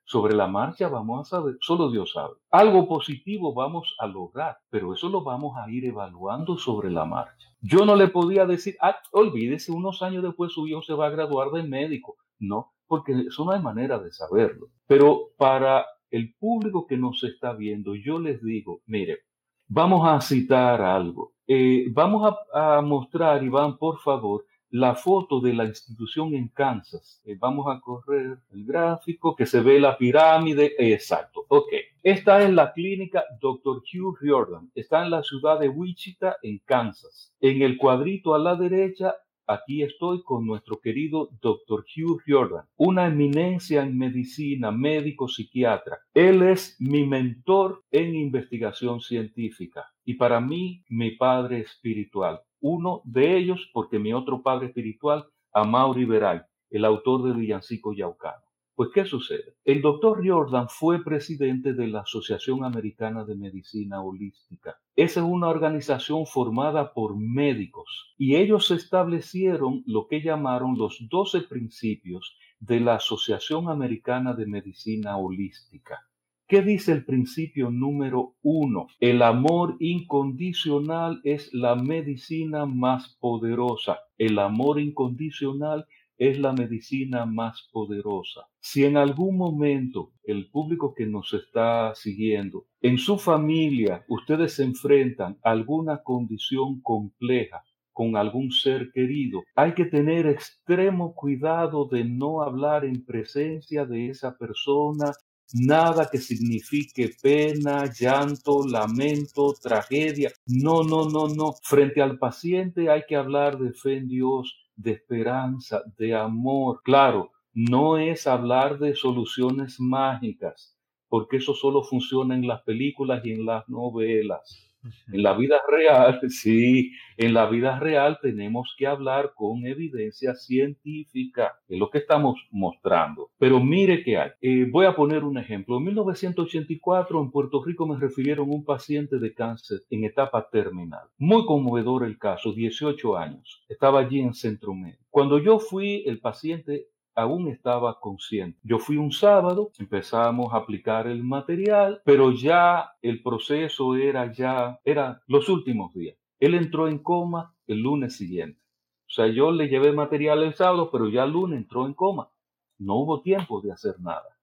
sobre 0.04 0.34
la 0.34 0.46
marcha 0.46 0.88
vamos 0.88 1.20
a 1.20 1.36
saber, 1.36 1.58
solo 1.60 1.90
Dios 1.90 2.12
sabe. 2.14 2.36
Algo 2.50 2.88
positivo 2.88 3.52
vamos 3.52 3.94
a 3.98 4.06
lograr, 4.06 4.56
pero 4.70 4.94
eso 4.94 5.10
lo 5.10 5.22
vamos 5.22 5.54
a 5.58 5.70
ir 5.70 5.84
evaluando 5.84 6.56
sobre 6.56 6.90
la 6.90 7.04
marcha. 7.04 7.48
Yo 7.60 7.84
no 7.84 7.96
le 7.96 8.08
podía 8.08 8.46
decir, 8.46 8.76
ah, 8.80 8.96
olvídese, 9.12 9.72
unos 9.72 10.02
años 10.02 10.22
después 10.22 10.52
su 10.52 10.66
hijo 10.66 10.80
se 10.80 10.94
va 10.94 11.08
a 11.08 11.10
graduar 11.10 11.50
de 11.50 11.64
médico. 11.64 12.16
No, 12.38 12.72
porque 12.86 13.12
eso 13.28 13.44
no 13.44 13.50
hay 13.50 13.60
manera 13.60 13.98
de 13.98 14.10
saberlo. 14.10 14.68
Pero 14.86 15.32
para 15.36 15.84
el 16.10 16.34
público 16.34 16.86
que 16.86 16.96
nos 16.96 17.22
está 17.24 17.52
viendo, 17.52 17.94
yo 17.94 18.18
les 18.18 18.42
digo, 18.42 18.80
mire, 18.86 19.18
vamos 19.66 20.08
a 20.08 20.20
citar 20.20 20.80
algo. 20.82 21.32
Eh, 21.46 21.86
vamos 21.90 22.34
a, 22.52 22.78
a 22.78 22.82
mostrar, 22.82 23.42
Iván, 23.42 23.78
por 23.78 23.98
favor, 24.00 24.44
la 24.70 24.94
foto 24.94 25.40
de 25.40 25.54
la 25.54 25.64
institución 25.64 26.34
en 26.34 26.48
Kansas. 26.48 27.22
Eh, 27.24 27.36
vamos 27.38 27.66
a 27.68 27.80
correr 27.80 28.38
el 28.50 28.64
gráfico 28.64 29.34
que 29.34 29.46
se 29.46 29.60
ve 29.60 29.80
la 29.80 29.96
pirámide. 29.96 30.74
exacto. 30.78 31.46
Ok. 31.48 31.68
Esta 32.02 32.42
es 32.42 32.50
la 32.50 32.72
clínica 32.72 33.24
Dr. 33.40 33.78
Hugh 33.78 34.18
Jordan. 34.22 34.70
Está 34.74 35.02
en 35.04 35.10
la 35.10 35.22
ciudad 35.22 35.58
de 35.58 35.68
Wichita, 35.68 36.36
en 36.42 36.58
Kansas. 36.64 37.34
En 37.40 37.62
el 37.62 37.76
cuadrito 37.76 38.34
a 38.34 38.38
la 38.38 38.56
derecha 38.56 39.14
aquí 39.48 39.82
estoy 39.82 40.22
con 40.22 40.46
nuestro 40.46 40.78
querido 40.78 41.30
Dr. 41.40 41.84
Hugh 41.96 42.20
Jordan, 42.26 42.66
una 42.76 43.08
eminencia 43.08 43.82
en 43.82 43.96
medicina, 43.96 44.70
médico 44.70 45.26
psiquiatra. 45.26 45.98
Él 46.12 46.42
es 46.42 46.76
mi 46.78 47.06
mentor 47.06 47.82
en 47.90 48.14
investigación 48.14 49.00
científica 49.00 49.86
y 50.04 50.14
para 50.14 50.40
mí 50.40 50.84
mi 50.88 51.12
padre 51.12 51.60
espiritual. 51.60 52.40
Uno 52.60 53.00
de 53.04 53.38
ellos 53.38 53.70
porque 53.72 53.98
mi 53.98 54.12
otro 54.12 54.42
padre 54.42 54.66
espiritual, 54.66 55.26
Amaury 55.52 56.04
Veray, 56.04 56.40
el 56.70 56.84
autor 56.84 57.22
de 57.24 57.32
Villancico 57.32 57.94
Yaucano. 57.94 58.47
Pues, 58.78 58.90
¿qué 58.94 59.04
sucede? 59.04 59.56
El 59.64 59.82
doctor 59.82 60.24
Jordan 60.24 60.68
fue 60.68 61.02
presidente 61.02 61.72
de 61.74 61.88
la 61.88 62.02
Asociación 62.02 62.62
Americana 62.62 63.24
de 63.24 63.34
Medicina 63.34 64.00
Holística. 64.00 64.76
Esa 64.94 65.18
es 65.18 65.26
una 65.26 65.48
organización 65.48 66.26
formada 66.26 66.92
por 66.92 67.16
médicos 67.16 68.14
y 68.16 68.36
ellos 68.36 68.70
establecieron 68.70 69.82
lo 69.84 70.06
que 70.06 70.22
llamaron 70.22 70.78
los 70.78 71.08
12 71.10 71.40
principios 71.48 72.38
de 72.60 72.78
la 72.78 72.94
Asociación 72.94 73.68
Americana 73.68 74.32
de 74.34 74.46
Medicina 74.46 75.16
Holística. 75.16 75.98
¿Qué 76.46 76.62
dice 76.62 76.92
el 76.92 77.04
principio 77.04 77.72
número 77.72 78.36
uno? 78.42 78.86
El 79.00 79.22
amor 79.22 79.76
incondicional 79.80 81.20
es 81.24 81.52
la 81.52 81.74
medicina 81.74 82.64
más 82.64 83.18
poderosa. 83.20 83.98
El 84.16 84.38
amor 84.38 84.80
incondicional 84.80 85.84
es 86.18 86.38
la 86.38 86.52
medicina 86.52 87.24
más 87.24 87.68
poderosa. 87.72 88.42
Si 88.60 88.84
en 88.84 88.96
algún 88.96 89.36
momento 89.36 90.12
el 90.24 90.50
público 90.50 90.94
que 90.94 91.06
nos 91.06 91.32
está 91.32 91.94
siguiendo, 91.94 92.66
en 92.82 92.98
su 92.98 93.18
familia, 93.18 94.04
ustedes 94.08 94.54
se 94.54 94.64
enfrentan 94.64 95.38
a 95.42 95.50
alguna 95.50 96.02
condición 96.02 96.80
compleja, 96.82 97.62
con 97.92 98.16
algún 98.16 98.52
ser 98.52 98.92
querido, 98.92 99.42
hay 99.56 99.74
que 99.74 99.84
tener 99.84 100.28
extremo 100.28 101.14
cuidado 101.16 101.88
de 101.88 102.04
no 102.04 102.42
hablar 102.42 102.84
en 102.84 103.04
presencia 103.04 103.86
de 103.86 104.10
esa 104.10 104.38
persona 104.38 105.12
nada 105.52 106.08
que 106.10 106.18
signifique 106.18 107.10
pena, 107.22 107.90
llanto, 107.92 108.66
lamento, 108.66 109.54
tragedia. 109.60 110.30
No, 110.46 110.82
no, 110.82 111.08
no, 111.08 111.28
no. 111.28 111.54
Frente 111.62 112.02
al 112.02 112.18
paciente 112.18 112.90
hay 112.90 113.02
que 113.08 113.16
hablar 113.16 113.58
de 113.58 113.72
fe 113.72 113.96
en 113.96 114.08
Dios, 114.08 114.67
de 114.78 114.92
esperanza, 114.92 115.82
de 115.98 116.14
amor. 116.14 116.80
Claro, 116.84 117.32
no 117.52 117.98
es 117.98 118.26
hablar 118.26 118.78
de 118.78 118.94
soluciones 118.94 119.80
mágicas, 119.80 120.78
porque 121.08 121.38
eso 121.38 121.54
solo 121.54 121.82
funciona 121.82 122.34
en 122.34 122.46
las 122.46 122.62
películas 122.62 123.24
y 123.24 123.32
en 123.32 123.44
las 123.44 123.68
novelas. 123.68 124.67
En 125.12 125.22
la 125.22 125.34
vida 125.34 125.60
real, 125.68 126.20
sí, 126.28 126.92
en 127.16 127.34
la 127.34 127.46
vida 127.46 127.78
real 127.78 128.18
tenemos 128.22 128.74
que 128.78 128.86
hablar 128.86 129.32
con 129.34 129.66
evidencia 129.66 130.34
científica, 130.34 131.54
es 131.68 131.78
lo 131.78 131.90
que 131.90 131.98
estamos 131.98 132.36
mostrando. 132.50 133.30
Pero 133.38 133.60
mire 133.60 134.02
qué 134.02 134.18
hay. 134.18 134.30
Eh, 134.40 134.66
voy 134.70 134.86
a 134.86 134.94
poner 134.94 135.24
un 135.24 135.38
ejemplo. 135.38 135.78
En 135.78 135.84
1984 135.84 137.20
en 137.20 137.30
Puerto 137.30 137.62
Rico 137.62 137.86
me 137.86 137.98
refirieron 137.98 138.50
un 138.50 138.64
paciente 138.64 139.18
de 139.18 139.34
cáncer 139.34 139.80
en 139.90 140.04
etapa 140.04 140.48
terminal. 140.50 141.08
Muy 141.18 141.44
conmovedor 141.46 142.04
el 142.04 142.18
caso, 142.18 142.52
18 142.52 143.16
años. 143.16 143.64
Estaba 143.68 144.00
allí 144.00 144.20
en 144.20 144.34
Centro 144.34 144.74
Médico. 144.74 145.04
Cuando 145.10 145.38
yo 145.38 145.58
fui, 145.58 146.04
el 146.06 146.20
paciente 146.20 146.88
aún 147.18 147.48
estaba 147.48 147.98
consciente. 147.98 148.60
Yo 148.62 148.78
fui 148.78 148.96
un 148.96 149.10
sábado, 149.10 149.72
empezamos 149.78 150.54
a 150.54 150.58
aplicar 150.58 151.08
el 151.08 151.24
material, 151.24 152.00
pero 152.04 152.30
ya 152.30 152.92
el 153.02 153.22
proceso 153.24 153.96
era 153.96 154.32
ya, 154.32 154.78
era 154.84 155.20
los 155.26 155.48
últimos 155.48 155.92
días. 155.94 156.16
Él 156.38 156.54
entró 156.54 156.86
en 156.86 156.98
coma 156.98 157.56
el 157.66 157.80
lunes 157.80 158.16
siguiente. 158.16 158.60
O 159.08 159.10
sea, 159.10 159.26
yo 159.26 159.50
le 159.50 159.68
llevé 159.68 159.92
material 159.92 160.44
el 160.44 160.54
sábado, 160.54 160.90
pero 160.92 161.08
ya 161.08 161.24
el 161.24 161.32
lunes 161.32 161.58
entró 161.58 161.86
en 161.86 161.94
coma. 161.94 162.30
No 162.78 162.94
hubo 162.94 163.20
tiempo 163.20 163.60
de 163.60 163.72
hacer 163.72 163.98
nada. 163.98 164.38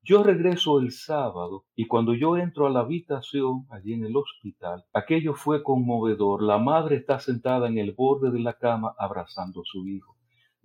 Yo 0.00 0.22
regreso 0.22 0.78
el 0.78 0.92
sábado 0.92 1.64
y 1.74 1.86
cuando 1.86 2.14
yo 2.14 2.36
entro 2.36 2.66
a 2.66 2.70
la 2.70 2.80
habitación 2.80 3.66
allí 3.70 3.94
en 3.94 4.04
el 4.04 4.14
hospital, 4.16 4.84
aquello 4.92 5.34
fue 5.34 5.64
conmovedor. 5.64 6.42
La 6.42 6.58
madre 6.58 6.96
está 6.96 7.18
sentada 7.18 7.66
en 7.66 7.78
el 7.78 7.92
borde 7.92 8.30
de 8.30 8.38
la 8.38 8.52
cama 8.52 8.94
abrazando 8.98 9.62
a 9.62 9.64
su 9.64 9.88
hijo. 9.88 10.13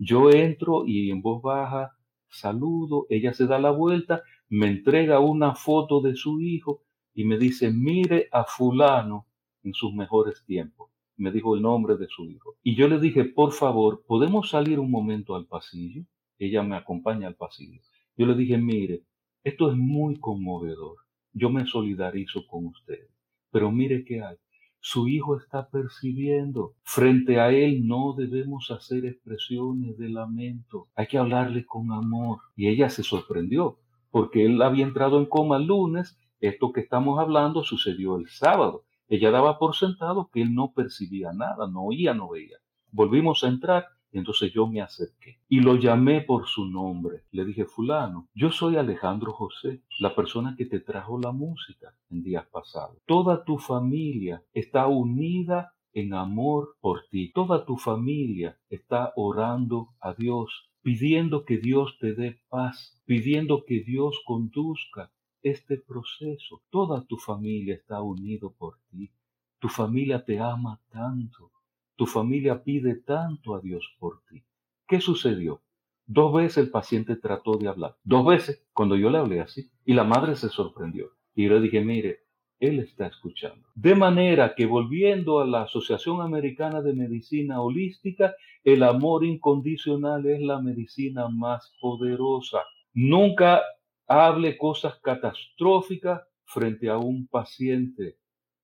Yo 0.02 0.32
entro 0.32 0.86
y 0.88 1.12
en 1.12 1.22
voz 1.22 1.42
baja 1.42 1.92
saludo, 2.30 3.06
ella 3.10 3.34
se 3.34 3.48
da 3.48 3.60
la 3.60 3.72
vuelta, 3.72 4.24
me 4.48 4.68
entrega 4.68 5.20
una 5.20 5.56
foto 5.56 6.00
de 6.00 6.16
su 6.16 6.40
hijo 6.40 6.84
y 7.14 7.26
me 7.26 7.38
dice, 7.38 7.70
mire 7.72 8.30
a 8.32 8.46
fulano 8.46 9.28
en 9.62 9.74
sus 9.74 9.94
mejores 9.94 10.46
tiempos. 10.46 10.90
Me 11.18 11.32
dijo 11.32 11.54
el 11.54 11.62
nombre 11.62 11.98
de 11.98 12.08
su 12.08 12.26
hijo. 12.26 12.56
Y 12.64 12.76
yo 12.76 12.88
le 12.88 12.98
dije, 12.98 13.26
por 13.26 13.52
favor, 13.52 14.06
¿podemos 14.08 14.50
salir 14.50 14.80
un 14.80 14.90
momento 14.90 15.36
al 15.36 15.48
pasillo? 15.48 16.04
Ella 16.38 16.64
me 16.64 16.78
acompaña 16.78 17.28
al 17.28 17.36
pasillo. 17.36 17.82
Yo 18.16 18.26
le 18.26 18.36
dije, 18.36 18.58
mire, 18.58 19.04
esto 19.44 19.70
es 19.70 19.78
muy 19.78 20.18
conmovedor. 20.18 20.96
Yo 21.34 21.50
me 21.50 21.66
solidarizo 21.66 22.48
con 22.48 22.68
usted. 22.68 23.10
Pero 23.52 23.70
mire 23.70 24.06
qué 24.06 24.22
hay 24.24 24.38
su 24.80 25.08
hijo 25.08 25.38
está 25.38 25.70
percibiendo. 25.70 26.74
Frente 26.84 27.40
a 27.40 27.52
él 27.52 27.88
no 27.88 28.14
debemos 28.18 28.72
hacer 28.72 29.06
expresiones 29.06 29.98
de 29.98 30.10
lamento, 30.10 30.88
hay 30.96 31.08
que 31.08 31.18
hablarle 31.18 31.66
con 31.66 31.92
amor. 31.92 32.40
Y 32.56 32.68
ella 32.68 32.90
se 32.90 33.04
sorprendió, 33.04 33.80
porque 34.12 34.46
él 34.46 34.62
había 34.62 34.86
entrado 34.86 35.20
en 35.20 35.26
coma 35.26 35.58
el 35.58 35.66
lunes, 35.66 36.18
esto 36.40 36.72
que 36.72 36.82
estamos 36.82 37.20
hablando 37.20 37.64
sucedió 37.64 38.18
el 38.18 38.28
sábado. 38.28 38.84
Ella 39.08 39.32
daba 39.32 39.58
por 39.58 39.76
sentado 39.76 40.30
que 40.32 40.42
él 40.42 40.54
no 40.54 40.72
percibía 40.74 41.32
nada, 41.34 41.68
no 41.68 41.84
oía, 41.84 42.14
no 42.14 42.30
veía. 42.30 42.58
Volvimos 42.92 43.44
a 43.44 43.48
entrar 43.48 43.86
entonces 44.12 44.52
yo 44.52 44.68
me 44.68 44.82
acerqué 44.82 45.40
y 45.48 45.60
lo 45.60 45.76
llamé 45.76 46.22
por 46.22 46.48
su 46.48 46.66
nombre. 46.66 47.24
Le 47.32 47.46
dije, 47.46 47.66
fulano, 47.66 48.28
yo 48.34 48.52
soy 48.52 48.76
Alejandro 48.76 49.34
José, 49.34 49.84
la 50.00 50.16
persona 50.16 50.56
que 50.58 50.66
te 50.66 50.80
trajo 50.80 51.20
la 51.20 51.32
música 51.32 51.96
en 52.10 52.24
días 52.24 52.46
pasados. 52.48 52.98
Toda 53.06 53.44
tu 53.44 53.58
familia 53.58 54.44
está 54.54 54.88
unida 54.88 55.74
en 55.94 56.14
amor 56.14 56.76
por 56.82 57.06
ti. 57.10 57.32
Toda 57.34 57.66
tu 57.66 57.78
familia 57.78 58.58
está 58.70 59.14
orando 59.16 59.90
a 60.00 60.14
Dios, 60.14 60.72
pidiendo 60.82 61.46
que 61.46 61.58
Dios 61.58 61.98
te 62.00 62.14
dé 62.14 62.40
paz, 62.50 63.02
pidiendo 63.06 63.64
que 63.66 63.82
Dios 63.84 64.20
conduzca 64.26 65.12
este 65.42 65.78
proceso. 65.78 66.62
Toda 66.70 67.06
tu 67.06 67.18
familia 67.18 67.76
está 67.76 68.02
unido 68.02 68.54
por 68.58 68.78
ti. 68.92 69.12
Tu 69.60 69.68
familia 69.68 70.24
te 70.24 70.40
ama 70.40 70.80
tanto. 70.90 71.52
Tu 72.00 72.06
familia 72.06 72.64
pide 72.64 72.96
tanto 72.96 73.56
a 73.56 73.60
Dios 73.60 73.86
por 74.00 74.22
ti. 74.30 74.42
¿Qué 74.88 75.02
sucedió? 75.02 75.62
Dos 76.06 76.34
veces 76.34 76.60
el 76.60 76.72
paciente 76.72 77.18
trató 77.18 77.58
de 77.58 77.68
hablar. 77.68 77.98
Dos 78.06 78.26
veces 78.26 78.66
cuando 78.72 78.96
yo 78.96 79.10
le 79.10 79.18
hablé 79.18 79.42
así. 79.42 79.70
Y 79.84 79.96
la 79.96 80.06
madre 80.06 80.38
se 80.38 80.48
sorprendió. 80.48 81.10
Y 81.36 81.44
yo 81.44 81.56
le 81.56 81.60
dije, 81.60 81.82
mire, 81.82 82.20
él 82.58 82.80
está 82.80 83.08
escuchando. 83.08 83.68
De 83.76 83.96
manera 83.96 84.56
que 84.56 84.66
volviendo 84.66 85.42
a 85.42 85.46
la 85.46 85.64
Asociación 85.64 86.22
Americana 86.22 86.82
de 86.82 86.94
Medicina 86.94 87.62
Holística, 87.62 88.34
el 88.64 88.84
amor 88.84 89.26
incondicional 89.26 90.26
es 90.26 90.40
la 90.40 90.62
medicina 90.62 91.28
más 91.28 91.76
poderosa. 91.82 92.60
Nunca 92.94 93.62
hable 94.08 94.58
cosas 94.58 94.98
catastróficas 95.02 96.22
frente 96.46 96.88
a 96.88 96.98
un 96.98 97.28
paciente. 97.28 98.16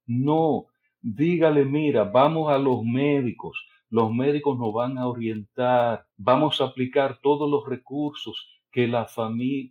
No, 0.06 0.68
dígale, 1.06 1.66
mira, 1.66 2.04
vamos 2.04 2.52
a 2.52 2.58
los 2.58 2.84
médicos, 2.84 3.68
los 3.92 4.12
médicos 4.12 4.58
nos 4.58 4.74
van 4.74 4.98
a 4.98 5.08
orientar, 5.08 6.04
vamos 6.18 6.60
a 6.60 6.66
aplicar 6.66 7.20
todos 7.22 7.48
los 7.50 7.64
recursos 7.68 8.50
que 8.72 8.88
la, 8.88 9.08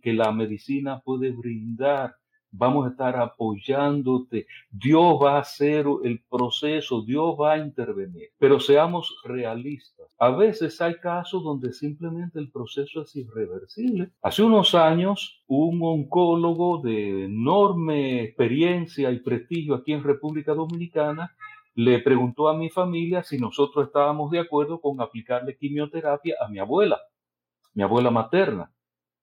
que 0.01 0.13
la 0.13 0.31
medicina 0.31 1.01
puede 1.01 1.31
brindar 1.31 2.15
vamos 2.57 2.85
a 2.85 2.89
estar 2.89 3.15
apoyándote, 3.15 4.47
Dios 4.69 5.19
va 5.21 5.37
a 5.37 5.41
hacer 5.41 5.85
el 6.03 6.21
proceso, 6.29 7.01
Dios 7.01 7.35
va 7.39 7.53
a 7.53 7.57
intervenir, 7.57 8.29
pero 8.37 8.59
seamos 8.59 9.15
realistas. 9.23 10.07
A 10.17 10.29
veces 10.29 10.79
hay 10.81 10.95
casos 10.95 11.43
donde 11.43 11.73
simplemente 11.73 12.39
el 12.39 12.51
proceso 12.51 13.01
es 13.01 13.15
irreversible. 13.15 14.11
Hace 14.21 14.43
unos 14.43 14.73
años, 14.75 15.43
un 15.47 15.79
oncólogo 15.83 16.81
de 16.81 17.25
enorme 17.25 18.23
experiencia 18.23 19.11
y 19.11 19.19
prestigio 19.19 19.75
aquí 19.75 19.93
en 19.93 20.03
República 20.03 20.53
Dominicana 20.53 21.35
le 21.75 21.99
preguntó 21.99 22.47
a 22.47 22.57
mi 22.57 22.69
familia 22.69 23.23
si 23.23 23.37
nosotros 23.37 23.87
estábamos 23.87 24.31
de 24.31 24.39
acuerdo 24.39 24.79
con 24.79 25.01
aplicarle 25.01 25.57
quimioterapia 25.57 26.35
a 26.39 26.47
mi 26.47 26.59
abuela, 26.59 27.01
mi 27.73 27.83
abuela 27.83 28.11
materna. 28.11 28.71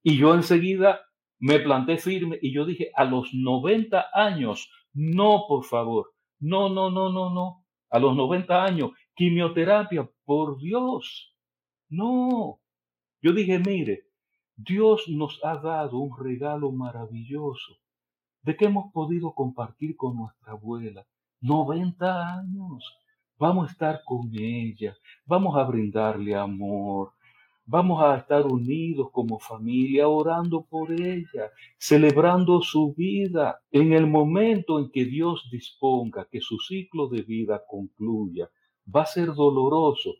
Y 0.03 0.18
yo 0.18 0.35
enseguida 0.35 1.01
me 1.43 1.59
planté 1.59 1.99
firme 1.99 2.38
y 2.40 2.53
yo 2.53 2.64
dije, 2.64 2.93
a 2.95 3.05
los 3.05 3.34
90 3.34 4.11
años, 4.14 4.70
no, 4.93 5.45
por 5.49 5.64
favor, 5.64 6.14
no, 6.38 6.68
no, 6.68 6.88
no, 6.88 7.11
no, 7.12 7.30
no, 7.30 7.64
a 7.90 7.99
los 7.99 8.14
90 8.14 8.64
años, 8.64 8.93
quimioterapia, 9.16 10.09
por 10.24 10.61
Dios, 10.61 11.34
no. 11.88 12.61
Yo 13.20 13.32
dije, 13.32 13.59
mire, 13.59 14.05
Dios 14.55 15.09
nos 15.09 15.40
ha 15.45 15.57
dado 15.57 15.99
un 15.99 16.16
regalo 16.16 16.70
maravilloso 16.70 17.76
de 18.43 18.57
que 18.57 18.66
hemos 18.66 18.93
podido 18.93 19.34
compartir 19.34 19.97
con 19.97 20.16
nuestra 20.16 20.53
abuela. 20.53 21.05
90 21.40 22.38
años. 22.38 22.84
Vamos 23.36 23.68
a 23.68 23.72
estar 23.72 24.03
con 24.05 24.30
ella, 24.32 24.97
vamos 25.26 25.57
a 25.57 25.64
brindarle 25.64 26.36
amor, 26.36 27.14
Vamos 27.65 28.03
a 28.03 28.17
estar 28.17 28.45
unidos 28.45 29.09
como 29.13 29.39
familia 29.39 30.09
orando 30.09 30.67
por 30.69 30.91
ella, 30.91 31.51
celebrando 31.79 32.61
su 32.61 32.93
vida 32.93 33.61
en 33.71 33.93
el 33.93 34.09
momento 34.09 34.81
en 34.81 34.91
que 34.91 35.05
Dios 35.05 35.49
disponga 35.51 36.27
que 36.29 36.41
su 36.41 36.59
ciclo 36.59 37.09
de 37.09 37.23
vida 37.23 37.63
concluya. 37.69 38.51
Va 38.85 39.03
a 39.03 39.07
ser 39.07 39.33
doloroso, 39.33 40.15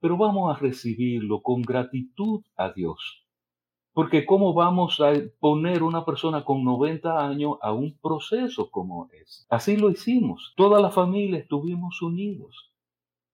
pero 0.00 0.16
vamos 0.16 0.54
a 0.54 0.58
recibirlo 0.58 1.42
con 1.42 1.62
gratitud 1.62 2.42
a 2.56 2.72
Dios. 2.72 3.24
Porque 3.92 4.26
¿cómo 4.26 4.52
vamos 4.52 5.00
a 5.00 5.12
poner 5.38 5.84
una 5.84 6.04
persona 6.04 6.44
con 6.44 6.64
90 6.64 7.24
años 7.24 7.56
a 7.62 7.72
un 7.72 7.98
proceso 7.98 8.68
como 8.68 9.08
ese? 9.12 9.44
Así 9.48 9.76
lo 9.76 9.90
hicimos. 9.90 10.54
Toda 10.56 10.80
la 10.80 10.90
familia 10.90 11.38
estuvimos 11.38 12.02
unidos. 12.02 12.72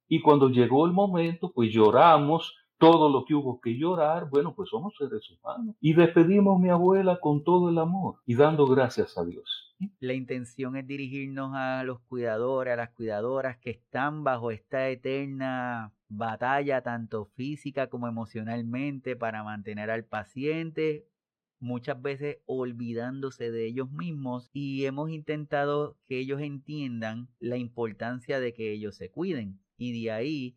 Y 0.09 0.21
cuando 0.21 0.51
llegó 0.51 0.87
el 0.87 0.93
momento, 0.93 1.53
pues 1.53 1.73
lloramos 1.73 2.55
todo 2.79 3.09
lo 3.09 3.24
que 3.24 3.35
hubo 3.35 3.61
que 3.61 3.77
llorar. 3.79 4.29
Bueno, 4.31 4.55
pues 4.55 4.68
somos 4.68 4.95
seres 4.97 5.22
humanos. 5.31 5.77
Y 5.81 5.95
despedimos 5.95 6.57
a 6.57 6.62
mi 6.62 6.70
abuela 6.70 7.18
con 7.20 7.43
todo 7.45 7.70
el 7.70 7.79
amor 7.79 8.16
y 8.27 8.35
dando 8.35 8.66
gracias 8.66 9.16
a 9.18 9.24
Dios. 9.24 9.74
La 10.01 10.14
intención 10.14 10.77
es 10.77 10.87
dirigirnos 10.87 11.53
a 11.55 11.85
los 11.85 12.01
cuidadores, 12.01 12.72
a 12.72 12.77
las 12.77 12.91
cuidadoras 12.91 13.59
que 13.59 13.70
están 13.70 14.24
bajo 14.24 14.51
esta 14.51 14.89
eterna 14.89 15.93
batalla, 16.09 16.83
tanto 16.83 17.27
física 17.35 17.89
como 17.89 18.09
emocionalmente, 18.09 19.16
para 19.16 19.45
mantener 19.45 19.91
al 19.91 20.05
paciente, 20.05 21.07
muchas 21.59 22.01
veces 22.01 22.39
olvidándose 22.47 23.51
de 23.51 23.66
ellos 23.66 23.91
mismos 23.91 24.51
y 24.53 24.85
hemos 24.87 25.11
intentado 25.11 25.97
que 26.07 26.18
ellos 26.18 26.41
entiendan 26.41 27.29
la 27.39 27.57
importancia 27.57 28.41
de 28.41 28.55
que 28.55 28.72
ellos 28.72 28.97
se 28.97 29.11
cuiden. 29.11 29.61
Y 29.77 30.03
de 30.03 30.11
ahí 30.11 30.57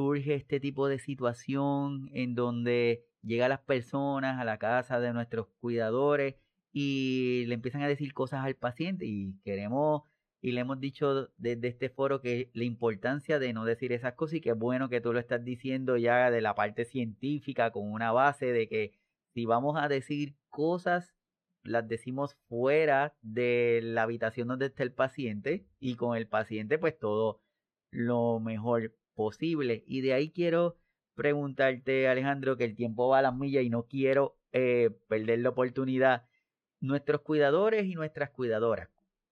surge 0.00 0.34
este 0.34 0.60
tipo 0.60 0.88
de 0.88 0.98
situación 0.98 2.08
en 2.14 2.34
donde 2.34 3.04
llegan 3.22 3.50
las 3.50 3.60
personas 3.60 4.40
a 4.40 4.44
la 4.44 4.58
casa 4.58 4.98
de 4.98 5.12
nuestros 5.12 5.48
cuidadores 5.60 6.36
y 6.72 7.44
le 7.48 7.54
empiezan 7.54 7.82
a 7.82 7.88
decir 7.88 8.14
cosas 8.14 8.42
al 8.46 8.54
paciente 8.56 9.04
y 9.04 9.34
queremos 9.44 10.04
y 10.40 10.52
le 10.52 10.62
hemos 10.62 10.80
dicho 10.80 11.28
desde 11.36 11.68
este 11.68 11.90
foro 11.90 12.22
que 12.22 12.50
la 12.54 12.64
importancia 12.64 13.38
de 13.38 13.52
no 13.52 13.66
decir 13.66 13.92
esas 13.92 14.14
cosas 14.14 14.36
y 14.36 14.40
que 14.40 14.50
es 14.50 14.58
bueno 14.58 14.88
que 14.88 15.02
tú 15.02 15.12
lo 15.12 15.18
estás 15.18 15.44
diciendo 15.44 15.98
ya 15.98 16.30
de 16.30 16.40
la 16.40 16.54
parte 16.54 16.86
científica 16.86 17.70
con 17.70 17.92
una 17.92 18.10
base 18.10 18.52
de 18.52 18.68
que 18.70 18.92
si 19.34 19.44
vamos 19.44 19.76
a 19.78 19.88
decir 19.88 20.34
cosas 20.48 21.14
las 21.62 21.86
decimos 21.86 22.38
fuera 22.48 23.14
de 23.20 23.80
la 23.82 24.04
habitación 24.04 24.48
donde 24.48 24.66
está 24.66 24.82
el 24.82 24.94
paciente 24.94 25.66
y 25.78 25.96
con 25.96 26.16
el 26.16 26.26
paciente 26.26 26.78
pues 26.78 26.98
todo 26.98 27.42
lo 27.90 28.40
mejor 28.40 28.94
y 29.86 30.00
de 30.00 30.12
ahí 30.14 30.30
quiero 30.30 30.76
preguntarte 31.14 32.08
Alejandro 32.08 32.56
que 32.56 32.64
el 32.64 32.74
tiempo 32.74 33.08
va 33.08 33.18
a 33.18 33.22
las 33.22 33.34
millas 33.34 33.64
y 33.64 33.70
no 33.70 33.86
quiero 33.86 34.38
eh, 34.52 34.90
perder 35.08 35.40
la 35.40 35.50
oportunidad 35.50 36.24
nuestros 36.80 37.20
cuidadores 37.20 37.86
y 37.86 37.94
nuestras 37.94 38.30
cuidadoras. 38.30 38.88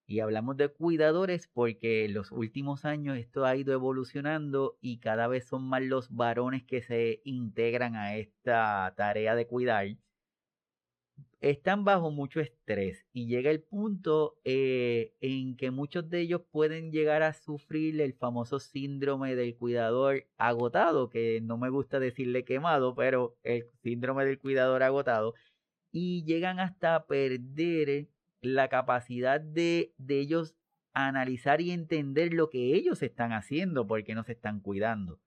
Y 0.07 0.21
hablamos 0.21 0.57
de 0.57 0.69
cuidadores 0.69 1.49
porque 1.49 2.05
en 2.07 2.15
los 2.15 2.33
últimos 2.33 2.85
años 2.85 3.19
esto 3.19 3.45
ha 3.45 3.57
ido 3.57 3.75
evolucionando 3.75 4.79
y 4.81 4.99
cada 4.99 5.29
vez 5.29 5.47
son 5.47 5.65
más 5.69 5.83
los 5.83 6.15
varones 6.15 6.65
que 6.65 6.83
se 6.83 7.21
integran 7.25 7.97
a 7.97 8.17
esta 8.17 8.95
tarea 8.97 9.35
de 9.35 9.47
cuidar. 9.47 9.89
Están 11.41 11.85
bajo 11.85 12.11
mucho 12.11 12.41
estrés 12.41 13.07
y 13.13 13.29
llega 13.29 13.53
el 13.53 13.63
punto 13.63 14.41
eh, 14.45 15.15
en 15.21 15.57
que 15.57 15.71
muchos 15.71 16.11
de 16.11 16.21
ellos 16.21 16.43
pueden 16.51 16.91
llegar 16.91 17.23
a 17.23 17.33
sufrir 17.33 18.01
el 18.01 18.13
famoso 18.13 18.59
síndrome 18.59 19.37
del 19.37 19.57
cuidador 19.57 20.27
agotado, 20.37 21.09
que 21.09 21.41
no 21.41 21.57
me 21.57 21.71
gusta 21.71 22.01
decirle 22.01 22.45
quemado, 22.45 22.97
pero 22.97 23.37
el 23.45 23.67
síndrome 23.85 24.25
del 24.25 24.41
cuidador 24.41 24.83
agotado, 24.83 25.35
y 25.93 26.25
llegan 26.25 26.59
hasta 26.59 27.07
perder 27.07 28.09
la 28.41 28.69
capacidad 28.69 29.41
de, 29.41 29.95
de 29.97 30.19
ellos 30.19 30.57
analizar 30.93 31.61
y 31.61 31.71
entender 31.71 32.35
lo 32.35 32.51
que 32.51 32.75
ellos 32.75 33.01
están 33.03 33.33
haciendo 33.33 33.87
porque 33.87 34.17
no 34.17 34.25
se 34.25 34.33
están 34.33 34.59
cuidando. 34.59 35.21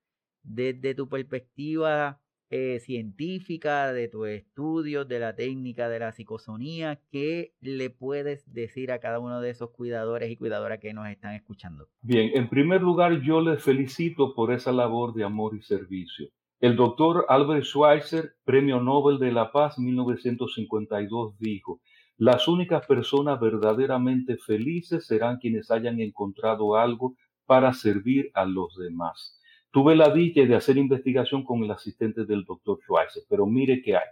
Desde 0.44 0.94
tu 0.94 1.08
perspectiva 1.08 2.20
eh, 2.54 2.80
científica, 2.82 3.94
de 3.94 4.10
tu 4.10 4.26
estudio, 4.26 5.06
de 5.06 5.20
la 5.20 5.36
técnica 5.38 5.88
de 5.88 6.00
la 6.00 6.12
psicosonía, 6.12 7.00
¿qué 7.10 7.54
le 7.62 7.90
puedes 7.90 8.44
decir 8.54 8.92
a 8.92 9.00
cada 9.00 9.20
uno 9.20 9.40
de 9.40 9.50
esos 9.50 9.72
cuidadores 9.72 10.30
y 10.30 10.36
cuidadoras 10.36 10.80
que 10.80 10.94
nos 10.94 11.08
están 11.08 11.34
escuchando? 11.34 11.88
Bien, 12.02 12.32
en 12.34 12.50
primer 12.50 12.82
lugar 12.82 13.22
yo 13.22 13.40
les 13.40 13.64
felicito 13.64 14.36
por 14.36 14.52
esa 14.52 14.74
labor 14.74 15.14
de 15.14 15.24
amor 15.24 15.56
y 15.56 15.62
servicio. 15.62 16.28
El 16.60 16.76
doctor 16.76 17.26
Albert 17.30 17.64
Schweitzer, 17.64 18.34
Premio 18.44 18.82
Nobel 18.82 19.18
de 19.18 19.32
la 19.32 19.54
Paz 19.54 19.80
1952, 19.80 21.38
dijo, 21.40 21.80
las 22.18 22.50
únicas 22.50 22.86
personas 22.86 23.40
verdaderamente 23.40 24.36
felices 24.36 25.08
serán 25.08 25.38
quienes 25.38 25.72
hayan 25.72 26.02
encontrado 26.02 26.76
algo 26.76 27.16
para 27.46 27.72
servir 27.72 28.30
a 28.34 28.44
los 28.44 28.76
demás. 28.76 29.41
Tuve 29.72 29.96
la 29.96 30.14
dicha 30.14 30.42
de 30.42 30.56
hacer 30.56 30.78
investigación 30.78 31.44
con 31.44 31.64
el 31.64 31.72
asistente 31.72 32.26
del 32.26 32.44
doctor 32.44 32.80
Schweitzer, 32.84 33.24
pero 33.30 33.46
mire 33.46 33.82
qué 33.82 33.96
hay. 33.96 34.10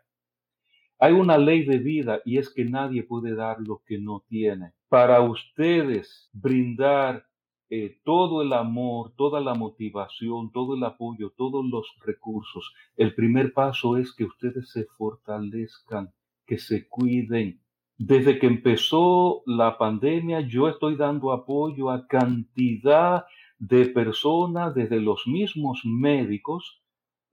Hay 1.00 1.14
una 1.14 1.38
ley 1.38 1.66
de 1.66 1.78
vida 1.78 2.22
y 2.26 2.38
es 2.38 2.50
que 2.50 2.66
nadie 2.66 3.04
puede 3.04 3.36
dar 3.36 3.60
lo 3.60 3.82
que 3.86 3.98
no 3.98 4.24
tiene. 4.28 4.74
Para 4.90 5.22
ustedes 5.22 6.30
brindar 6.34 7.26
eh, 7.70 8.00
todo 8.04 8.42
el 8.42 8.52
amor, 8.52 9.14
toda 9.16 9.40
la 9.42 9.54
motivación, 9.54 10.52
todo 10.52 10.76
el 10.76 10.84
apoyo, 10.84 11.32
todos 11.38 11.64
los 11.66 11.88
recursos. 12.04 12.74
El 12.98 13.14
primer 13.14 13.54
paso 13.54 13.96
es 13.96 14.12
que 14.14 14.26
ustedes 14.26 14.72
se 14.72 14.86
fortalezcan, 14.98 16.12
que 16.48 16.58
se 16.58 16.88
cuiden. 16.88 17.62
Desde 17.98 18.40
que 18.40 18.48
empezó 18.48 19.44
la 19.46 19.78
pandemia, 19.78 20.42
yo 20.42 20.68
estoy 20.68 20.96
dando 20.96 21.32
apoyo 21.32 21.92
a 21.92 22.08
cantidad 22.08 23.26
de 23.60 23.88
personas, 23.88 24.74
desde 24.74 25.00
los 25.02 25.28
mismos 25.28 25.82
médicos, 25.84 26.82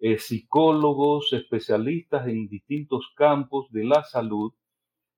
eh, 0.00 0.18
psicólogos, 0.18 1.32
especialistas 1.32 2.26
en 2.26 2.48
distintos 2.48 3.12
campos 3.16 3.70
de 3.70 3.84
la 3.84 4.04
salud, 4.04 4.52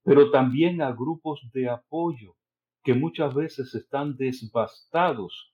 pero 0.05 0.31
también 0.31 0.81
a 0.83 0.93
grupos 0.93 1.41
de 1.53 1.69
apoyo 1.69 2.37
que 2.85 2.95
muchas 2.95 3.35
veces 3.35 3.75
están 3.75 4.17
desbastados 4.17 5.53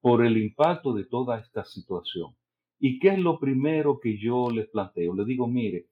por 0.00 0.24
el 0.24 0.36
impacto 0.36 0.92
de 0.92 1.04
toda 1.04 1.38
esta 1.38 1.64
situación. 1.64 2.36
¿Y 2.78 2.98
qué 2.98 3.10
es 3.10 3.18
lo 3.18 3.38
primero 3.38 3.98
que 4.00 4.18
yo 4.18 4.50
les 4.50 4.68
planteo? 4.68 5.14
Le 5.14 5.24
digo, 5.24 5.46
mire, 5.46 5.88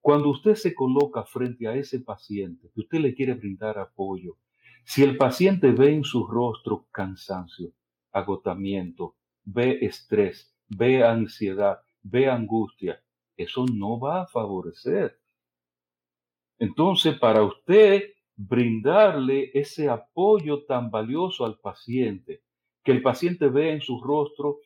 cuando 0.00 0.30
usted 0.30 0.54
se 0.54 0.74
coloca 0.74 1.24
frente 1.24 1.66
a 1.66 1.74
ese 1.74 2.00
paciente, 2.00 2.70
que 2.74 2.80
usted 2.80 2.98
le 2.98 3.14
quiere 3.14 3.34
brindar 3.34 3.78
apoyo, 3.78 4.36
si 4.84 5.02
el 5.02 5.16
paciente 5.16 5.72
ve 5.72 5.94
en 5.94 6.04
su 6.04 6.26
rostro 6.26 6.86
cansancio, 6.92 7.72
agotamiento, 8.12 9.16
ve 9.44 9.78
estrés, 9.82 10.54
ve 10.68 11.04
ansiedad, 11.04 11.80
ve 12.02 12.28
angustia, 12.28 13.02
eso 13.36 13.66
no 13.66 13.98
va 13.98 14.22
a 14.22 14.26
favorecer. 14.26 15.18
Entonces, 16.58 17.18
para 17.18 17.42
usted 17.42 18.14
brindarle 18.34 19.50
ese 19.54 19.88
apoyo 19.88 20.64
tan 20.64 20.90
valioso 20.90 21.44
al 21.44 21.58
paciente, 21.58 22.42
que 22.82 22.92
el 22.92 23.02
paciente 23.02 23.48
vea 23.48 23.72
en 23.72 23.80
su 23.80 24.00
rostro 24.00 24.58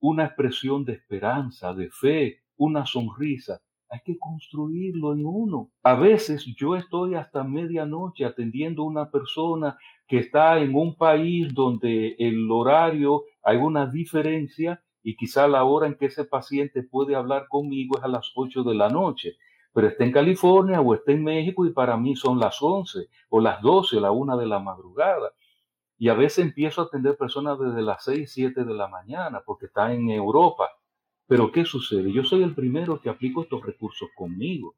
una 0.00 0.26
expresión 0.26 0.84
de 0.84 0.94
esperanza, 0.94 1.74
de 1.74 1.90
fe, 1.90 2.42
una 2.56 2.86
sonrisa. 2.86 3.60
Hay 3.90 4.00
que 4.04 4.18
construirlo 4.18 5.14
en 5.14 5.24
uno. 5.24 5.70
A 5.82 5.94
veces 5.94 6.44
yo 6.56 6.76
estoy 6.76 7.14
hasta 7.14 7.42
medianoche 7.44 8.24
atendiendo 8.24 8.82
a 8.82 8.86
una 8.86 9.10
persona 9.10 9.78
que 10.06 10.18
está 10.18 10.58
en 10.58 10.74
un 10.74 10.96
país 10.96 11.52
donde 11.54 12.16
el 12.18 12.50
horario 12.50 13.22
hay 13.42 13.56
una 13.56 13.86
diferencia 13.86 14.82
y 15.02 15.16
quizá 15.16 15.48
la 15.48 15.64
hora 15.64 15.86
en 15.86 15.94
que 15.96 16.06
ese 16.06 16.24
paciente 16.24 16.82
puede 16.82 17.14
hablar 17.14 17.48
conmigo 17.48 17.98
es 17.98 18.04
a 18.04 18.08
las 18.08 18.30
8 18.34 18.62
de 18.62 18.74
la 18.74 18.90
noche 18.90 19.36
pero 19.78 19.88
está 19.88 20.02
en 20.02 20.10
California 20.10 20.80
o 20.80 20.92
está 20.92 21.12
en 21.12 21.22
México 21.22 21.64
y 21.64 21.70
para 21.70 21.96
mí 21.96 22.16
son 22.16 22.40
las 22.40 22.60
11 22.60 23.08
o 23.28 23.40
las 23.40 23.62
12 23.62 23.98
o 23.98 24.00
la 24.00 24.10
1 24.10 24.36
de 24.36 24.46
la 24.46 24.58
madrugada. 24.58 25.30
Y 25.96 26.08
a 26.08 26.14
veces 26.14 26.44
empiezo 26.44 26.80
a 26.80 26.84
atender 26.86 27.16
personas 27.16 27.60
desde 27.60 27.82
las 27.82 28.02
6, 28.02 28.28
7 28.28 28.64
de 28.64 28.74
la 28.74 28.88
mañana 28.88 29.40
porque 29.46 29.66
están 29.66 29.92
en 29.92 30.10
Europa. 30.10 30.68
Pero 31.28 31.52
¿qué 31.52 31.64
sucede? 31.64 32.10
Yo 32.10 32.24
soy 32.24 32.42
el 32.42 32.54
primero 32.54 33.00
que 33.00 33.10
aplico 33.10 33.42
estos 33.42 33.64
recursos 33.64 34.08
conmigo 34.16 34.74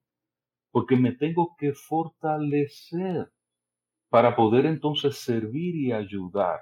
porque 0.73 0.97
me 0.97 1.13
tengo 1.13 1.55
que 1.59 1.73
fortalecer 1.73 3.31
para 4.09 4.35
poder 4.35 4.67
entonces 4.67 5.17
servir 5.17 5.77
y 5.77 5.93
ayudar. 5.93 6.61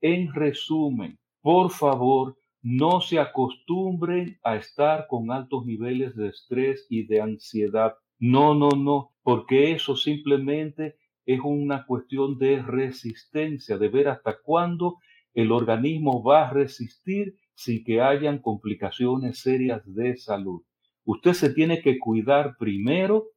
En 0.00 0.32
resumen, 0.32 1.18
por 1.40 1.70
favor, 1.70 2.36
no 2.62 3.00
se 3.00 3.20
acostumbren 3.20 4.38
a 4.42 4.56
estar 4.56 5.06
con 5.08 5.30
altos 5.30 5.64
niveles 5.64 6.16
de 6.16 6.28
estrés 6.28 6.86
y 6.90 7.06
de 7.06 7.20
ansiedad. 7.20 7.94
No, 8.18 8.54
no, 8.54 8.70
no, 8.70 9.12
porque 9.22 9.72
eso 9.72 9.96
simplemente 9.96 10.96
es 11.24 11.40
una 11.44 11.86
cuestión 11.86 12.38
de 12.38 12.60
resistencia, 12.62 13.78
de 13.78 13.88
ver 13.88 14.08
hasta 14.08 14.38
cuándo 14.42 14.96
el 15.34 15.52
organismo 15.52 16.24
va 16.24 16.48
a 16.48 16.52
resistir 16.52 17.36
sin 17.58 17.82
que 17.82 18.00
hayan 18.00 18.38
complicaciones 18.38 19.40
serias 19.40 19.82
de 19.84 20.16
salud. 20.16 20.62
Usted 21.04 21.32
se 21.32 21.52
tiene 21.52 21.82
que 21.82 21.98
cuidar 21.98 22.56
primero 22.56 23.30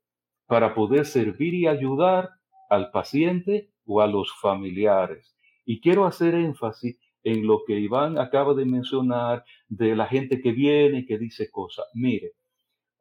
para 0.46 0.76
poder 0.76 1.08
servir 1.08 1.56
y 1.56 1.66
ayudar 1.66 2.30
al 2.70 2.92
paciente 2.92 3.72
o 3.84 4.00
a 4.00 4.06
los 4.06 4.32
familiares. 4.40 5.36
Y 5.66 5.82
quiero 5.82 6.06
hacer 6.06 6.36
énfasis 6.36 7.00
en 7.24 7.48
lo 7.48 7.64
que 7.66 7.80
Iván 7.80 8.20
acaba 8.20 8.54
de 8.54 8.66
mencionar 8.66 9.44
de 9.70 9.96
la 9.96 10.06
gente 10.06 10.40
que 10.40 10.52
viene 10.52 11.08
que 11.08 11.18
dice 11.18 11.50
cosas. 11.50 11.88
Mire, 11.96 12.34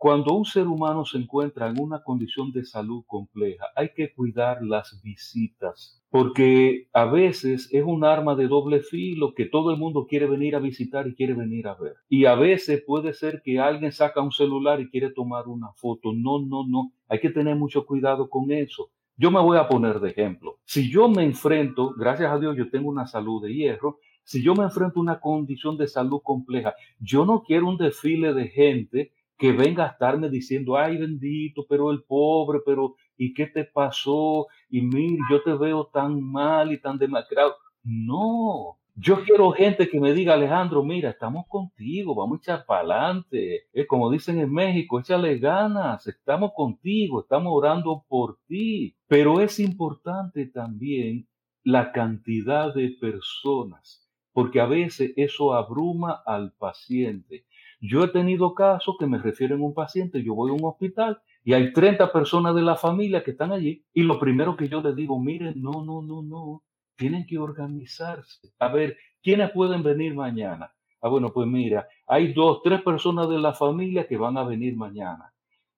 cuando 0.00 0.32
un 0.32 0.46
ser 0.46 0.66
humano 0.66 1.04
se 1.04 1.18
encuentra 1.18 1.68
en 1.68 1.78
una 1.78 2.02
condición 2.02 2.52
de 2.52 2.64
salud 2.64 3.04
compleja, 3.06 3.66
hay 3.76 3.90
que 3.94 4.14
cuidar 4.14 4.62
las 4.62 4.98
visitas, 5.02 6.02
porque 6.08 6.88
a 6.94 7.04
veces 7.04 7.68
es 7.70 7.84
un 7.84 8.02
arma 8.02 8.34
de 8.34 8.48
doble 8.48 8.80
filo 8.80 9.34
que 9.34 9.44
todo 9.44 9.70
el 9.70 9.76
mundo 9.76 10.06
quiere 10.08 10.24
venir 10.26 10.56
a 10.56 10.58
visitar 10.58 11.06
y 11.06 11.14
quiere 11.14 11.34
venir 11.34 11.68
a 11.68 11.74
ver. 11.74 11.96
Y 12.08 12.24
a 12.24 12.34
veces 12.34 12.82
puede 12.86 13.12
ser 13.12 13.42
que 13.44 13.58
alguien 13.58 13.92
saca 13.92 14.22
un 14.22 14.32
celular 14.32 14.80
y 14.80 14.88
quiere 14.88 15.10
tomar 15.10 15.48
una 15.48 15.70
foto. 15.74 16.14
No, 16.14 16.40
no, 16.40 16.66
no. 16.66 16.92
Hay 17.06 17.20
que 17.20 17.28
tener 17.28 17.56
mucho 17.56 17.84
cuidado 17.84 18.30
con 18.30 18.50
eso. 18.52 18.88
Yo 19.18 19.30
me 19.30 19.42
voy 19.42 19.58
a 19.58 19.68
poner 19.68 20.00
de 20.00 20.08
ejemplo. 20.08 20.60
Si 20.64 20.90
yo 20.90 21.10
me 21.10 21.24
enfrento, 21.24 21.92
gracias 21.94 22.32
a 22.32 22.38
Dios 22.38 22.56
yo 22.56 22.70
tengo 22.70 22.88
una 22.88 23.06
salud 23.06 23.42
de 23.42 23.52
hierro, 23.52 23.98
si 24.24 24.42
yo 24.42 24.54
me 24.54 24.64
enfrento 24.64 24.98
a 24.98 25.02
una 25.02 25.20
condición 25.20 25.76
de 25.76 25.88
salud 25.88 26.20
compleja, 26.22 26.74
yo 26.98 27.26
no 27.26 27.42
quiero 27.42 27.68
un 27.68 27.76
desfile 27.76 28.32
de 28.32 28.48
gente 28.48 29.12
que 29.40 29.52
venga 29.52 29.84
a 29.84 29.88
estarme 29.92 30.28
diciendo, 30.28 30.76
ay 30.76 30.98
bendito, 30.98 31.64
pero 31.66 31.90
el 31.90 32.02
pobre, 32.02 32.60
pero 32.64 32.94
¿y 33.16 33.32
qué 33.32 33.46
te 33.46 33.64
pasó? 33.64 34.46
Y 34.68 34.82
mire, 34.82 35.16
yo 35.30 35.42
te 35.42 35.54
veo 35.54 35.86
tan 35.86 36.20
mal 36.20 36.72
y 36.72 36.78
tan 36.78 36.98
demacrado. 36.98 37.56
No, 37.82 38.76
yo 38.94 39.24
quiero 39.24 39.50
gente 39.52 39.88
que 39.88 39.98
me 39.98 40.12
diga, 40.12 40.34
Alejandro, 40.34 40.84
mira, 40.84 41.08
estamos 41.08 41.46
contigo, 41.48 42.14
vamos 42.14 42.36
a 42.36 42.40
echar 42.42 42.66
para 42.66 42.80
adelante. 42.80 43.62
Es 43.72 43.86
como 43.86 44.10
dicen 44.10 44.38
en 44.38 44.52
México, 44.52 45.00
échale 45.00 45.38
ganas, 45.38 46.06
estamos 46.06 46.52
contigo, 46.54 47.22
estamos 47.22 47.50
orando 47.54 48.04
por 48.06 48.38
ti. 48.46 48.94
Pero 49.06 49.40
es 49.40 49.58
importante 49.58 50.44
también 50.48 51.26
la 51.64 51.92
cantidad 51.92 52.74
de 52.74 52.90
personas, 53.00 54.06
porque 54.34 54.60
a 54.60 54.66
veces 54.66 55.14
eso 55.16 55.54
abruma 55.54 56.22
al 56.26 56.52
paciente. 56.52 57.46
Yo 57.80 58.04
he 58.04 58.08
tenido 58.08 58.54
casos 58.54 58.96
que 58.98 59.06
me 59.06 59.18
refieren 59.18 59.62
a 59.62 59.64
un 59.64 59.74
paciente, 59.74 60.22
yo 60.22 60.34
voy 60.34 60.50
a 60.50 60.54
un 60.54 60.64
hospital 60.64 61.20
y 61.42 61.54
hay 61.54 61.72
30 61.72 62.12
personas 62.12 62.54
de 62.54 62.60
la 62.60 62.76
familia 62.76 63.24
que 63.24 63.30
están 63.30 63.52
allí 63.52 63.82
y 63.94 64.02
lo 64.02 64.18
primero 64.18 64.54
que 64.56 64.68
yo 64.68 64.82
les 64.82 64.94
digo, 64.94 65.18
miren, 65.18 65.60
no, 65.62 65.82
no, 65.82 66.02
no, 66.02 66.22
no, 66.22 66.62
tienen 66.96 67.26
que 67.26 67.38
organizarse. 67.38 68.52
A 68.58 68.68
ver, 68.68 68.98
¿quiénes 69.22 69.50
pueden 69.52 69.82
venir 69.82 70.14
mañana? 70.14 70.74
Ah, 71.00 71.08
bueno, 71.08 71.32
pues 71.32 71.48
mira, 71.48 71.88
hay 72.06 72.34
dos, 72.34 72.60
tres 72.62 72.82
personas 72.82 73.28
de 73.30 73.38
la 73.38 73.54
familia 73.54 74.06
que 74.06 74.18
van 74.18 74.36
a 74.36 74.44
venir 74.44 74.76
mañana. 74.76 75.32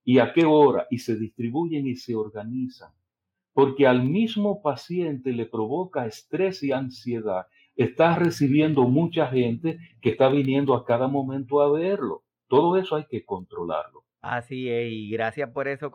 ¿Y 0.04 0.18
a 0.18 0.32
qué 0.32 0.44
hora? 0.44 0.88
Y 0.90 0.98
se 0.98 1.14
distribuyen 1.14 1.86
y 1.86 1.94
se 1.94 2.16
organizan. 2.16 2.90
Porque 3.52 3.86
al 3.86 4.02
mismo 4.02 4.60
paciente 4.60 5.32
le 5.32 5.46
provoca 5.46 6.06
estrés 6.06 6.64
y 6.64 6.72
ansiedad 6.72 7.46
está 7.76 8.16
recibiendo 8.16 8.82
mucha 8.84 9.26
gente 9.28 9.78
que 10.00 10.10
está 10.10 10.28
viniendo 10.28 10.74
a 10.74 10.84
cada 10.84 11.08
momento 11.08 11.60
a 11.62 11.70
verlo. 11.72 12.24
Todo 12.48 12.76
eso 12.76 12.96
hay 12.96 13.06
que 13.06 13.24
controlarlo. 13.24 14.04
Así 14.20 14.68
es, 14.68 14.92
y 14.92 15.10
gracias 15.10 15.50
por 15.50 15.66
esos 15.66 15.90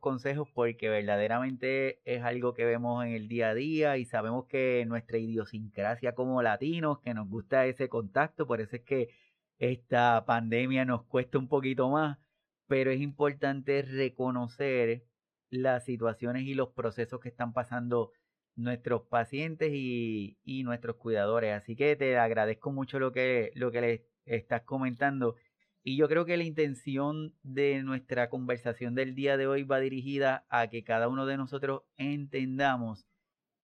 consejos, 0.00 0.48
porque 0.52 0.88
verdaderamente 0.88 2.00
es 2.04 2.24
algo 2.24 2.54
que 2.54 2.64
vemos 2.64 3.04
en 3.04 3.12
el 3.12 3.28
día 3.28 3.50
a 3.50 3.54
día 3.54 3.98
y 3.98 4.04
sabemos 4.04 4.46
que 4.46 4.84
nuestra 4.88 5.18
idiosincrasia 5.18 6.16
como 6.16 6.42
latinos, 6.42 6.98
que 7.00 7.14
nos 7.14 7.28
gusta 7.28 7.66
ese 7.66 7.88
contacto, 7.88 8.48
por 8.48 8.60
eso 8.60 8.74
es 8.74 8.82
que 8.82 9.10
esta 9.58 10.24
pandemia 10.26 10.84
nos 10.84 11.04
cuesta 11.04 11.38
un 11.38 11.46
poquito 11.46 11.88
más, 11.88 12.18
pero 12.66 12.90
es 12.90 13.00
importante 13.00 13.82
reconocer 13.82 15.04
las 15.50 15.84
situaciones 15.84 16.42
y 16.44 16.54
los 16.54 16.70
procesos 16.70 17.20
que 17.20 17.28
están 17.28 17.52
pasando 17.52 18.10
nuestros 18.56 19.02
pacientes 19.02 19.70
y, 19.72 20.36
nuestros 20.64 20.96
cuidadores. 20.96 21.54
Así 21.54 21.76
que 21.76 21.96
te 21.96 22.18
agradezco 22.18 22.72
mucho 22.72 22.98
lo 22.98 23.12
que, 23.12 23.52
lo 23.54 23.70
que 23.72 23.80
les 23.80 24.00
estás 24.24 24.62
comentando. 24.62 25.36
Y 25.84 25.96
yo 25.96 26.08
creo 26.08 26.24
que 26.24 26.36
la 26.36 26.44
intención 26.44 27.34
de 27.42 27.82
nuestra 27.82 28.30
conversación 28.30 28.94
del 28.94 29.14
día 29.14 29.36
de 29.36 29.46
hoy 29.46 29.64
va 29.64 29.80
dirigida 29.80 30.44
a 30.48 30.68
que 30.68 30.84
cada 30.84 31.08
uno 31.08 31.26
de 31.26 31.36
nosotros 31.36 31.82
entendamos 31.96 33.06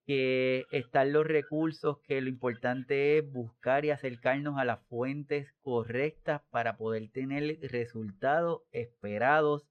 que 0.08 0.64
están 0.70 1.12
los 1.12 1.26
recursos, 1.26 1.98
que 2.00 2.22
lo 2.22 2.30
importante 2.30 3.18
es 3.18 3.30
buscar 3.30 3.84
y 3.84 3.90
acercarnos 3.90 4.58
a 4.58 4.64
las 4.64 4.80
fuentes 4.88 5.52
correctas 5.60 6.40
para 6.48 6.78
poder 6.78 7.10
tener 7.10 7.58
resultados 7.60 8.62
esperados 8.72 9.66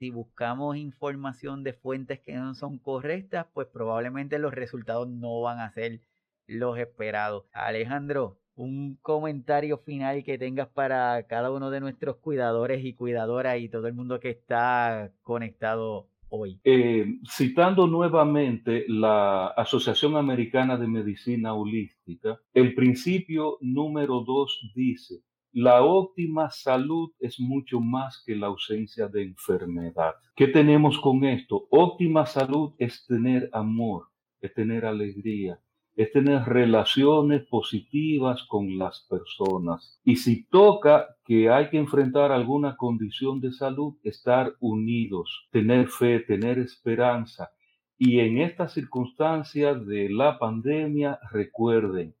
si 0.00 0.08
buscamos 0.08 0.78
información 0.78 1.62
de 1.62 1.74
fuentes 1.74 2.20
que 2.20 2.32
no 2.32 2.54
son 2.54 2.78
correctas, 2.78 3.46
pues 3.52 3.68
probablemente 3.68 4.38
los 4.38 4.54
resultados 4.54 5.06
no 5.06 5.42
van 5.42 5.58
a 5.60 5.70
ser 5.72 6.00
los 6.46 6.78
esperados. 6.78 7.44
Alejandro, 7.52 8.38
un 8.54 8.96
comentario 9.02 9.76
final 9.76 10.24
que 10.24 10.38
tengas 10.38 10.68
para 10.68 11.22
cada 11.24 11.50
uno 11.50 11.70
de 11.70 11.80
nuestros 11.80 12.16
cuidadores 12.16 12.82
y 12.82 12.94
cuidadoras 12.94 13.60
y 13.60 13.68
todo 13.68 13.88
el 13.88 13.92
mundo 13.92 14.20
que 14.20 14.30
está 14.30 15.12
conectado 15.22 16.08
hoy. 16.30 16.58
Eh, 16.64 17.18
citando 17.28 17.86
nuevamente 17.86 18.86
la 18.88 19.48
Asociación 19.48 20.16
Americana 20.16 20.78
de 20.78 20.86
Medicina 20.86 21.52
Holística, 21.52 22.40
el 22.54 22.74
principio 22.74 23.58
número 23.60 24.20
dos 24.20 24.72
dice, 24.74 25.20
la 25.52 25.82
óptima 25.82 26.50
salud 26.50 27.10
es 27.18 27.40
mucho 27.40 27.80
más 27.80 28.22
que 28.24 28.36
la 28.36 28.46
ausencia 28.46 29.08
de 29.08 29.22
enfermedad. 29.22 30.14
¿Qué 30.36 30.46
tenemos 30.46 30.98
con 30.98 31.24
esto? 31.24 31.66
Óptima 31.70 32.24
salud 32.26 32.72
es 32.78 33.04
tener 33.06 33.50
amor, 33.52 34.06
es 34.40 34.54
tener 34.54 34.84
alegría, 34.86 35.58
es 35.96 36.12
tener 36.12 36.44
relaciones 36.44 37.42
positivas 37.48 38.44
con 38.44 38.78
las 38.78 39.06
personas. 39.10 40.00
Y 40.04 40.16
si 40.16 40.44
toca 40.46 41.16
que 41.24 41.50
hay 41.50 41.68
que 41.68 41.78
enfrentar 41.78 42.30
alguna 42.30 42.76
condición 42.76 43.40
de 43.40 43.52
salud, 43.52 43.96
estar 44.04 44.54
unidos, 44.60 45.48
tener 45.50 45.88
fe, 45.88 46.20
tener 46.20 46.58
esperanza. 46.58 47.50
Y 47.98 48.20
en 48.20 48.38
estas 48.38 48.72
circunstancias 48.72 49.84
de 49.84 50.08
la 50.08 50.38
pandemia, 50.38 51.18
recuerden, 51.32 52.14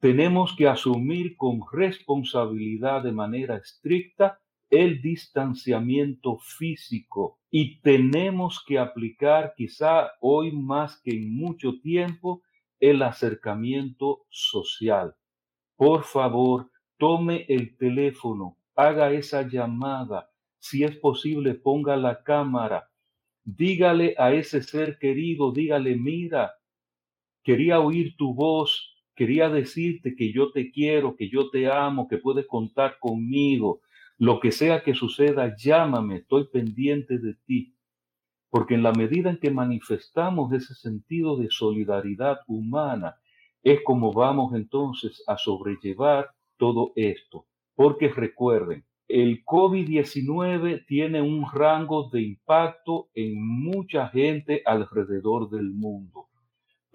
tenemos 0.00 0.54
que 0.56 0.68
asumir 0.68 1.36
con 1.36 1.60
responsabilidad 1.72 3.02
de 3.02 3.12
manera 3.12 3.56
estricta 3.56 4.40
el 4.68 5.00
distanciamiento 5.00 6.38
físico 6.38 7.38
y 7.50 7.80
tenemos 7.80 8.62
que 8.66 8.78
aplicar 8.78 9.54
quizá 9.56 10.10
hoy 10.20 10.52
más 10.52 11.00
que 11.00 11.12
en 11.12 11.34
mucho 11.34 11.80
tiempo 11.80 12.42
el 12.80 13.02
acercamiento 13.02 14.26
social. 14.28 15.14
Por 15.76 16.04
favor, 16.04 16.70
tome 16.98 17.46
el 17.48 17.76
teléfono, 17.76 18.58
haga 18.74 19.12
esa 19.12 19.48
llamada, 19.48 20.30
si 20.58 20.84
es 20.84 20.96
posible, 20.96 21.54
ponga 21.54 21.96
la 21.96 22.22
cámara, 22.22 22.90
dígale 23.44 24.14
a 24.18 24.32
ese 24.32 24.62
ser 24.62 24.98
querido, 24.98 25.52
dígale, 25.52 25.96
mira, 25.96 26.54
quería 27.42 27.80
oír 27.80 28.16
tu 28.16 28.34
voz, 28.34 28.95
Quería 29.16 29.48
decirte 29.48 30.14
que 30.14 30.30
yo 30.30 30.52
te 30.52 30.70
quiero, 30.70 31.16
que 31.16 31.30
yo 31.30 31.48
te 31.48 31.66
amo, 31.72 32.06
que 32.06 32.18
puedes 32.18 32.46
contar 32.46 32.98
conmigo. 33.00 33.80
Lo 34.18 34.40
que 34.40 34.52
sea 34.52 34.82
que 34.82 34.94
suceda, 34.94 35.56
llámame, 35.56 36.16
estoy 36.16 36.48
pendiente 36.52 37.18
de 37.18 37.34
ti. 37.46 37.74
Porque 38.50 38.74
en 38.74 38.82
la 38.82 38.92
medida 38.92 39.30
en 39.30 39.38
que 39.38 39.50
manifestamos 39.50 40.52
ese 40.52 40.74
sentido 40.74 41.38
de 41.38 41.48
solidaridad 41.50 42.40
humana, 42.46 43.16
es 43.62 43.80
como 43.82 44.12
vamos 44.12 44.54
entonces 44.54 45.24
a 45.26 45.38
sobrellevar 45.38 46.30
todo 46.58 46.92
esto. 46.94 47.46
Porque 47.74 48.08
recuerden, 48.08 48.84
el 49.08 49.44
COVID-19 49.44 50.84
tiene 50.86 51.22
un 51.22 51.46
rango 51.50 52.10
de 52.10 52.20
impacto 52.20 53.08
en 53.14 53.42
mucha 53.42 54.08
gente 54.08 54.62
alrededor 54.66 55.48
del 55.48 55.70
mundo. 55.70 56.28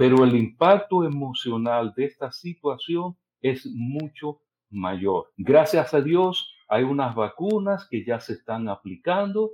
Pero 0.02 0.24
el 0.24 0.36
impacto 0.36 1.04
emocional 1.04 1.93
de 1.95 2.06
esta 2.06 2.32
situación 2.32 3.16
es 3.39 3.68
mucho 3.68 4.41
mayor. 4.72 5.32
Gracias 5.38 5.93
a 5.93 6.02
Dios 6.02 6.56
hay 6.68 6.86
unas 6.86 7.14
vacunas 7.14 7.88
que 7.88 8.04
ya 8.04 8.20
se 8.20 8.34
están 8.34 8.68
aplicando, 8.68 9.52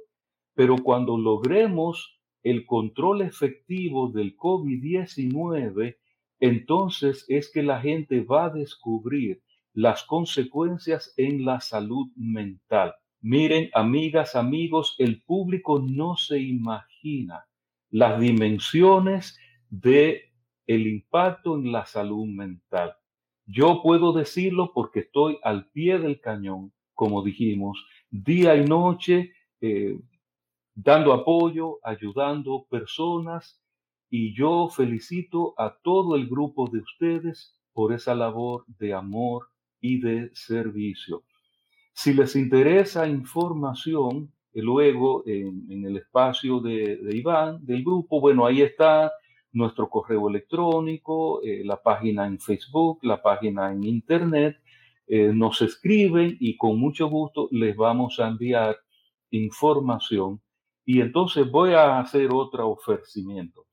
pero 0.54 0.78
cuando 0.78 1.18
logremos 1.18 2.22
el 2.44 2.66
control 2.66 3.24
efectivo 3.24 4.10
del 4.10 4.38
COVID-19, 4.38 5.98
entonces 6.40 7.26
es 7.28 7.52
que 7.52 7.62
la 7.62 7.82
gente 7.82 8.22
va 8.22 8.46
a 8.46 8.50
descubrir 8.50 9.42
las 9.74 10.06
consecuencias 10.06 11.14
en 11.18 11.44
la 11.44 11.60
salud 11.60 12.08
mental. 12.16 12.94
Miren, 13.20 13.70
amigas, 13.74 14.34
amigos, 14.34 14.96
el 14.98 15.22
público 15.24 15.80
no 15.86 16.16
se 16.16 16.40
imagina 16.40 17.46
las 17.90 18.18
dimensiones 18.22 19.38
de 19.70 20.27
el 20.68 20.86
impacto 20.88 21.56
en 21.56 21.72
la 21.72 21.86
salud 21.86 22.28
mental. 22.28 22.94
Yo 23.46 23.82
puedo 23.82 24.12
decirlo 24.12 24.72
porque 24.74 25.00
estoy 25.00 25.40
al 25.42 25.70
pie 25.72 25.98
del 26.00 26.20
cañón, 26.20 26.74
como 26.94 27.24
dijimos, 27.24 27.86
día 28.10 28.56
y 28.56 28.66
noche, 28.66 29.32
eh, 29.62 29.98
dando 30.76 31.14
apoyo, 31.14 31.80
ayudando 31.84 32.68
personas, 32.70 33.62
y 34.10 34.34
yo 34.34 34.70
felicito 34.70 35.54
a 35.58 35.78
todo 35.82 36.16
el 36.16 36.28
grupo 36.28 36.70
de 36.70 36.80
ustedes 36.80 37.58
por 37.74 37.94
esa 37.94 38.16
labor 38.16 38.66
de 38.68 38.94
amor 38.94 39.50
y 39.82 40.00
de 40.00 40.30
servicio. 40.34 41.24
Si 41.94 42.14
les 42.14 42.36
interesa 42.36 43.08
información, 43.08 44.32
eh, 44.54 44.62
luego 44.62 45.24
en, 45.26 45.86
el 45.86 45.98
espacio 45.98 46.60
de, 46.60 47.00
Iván, 47.12 47.66
del 47.66 47.84
grupo, 47.84 48.20
bueno, 48.22 48.46
ahí 48.46 48.62
está 48.62 49.12
nuestro 49.58 49.90
correo 49.90 50.30
electrónico, 50.30 51.42
eh, 51.44 51.64
la 51.66 51.82
página 51.82 52.26
en 52.28 52.40
Facebook, 52.40 53.00
la 53.04 53.22
página 53.22 53.72
en 53.72 53.84
Internet. 53.84 54.58
Eh, 55.08 55.32
nos 55.34 55.62
escriben 55.62 56.38
y 56.40 56.58
con 56.58 56.80
mucho 56.80 57.08
gusto 57.08 57.48
les 57.52 57.76
vamos 57.76 58.20
a 58.20 58.28
enviar 58.28 58.78
información. 59.32 60.42
Y 60.86 61.02
entonces 61.02 61.50
voy 61.50 61.74
a 61.74 62.00
hacer 62.00 62.30
otro 62.32 62.70
ofrecimiento. 62.70 63.66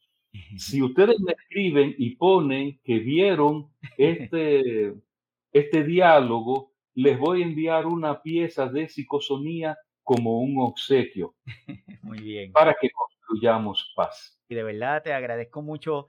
Si 0.57 0.82
ustedes 0.82 1.20
me 1.20 1.32
escriben 1.32 1.95
y 1.97 2.16
ponen 2.16 2.80
que 2.82 2.99
vieron 2.99 3.70
este, 3.97 4.95
este 5.53 5.85
diálogo, 5.85 6.72
les 6.95 7.18
voy 7.18 7.43
a 7.43 7.47
enviar 7.47 7.87
una 7.87 8.22
pieza 8.22 8.68
de 8.68 8.89
psicosonía 8.89 9.76
como 10.03 10.41
un 10.41 10.59
obsequio. 10.59 11.35
Muy 12.03 12.20
bien. 12.20 12.53
Para 12.53 12.74
que 12.80 12.91
Y 14.49 14.55
de 14.55 14.62
verdad 14.62 15.03
te 15.03 15.12
agradezco 15.12 15.62
mucho 15.62 16.09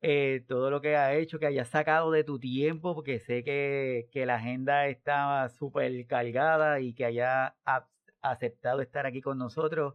eh, 0.00 0.44
todo 0.48 0.70
lo 0.70 0.80
que 0.80 0.96
has 0.96 1.14
hecho, 1.14 1.38
que 1.38 1.46
hayas 1.46 1.68
sacado 1.68 2.10
de 2.10 2.24
tu 2.24 2.38
tiempo, 2.38 2.94
porque 2.94 3.20
sé 3.20 3.42
que, 3.42 4.08
que 4.12 4.26
la 4.26 4.36
agenda 4.36 4.86
estaba 4.88 5.48
súper 5.48 6.06
cargada 6.06 6.80
y 6.80 6.92
que 6.92 7.06
hayas 7.06 7.52
aceptado 8.20 8.82
estar 8.82 9.06
aquí 9.06 9.22
con 9.22 9.38
nosotros. 9.38 9.94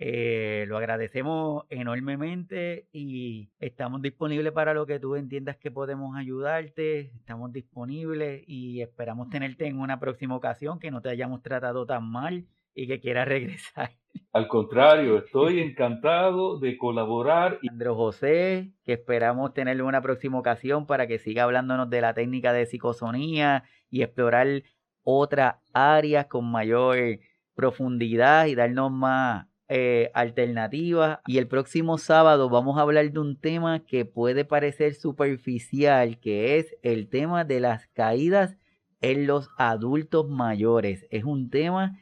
Eh, 0.00 0.64
lo 0.68 0.76
agradecemos 0.76 1.64
enormemente 1.70 2.88
y 2.92 3.50
estamos 3.58 4.00
disponibles 4.00 4.52
para 4.52 4.72
lo 4.72 4.86
que 4.86 5.00
tú 5.00 5.16
entiendas 5.16 5.56
que 5.56 5.70
podemos 5.70 6.16
ayudarte. 6.16 7.12
Estamos 7.16 7.52
disponibles 7.52 8.42
y 8.46 8.80
esperamos 8.80 9.28
tenerte 9.30 9.66
en 9.66 9.78
una 9.78 10.00
próxima 10.00 10.36
ocasión, 10.36 10.78
que 10.78 10.90
no 10.90 11.00
te 11.00 11.10
hayamos 11.10 11.42
tratado 11.42 11.86
tan 11.86 12.08
mal 12.10 12.46
y 12.78 12.86
que 12.86 13.00
quieras 13.00 13.26
regresar. 13.26 13.90
Al 14.32 14.46
contrario, 14.46 15.18
estoy 15.18 15.60
encantado 15.60 16.58
de 16.58 16.78
colaborar. 16.78 17.58
Andro 17.68 17.96
José, 17.96 18.72
que 18.84 18.92
esperamos 18.92 19.52
tenerle 19.52 19.82
una 19.82 20.00
próxima 20.00 20.38
ocasión 20.38 20.86
para 20.86 21.06
que 21.06 21.18
siga 21.18 21.44
hablándonos 21.44 21.90
de 21.90 22.00
la 22.00 22.14
técnica 22.14 22.52
de 22.52 22.66
psicosonía 22.66 23.64
y 23.90 24.02
explorar 24.02 24.62
otras 25.02 25.56
áreas 25.72 26.26
con 26.26 26.50
mayor 26.50 27.18
profundidad 27.54 28.46
y 28.46 28.54
darnos 28.54 28.92
más 28.92 29.46
eh, 29.68 30.10
alternativas. 30.14 31.18
Y 31.26 31.38
el 31.38 31.48
próximo 31.48 31.98
sábado 31.98 32.48
vamos 32.48 32.78
a 32.78 32.82
hablar 32.82 33.10
de 33.10 33.18
un 33.18 33.40
tema 33.40 33.80
que 33.80 34.04
puede 34.04 34.44
parecer 34.44 34.94
superficial, 34.94 36.20
que 36.20 36.58
es 36.58 36.76
el 36.82 37.08
tema 37.08 37.44
de 37.44 37.60
las 37.60 37.88
caídas 37.88 38.56
en 39.00 39.26
los 39.26 39.50
adultos 39.56 40.28
mayores. 40.28 41.06
Es 41.10 41.24
un 41.24 41.50
tema 41.50 41.98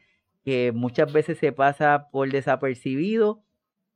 que 0.47 0.71
muchas 0.71 1.13
veces 1.13 1.39
se 1.39 1.51
pasa 1.51 2.07
por 2.13 2.31
desapercibido, 2.31 3.43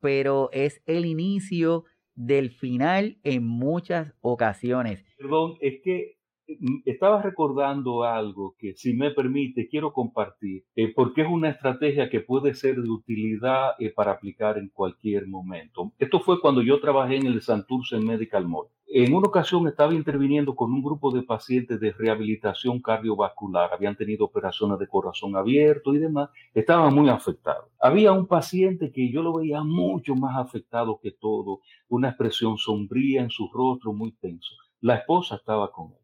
pero 0.00 0.50
es 0.52 0.82
el 0.84 1.06
inicio 1.06 1.84
del 2.16 2.50
final 2.50 3.18
en 3.22 3.46
muchas 3.46 4.12
ocasiones. 4.20 5.04
Perdón, 5.16 5.58
es 5.60 5.80
que 5.84 6.18
Mm, 6.58 6.82
estaba 6.84 7.22
recordando 7.22 8.02
algo 8.02 8.56
que, 8.58 8.74
si 8.74 8.94
me 8.94 9.10
permite, 9.12 9.68
quiero 9.68 9.92
compartir, 9.92 10.64
eh, 10.74 10.92
porque 10.94 11.22
es 11.22 11.28
una 11.28 11.50
estrategia 11.50 12.10
que 12.10 12.20
puede 12.20 12.54
ser 12.54 12.76
de 12.76 12.90
utilidad 12.90 13.72
eh, 13.78 13.92
para 13.94 14.12
aplicar 14.12 14.58
en 14.58 14.68
cualquier 14.68 15.28
momento. 15.28 15.92
Esto 15.98 16.20
fue 16.20 16.40
cuando 16.40 16.62
yo 16.62 16.80
trabajé 16.80 17.16
en 17.16 17.26
el 17.26 17.40
Santurce 17.42 17.98
Medical 17.98 18.48
Mall. 18.48 18.66
En 18.92 19.14
una 19.14 19.28
ocasión 19.28 19.68
estaba 19.68 19.94
interviniendo 19.94 20.54
con 20.56 20.72
un 20.72 20.82
grupo 20.82 21.12
de 21.12 21.22
pacientes 21.22 21.78
de 21.78 21.92
rehabilitación 21.92 22.80
cardiovascular. 22.80 23.72
Habían 23.72 23.96
tenido 23.96 24.24
operaciones 24.24 24.78
de 24.78 24.88
corazón 24.88 25.36
abierto 25.36 25.94
y 25.94 25.98
demás. 25.98 26.30
Estaban 26.52 26.92
muy 26.92 27.08
afectados. 27.08 27.66
Había 27.80 28.12
un 28.12 28.26
paciente 28.26 28.90
que 28.90 29.10
yo 29.10 29.22
lo 29.22 29.34
veía 29.34 29.62
mucho 29.62 30.16
más 30.16 30.36
afectado 30.36 30.98
que 31.00 31.12
todo. 31.12 31.60
Una 31.88 32.08
expresión 32.08 32.58
sombría 32.58 33.22
en 33.22 33.30
su 33.30 33.48
rostro, 33.52 33.92
muy 33.92 34.12
tenso. 34.12 34.54
La 34.80 34.96
esposa 34.96 35.36
estaba 35.36 35.70
con 35.70 35.92
él 35.92 36.00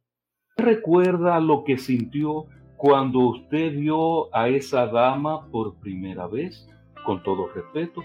recuerda 0.56 1.38
lo 1.38 1.64
que 1.64 1.78
sintió 1.78 2.46
cuando 2.76 3.20
usted 3.20 3.76
vio 3.76 4.34
a 4.34 4.48
esa 4.48 4.86
dama 4.86 5.48
por 5.50 5.76
primera 5.76 6.26
vez, 6.26 6.68
con 7.04 7.22
todo 7.22 7.48
respeto, 7.48 8.02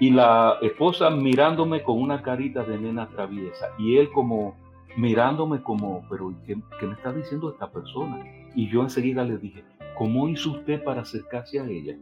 y 0.00 0.10
la 0.10 0.58
esposa 0.62 1.10
mirándome 1.10 1.82
con 1.82 2.00
una 2.00 2.22
carita 2.22 2.64
de 2.64 2.78
nena 2.78 3.08
traviesa, 3.08 3.68
y 3.78 3.96
él 3.96 4.10
como 4.10 4.56
mirándome 4.96 5.62
como, 5.62 6.04
pero 6.08 6.32
¿qué, 6.46 6.56
me 6.56 6.94
está 6.94 7.12
diciendo 7.12 7.50
esta 7.50 7.70
persona? 7.70 8.24
Y 8.54 8.68
yo 8.68 8.82
enseguida 8.82 9.24
le 9.24 9.38
dije, 9.38 9.64
¿cómo 9.96 10.28
hizo 10.28 10.52
usted 10.52 10.82
para 10.82 11.02
acercarse 11.02 11.60
a 11.60 11.66
ella? 11.66 11.96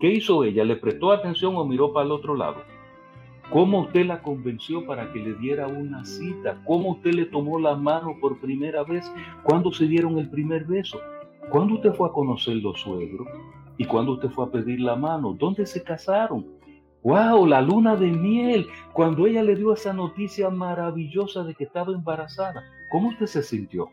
¿Qué 0.00 0.12
hizo 0.12 0.44
ella? 0.44 0.64
¿Le 0.64 0.76
prestó 0.76 1.12
atención 1.12 1.56
o 1.56 1.64
miró 1.64 1.92
para 1.92 2.06
el 2.06 2.12
otro 2.12 2.34
lado? 2.34 2.56
¿Cómo 3.50 3.82
usted 3.82 4.04
la 4.04 4.22
convenció 4.22 4.84
para 4.84 5.12
que 5.12 5.20
le 5.20 5.34
diera 5.34 5.68
una 5.68 6.04
cita? 6.04 6.60
¿Cómo 6.66 6.92
usted 6.92 7.12
le 7.12 7.26
tomó 7.26 7.58
la 7.58 7.76
mano 7.76 8.16
por 8.20 8.40
primera 8.40 8.82
vez? 8.82 9.10
¿Cuándo 9.44 9.72
se 9.72 9.86
dieron 9.86 10.18
el 10.18 10.28
primer 10.28 10.64
beso? 10.64 10.98
¿Cuándo 11.48 11.74
usted 11.74 11.94
fue 11.94 12.08
a 12.08 12.12
conocer 12.12 12.56
los 12.56 12.80
suegros? 12.80 13.28
¿Y 13.78 13.84
cuándo 13.84 14.12
usted 14.12 14.30
fue 14.30 14.46
a 14.46 14.50
pedir 14.50 14.80
la 14.80 14.96
mano? 14.96 15.32
¿Dónde 15.38 15.64
se 15.64 15.82
casaron? 15.82 16.55
¡Wow! 17.06 17.46
La 17.46 17.62
luna 17.62 17.94
de 17.94 18.10
miel. 18.10 18.66
Cuando 18.92 19.28
ella 19.28 19.44
le 19.44 19.54
dio 19.54 19.72
esa 19.72 19.92
noticia 19.92 20.50
maravillosa 20.50 21.44
de 21.44 21.54
que 21.54 21.62
estaba 21.62 21.92
embarazada. 21.92 22.64
¿Cómo 22.90 23.10
usted 23.10 23.26
se 23.26 23.44
sintió? 23.44 23.90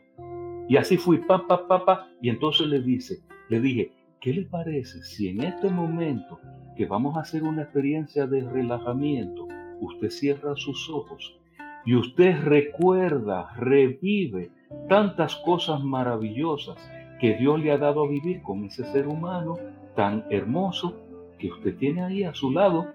Y 0.67 0.77
así 0.77 0.97
fui, 0.97 1.19
pa, 1.19 1.45
pa. 1.45 2.07
Y 2.23 2.29
entonces 2.29 2.65
le 2.65 2.81
dice, 2.81 3.19
le 3.49 3.59
dije, 3.59 3.91
¿qué 4.19 4.33
le 4.33 4.45
parece 4.45 5.03
si 5.03 5.27
en 5.27 5.43
este 5.43 5.69
momento 5.69 6.39
que 6.75 6.87
vamos 6.87 7.15
a 7.15 7.19
hacer 7.19 7.43
una 7.43 7.61
experiencia 7.61 8.25
de 8.25 8.49
relajamiento, 8.49 9.47
usted 9.79 10.09
cierra 10.09 10.55
sus 10.55 10.89
ojos 10.89 11.37
y 11.85 11.93
usted 11.93 12.41
recuerda, 12.41 13.53
revive 13.57 14.49
tantas 14.89 15.35
cosas 15.35 15.83
maravillosas 15.83 16.77
que 17.19 17.35
Dios 17.35 17.59
le 17.59 17.73
ha 17.73 17.77
dado 17.77 18.05
a 18.05 18.09
vivir 18.09 18.41
con 18.41 18.65
ese 18.65 18.83
ser 18.85 19.07
humano 19.07 19.59
tan 19.95 20.25
hermoso 20.31 20.97
que 21.37 21.51
usted 21.51 21.77
tiene 21.77 22.01
ahí 22.01 22.23
a 22.23 22.33
su 22.33 22.49
lado. 22.49 22.87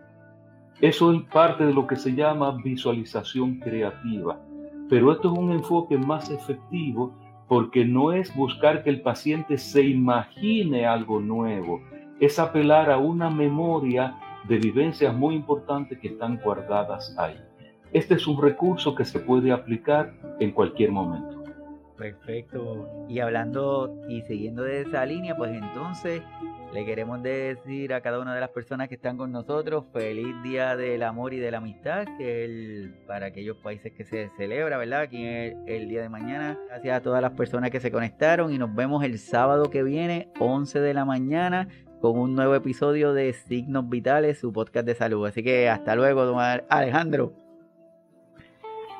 Eso 0.80 1.12
es 1.12 1.22
parte 1.22 1.66
de 1.66 1.74
lo 1.74 1.88
que 1.88 1.96
se 1.96 2.14
llama 2.14 2.56
visualización 2.62 3.58
creativa. 3.58 4.40
Pero 4.88 5.10
esto 5.10 5.32
es 5.32 5.38
un 5.38 5.50
enfoque 5.50 5.98
más 5.98 6.30
efectivo 6.30 7.12
porque 7.48 7.84
no 7.84 8.12
es 8.12 8.34
buscar 8.36 8.84
que 8.84 8.90
el 8.90 9.00
paciente 9.00 9.58
se 9.58 9.82
imagine 9.82 10.86
algo 10.86 11.18
nuevo, 11.18 11.80
es 12.20 12.38
apelar 12.38 12.90
a 12.90 12.98
una 12.98 13.28
memoria 13.28 14.16
de 14.46 14.58
vivencias 14.58 15.14
muy 15.14 15.34
importantes 15.34 15.98
que 15.98 16.08
están 16.08 16.38
guardadas 16.44 17.14
ahí. 17.18 17.36
Este 17.92 18.14
es 18.14 18.26
un 18.26 18.40
recurso 18.40 18.94
que 18.94 19.04
se 19.04 19.18
puede 19.18 19.50
aplicar 19.50 20.14
en 20.38 20.52
cualquier 20.52 20.92
momento. 20.92 21.37
Perfecto. 21.98 23.06
Y 23.08 23.18
hablando 23.18 24.04
y 24.08 24.22
siguiendo 24.22 24.62
de 24.62 24.82
esa 24.82 25.04
línea, 25.04 25.36
pues 25.36 25.50
entonces 25.52 26.22
le 26.72 26.86
queremos 26.86 27.22
decir 27.22 27.92
a 27.92 28.00
cada 28.00 28.20
una 28.20 28.34
de 28.34 28.40
las 28.40 28.50
personas 28.50 28.88
que 28.88 28.94
están 28.94 29.16
con 29.16 29.32
nosotros 29.32 29.84
feliz 29.92 30.34
día 30.44 30.76
del 30.76 31.02
amor 31.02 31.34
y 31.34 31.38
de 31.38 31.50
la 31.50 31.58
amistad, 31.58 32.06
que 32.16 32.44
es 32.44 32.90
para 33.06 33.26
aquellos 33.26 33.56
países 33.56 33.92
que 33.92 34.04
se 34.04 34.30
celebra, 34.36 34.78
¿verdad? 34.78 35.00
Aquí 35.00 35.24
el, 35.24 35.56
el 35.66 35.88
día 35.88 36.02
de 36.02 36.08
mañana. 36.08 36.56
Gracias 36.68 36.96
a 36.96 37.02
todas 37.02 37.20
las 37.20 37.32
personas 37.32 37.70
que 37.70 37.80
se 37.80 37.90
conectaron 37.90 38.52
y 38.52 38.58
nos 38.58 38.72
vemos 38.72 39.02
el 39.02 39.18
sábado 39.18 39.68
que 39.68 39.82
viene, 39.82 40.28
11 40.38 40.80
de 40.80 40.94
la 40.94 41.04
mañana 41.04 41.68
con 42.00 42.16
un 42.16 42.36
nuevo 42.36 42.54
episodio 42.54 43.12
de 43.12 43.32
Signos 43.32 43.88
Vitales, 43.88 44.38
su 44.38 44.52
podcast 44.52 44.86
de 44.86 44.94
salud. 44.94 45.26
Así 45.26 45.42
que 45.42 45.68
hasta 45.68 45.96
luego, 45.96 46.24
don 46.24 46.38
Alejandro. 46.68 47.32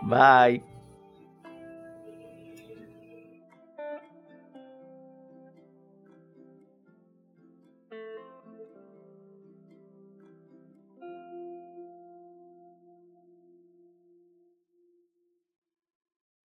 Bye. 0.02 0.67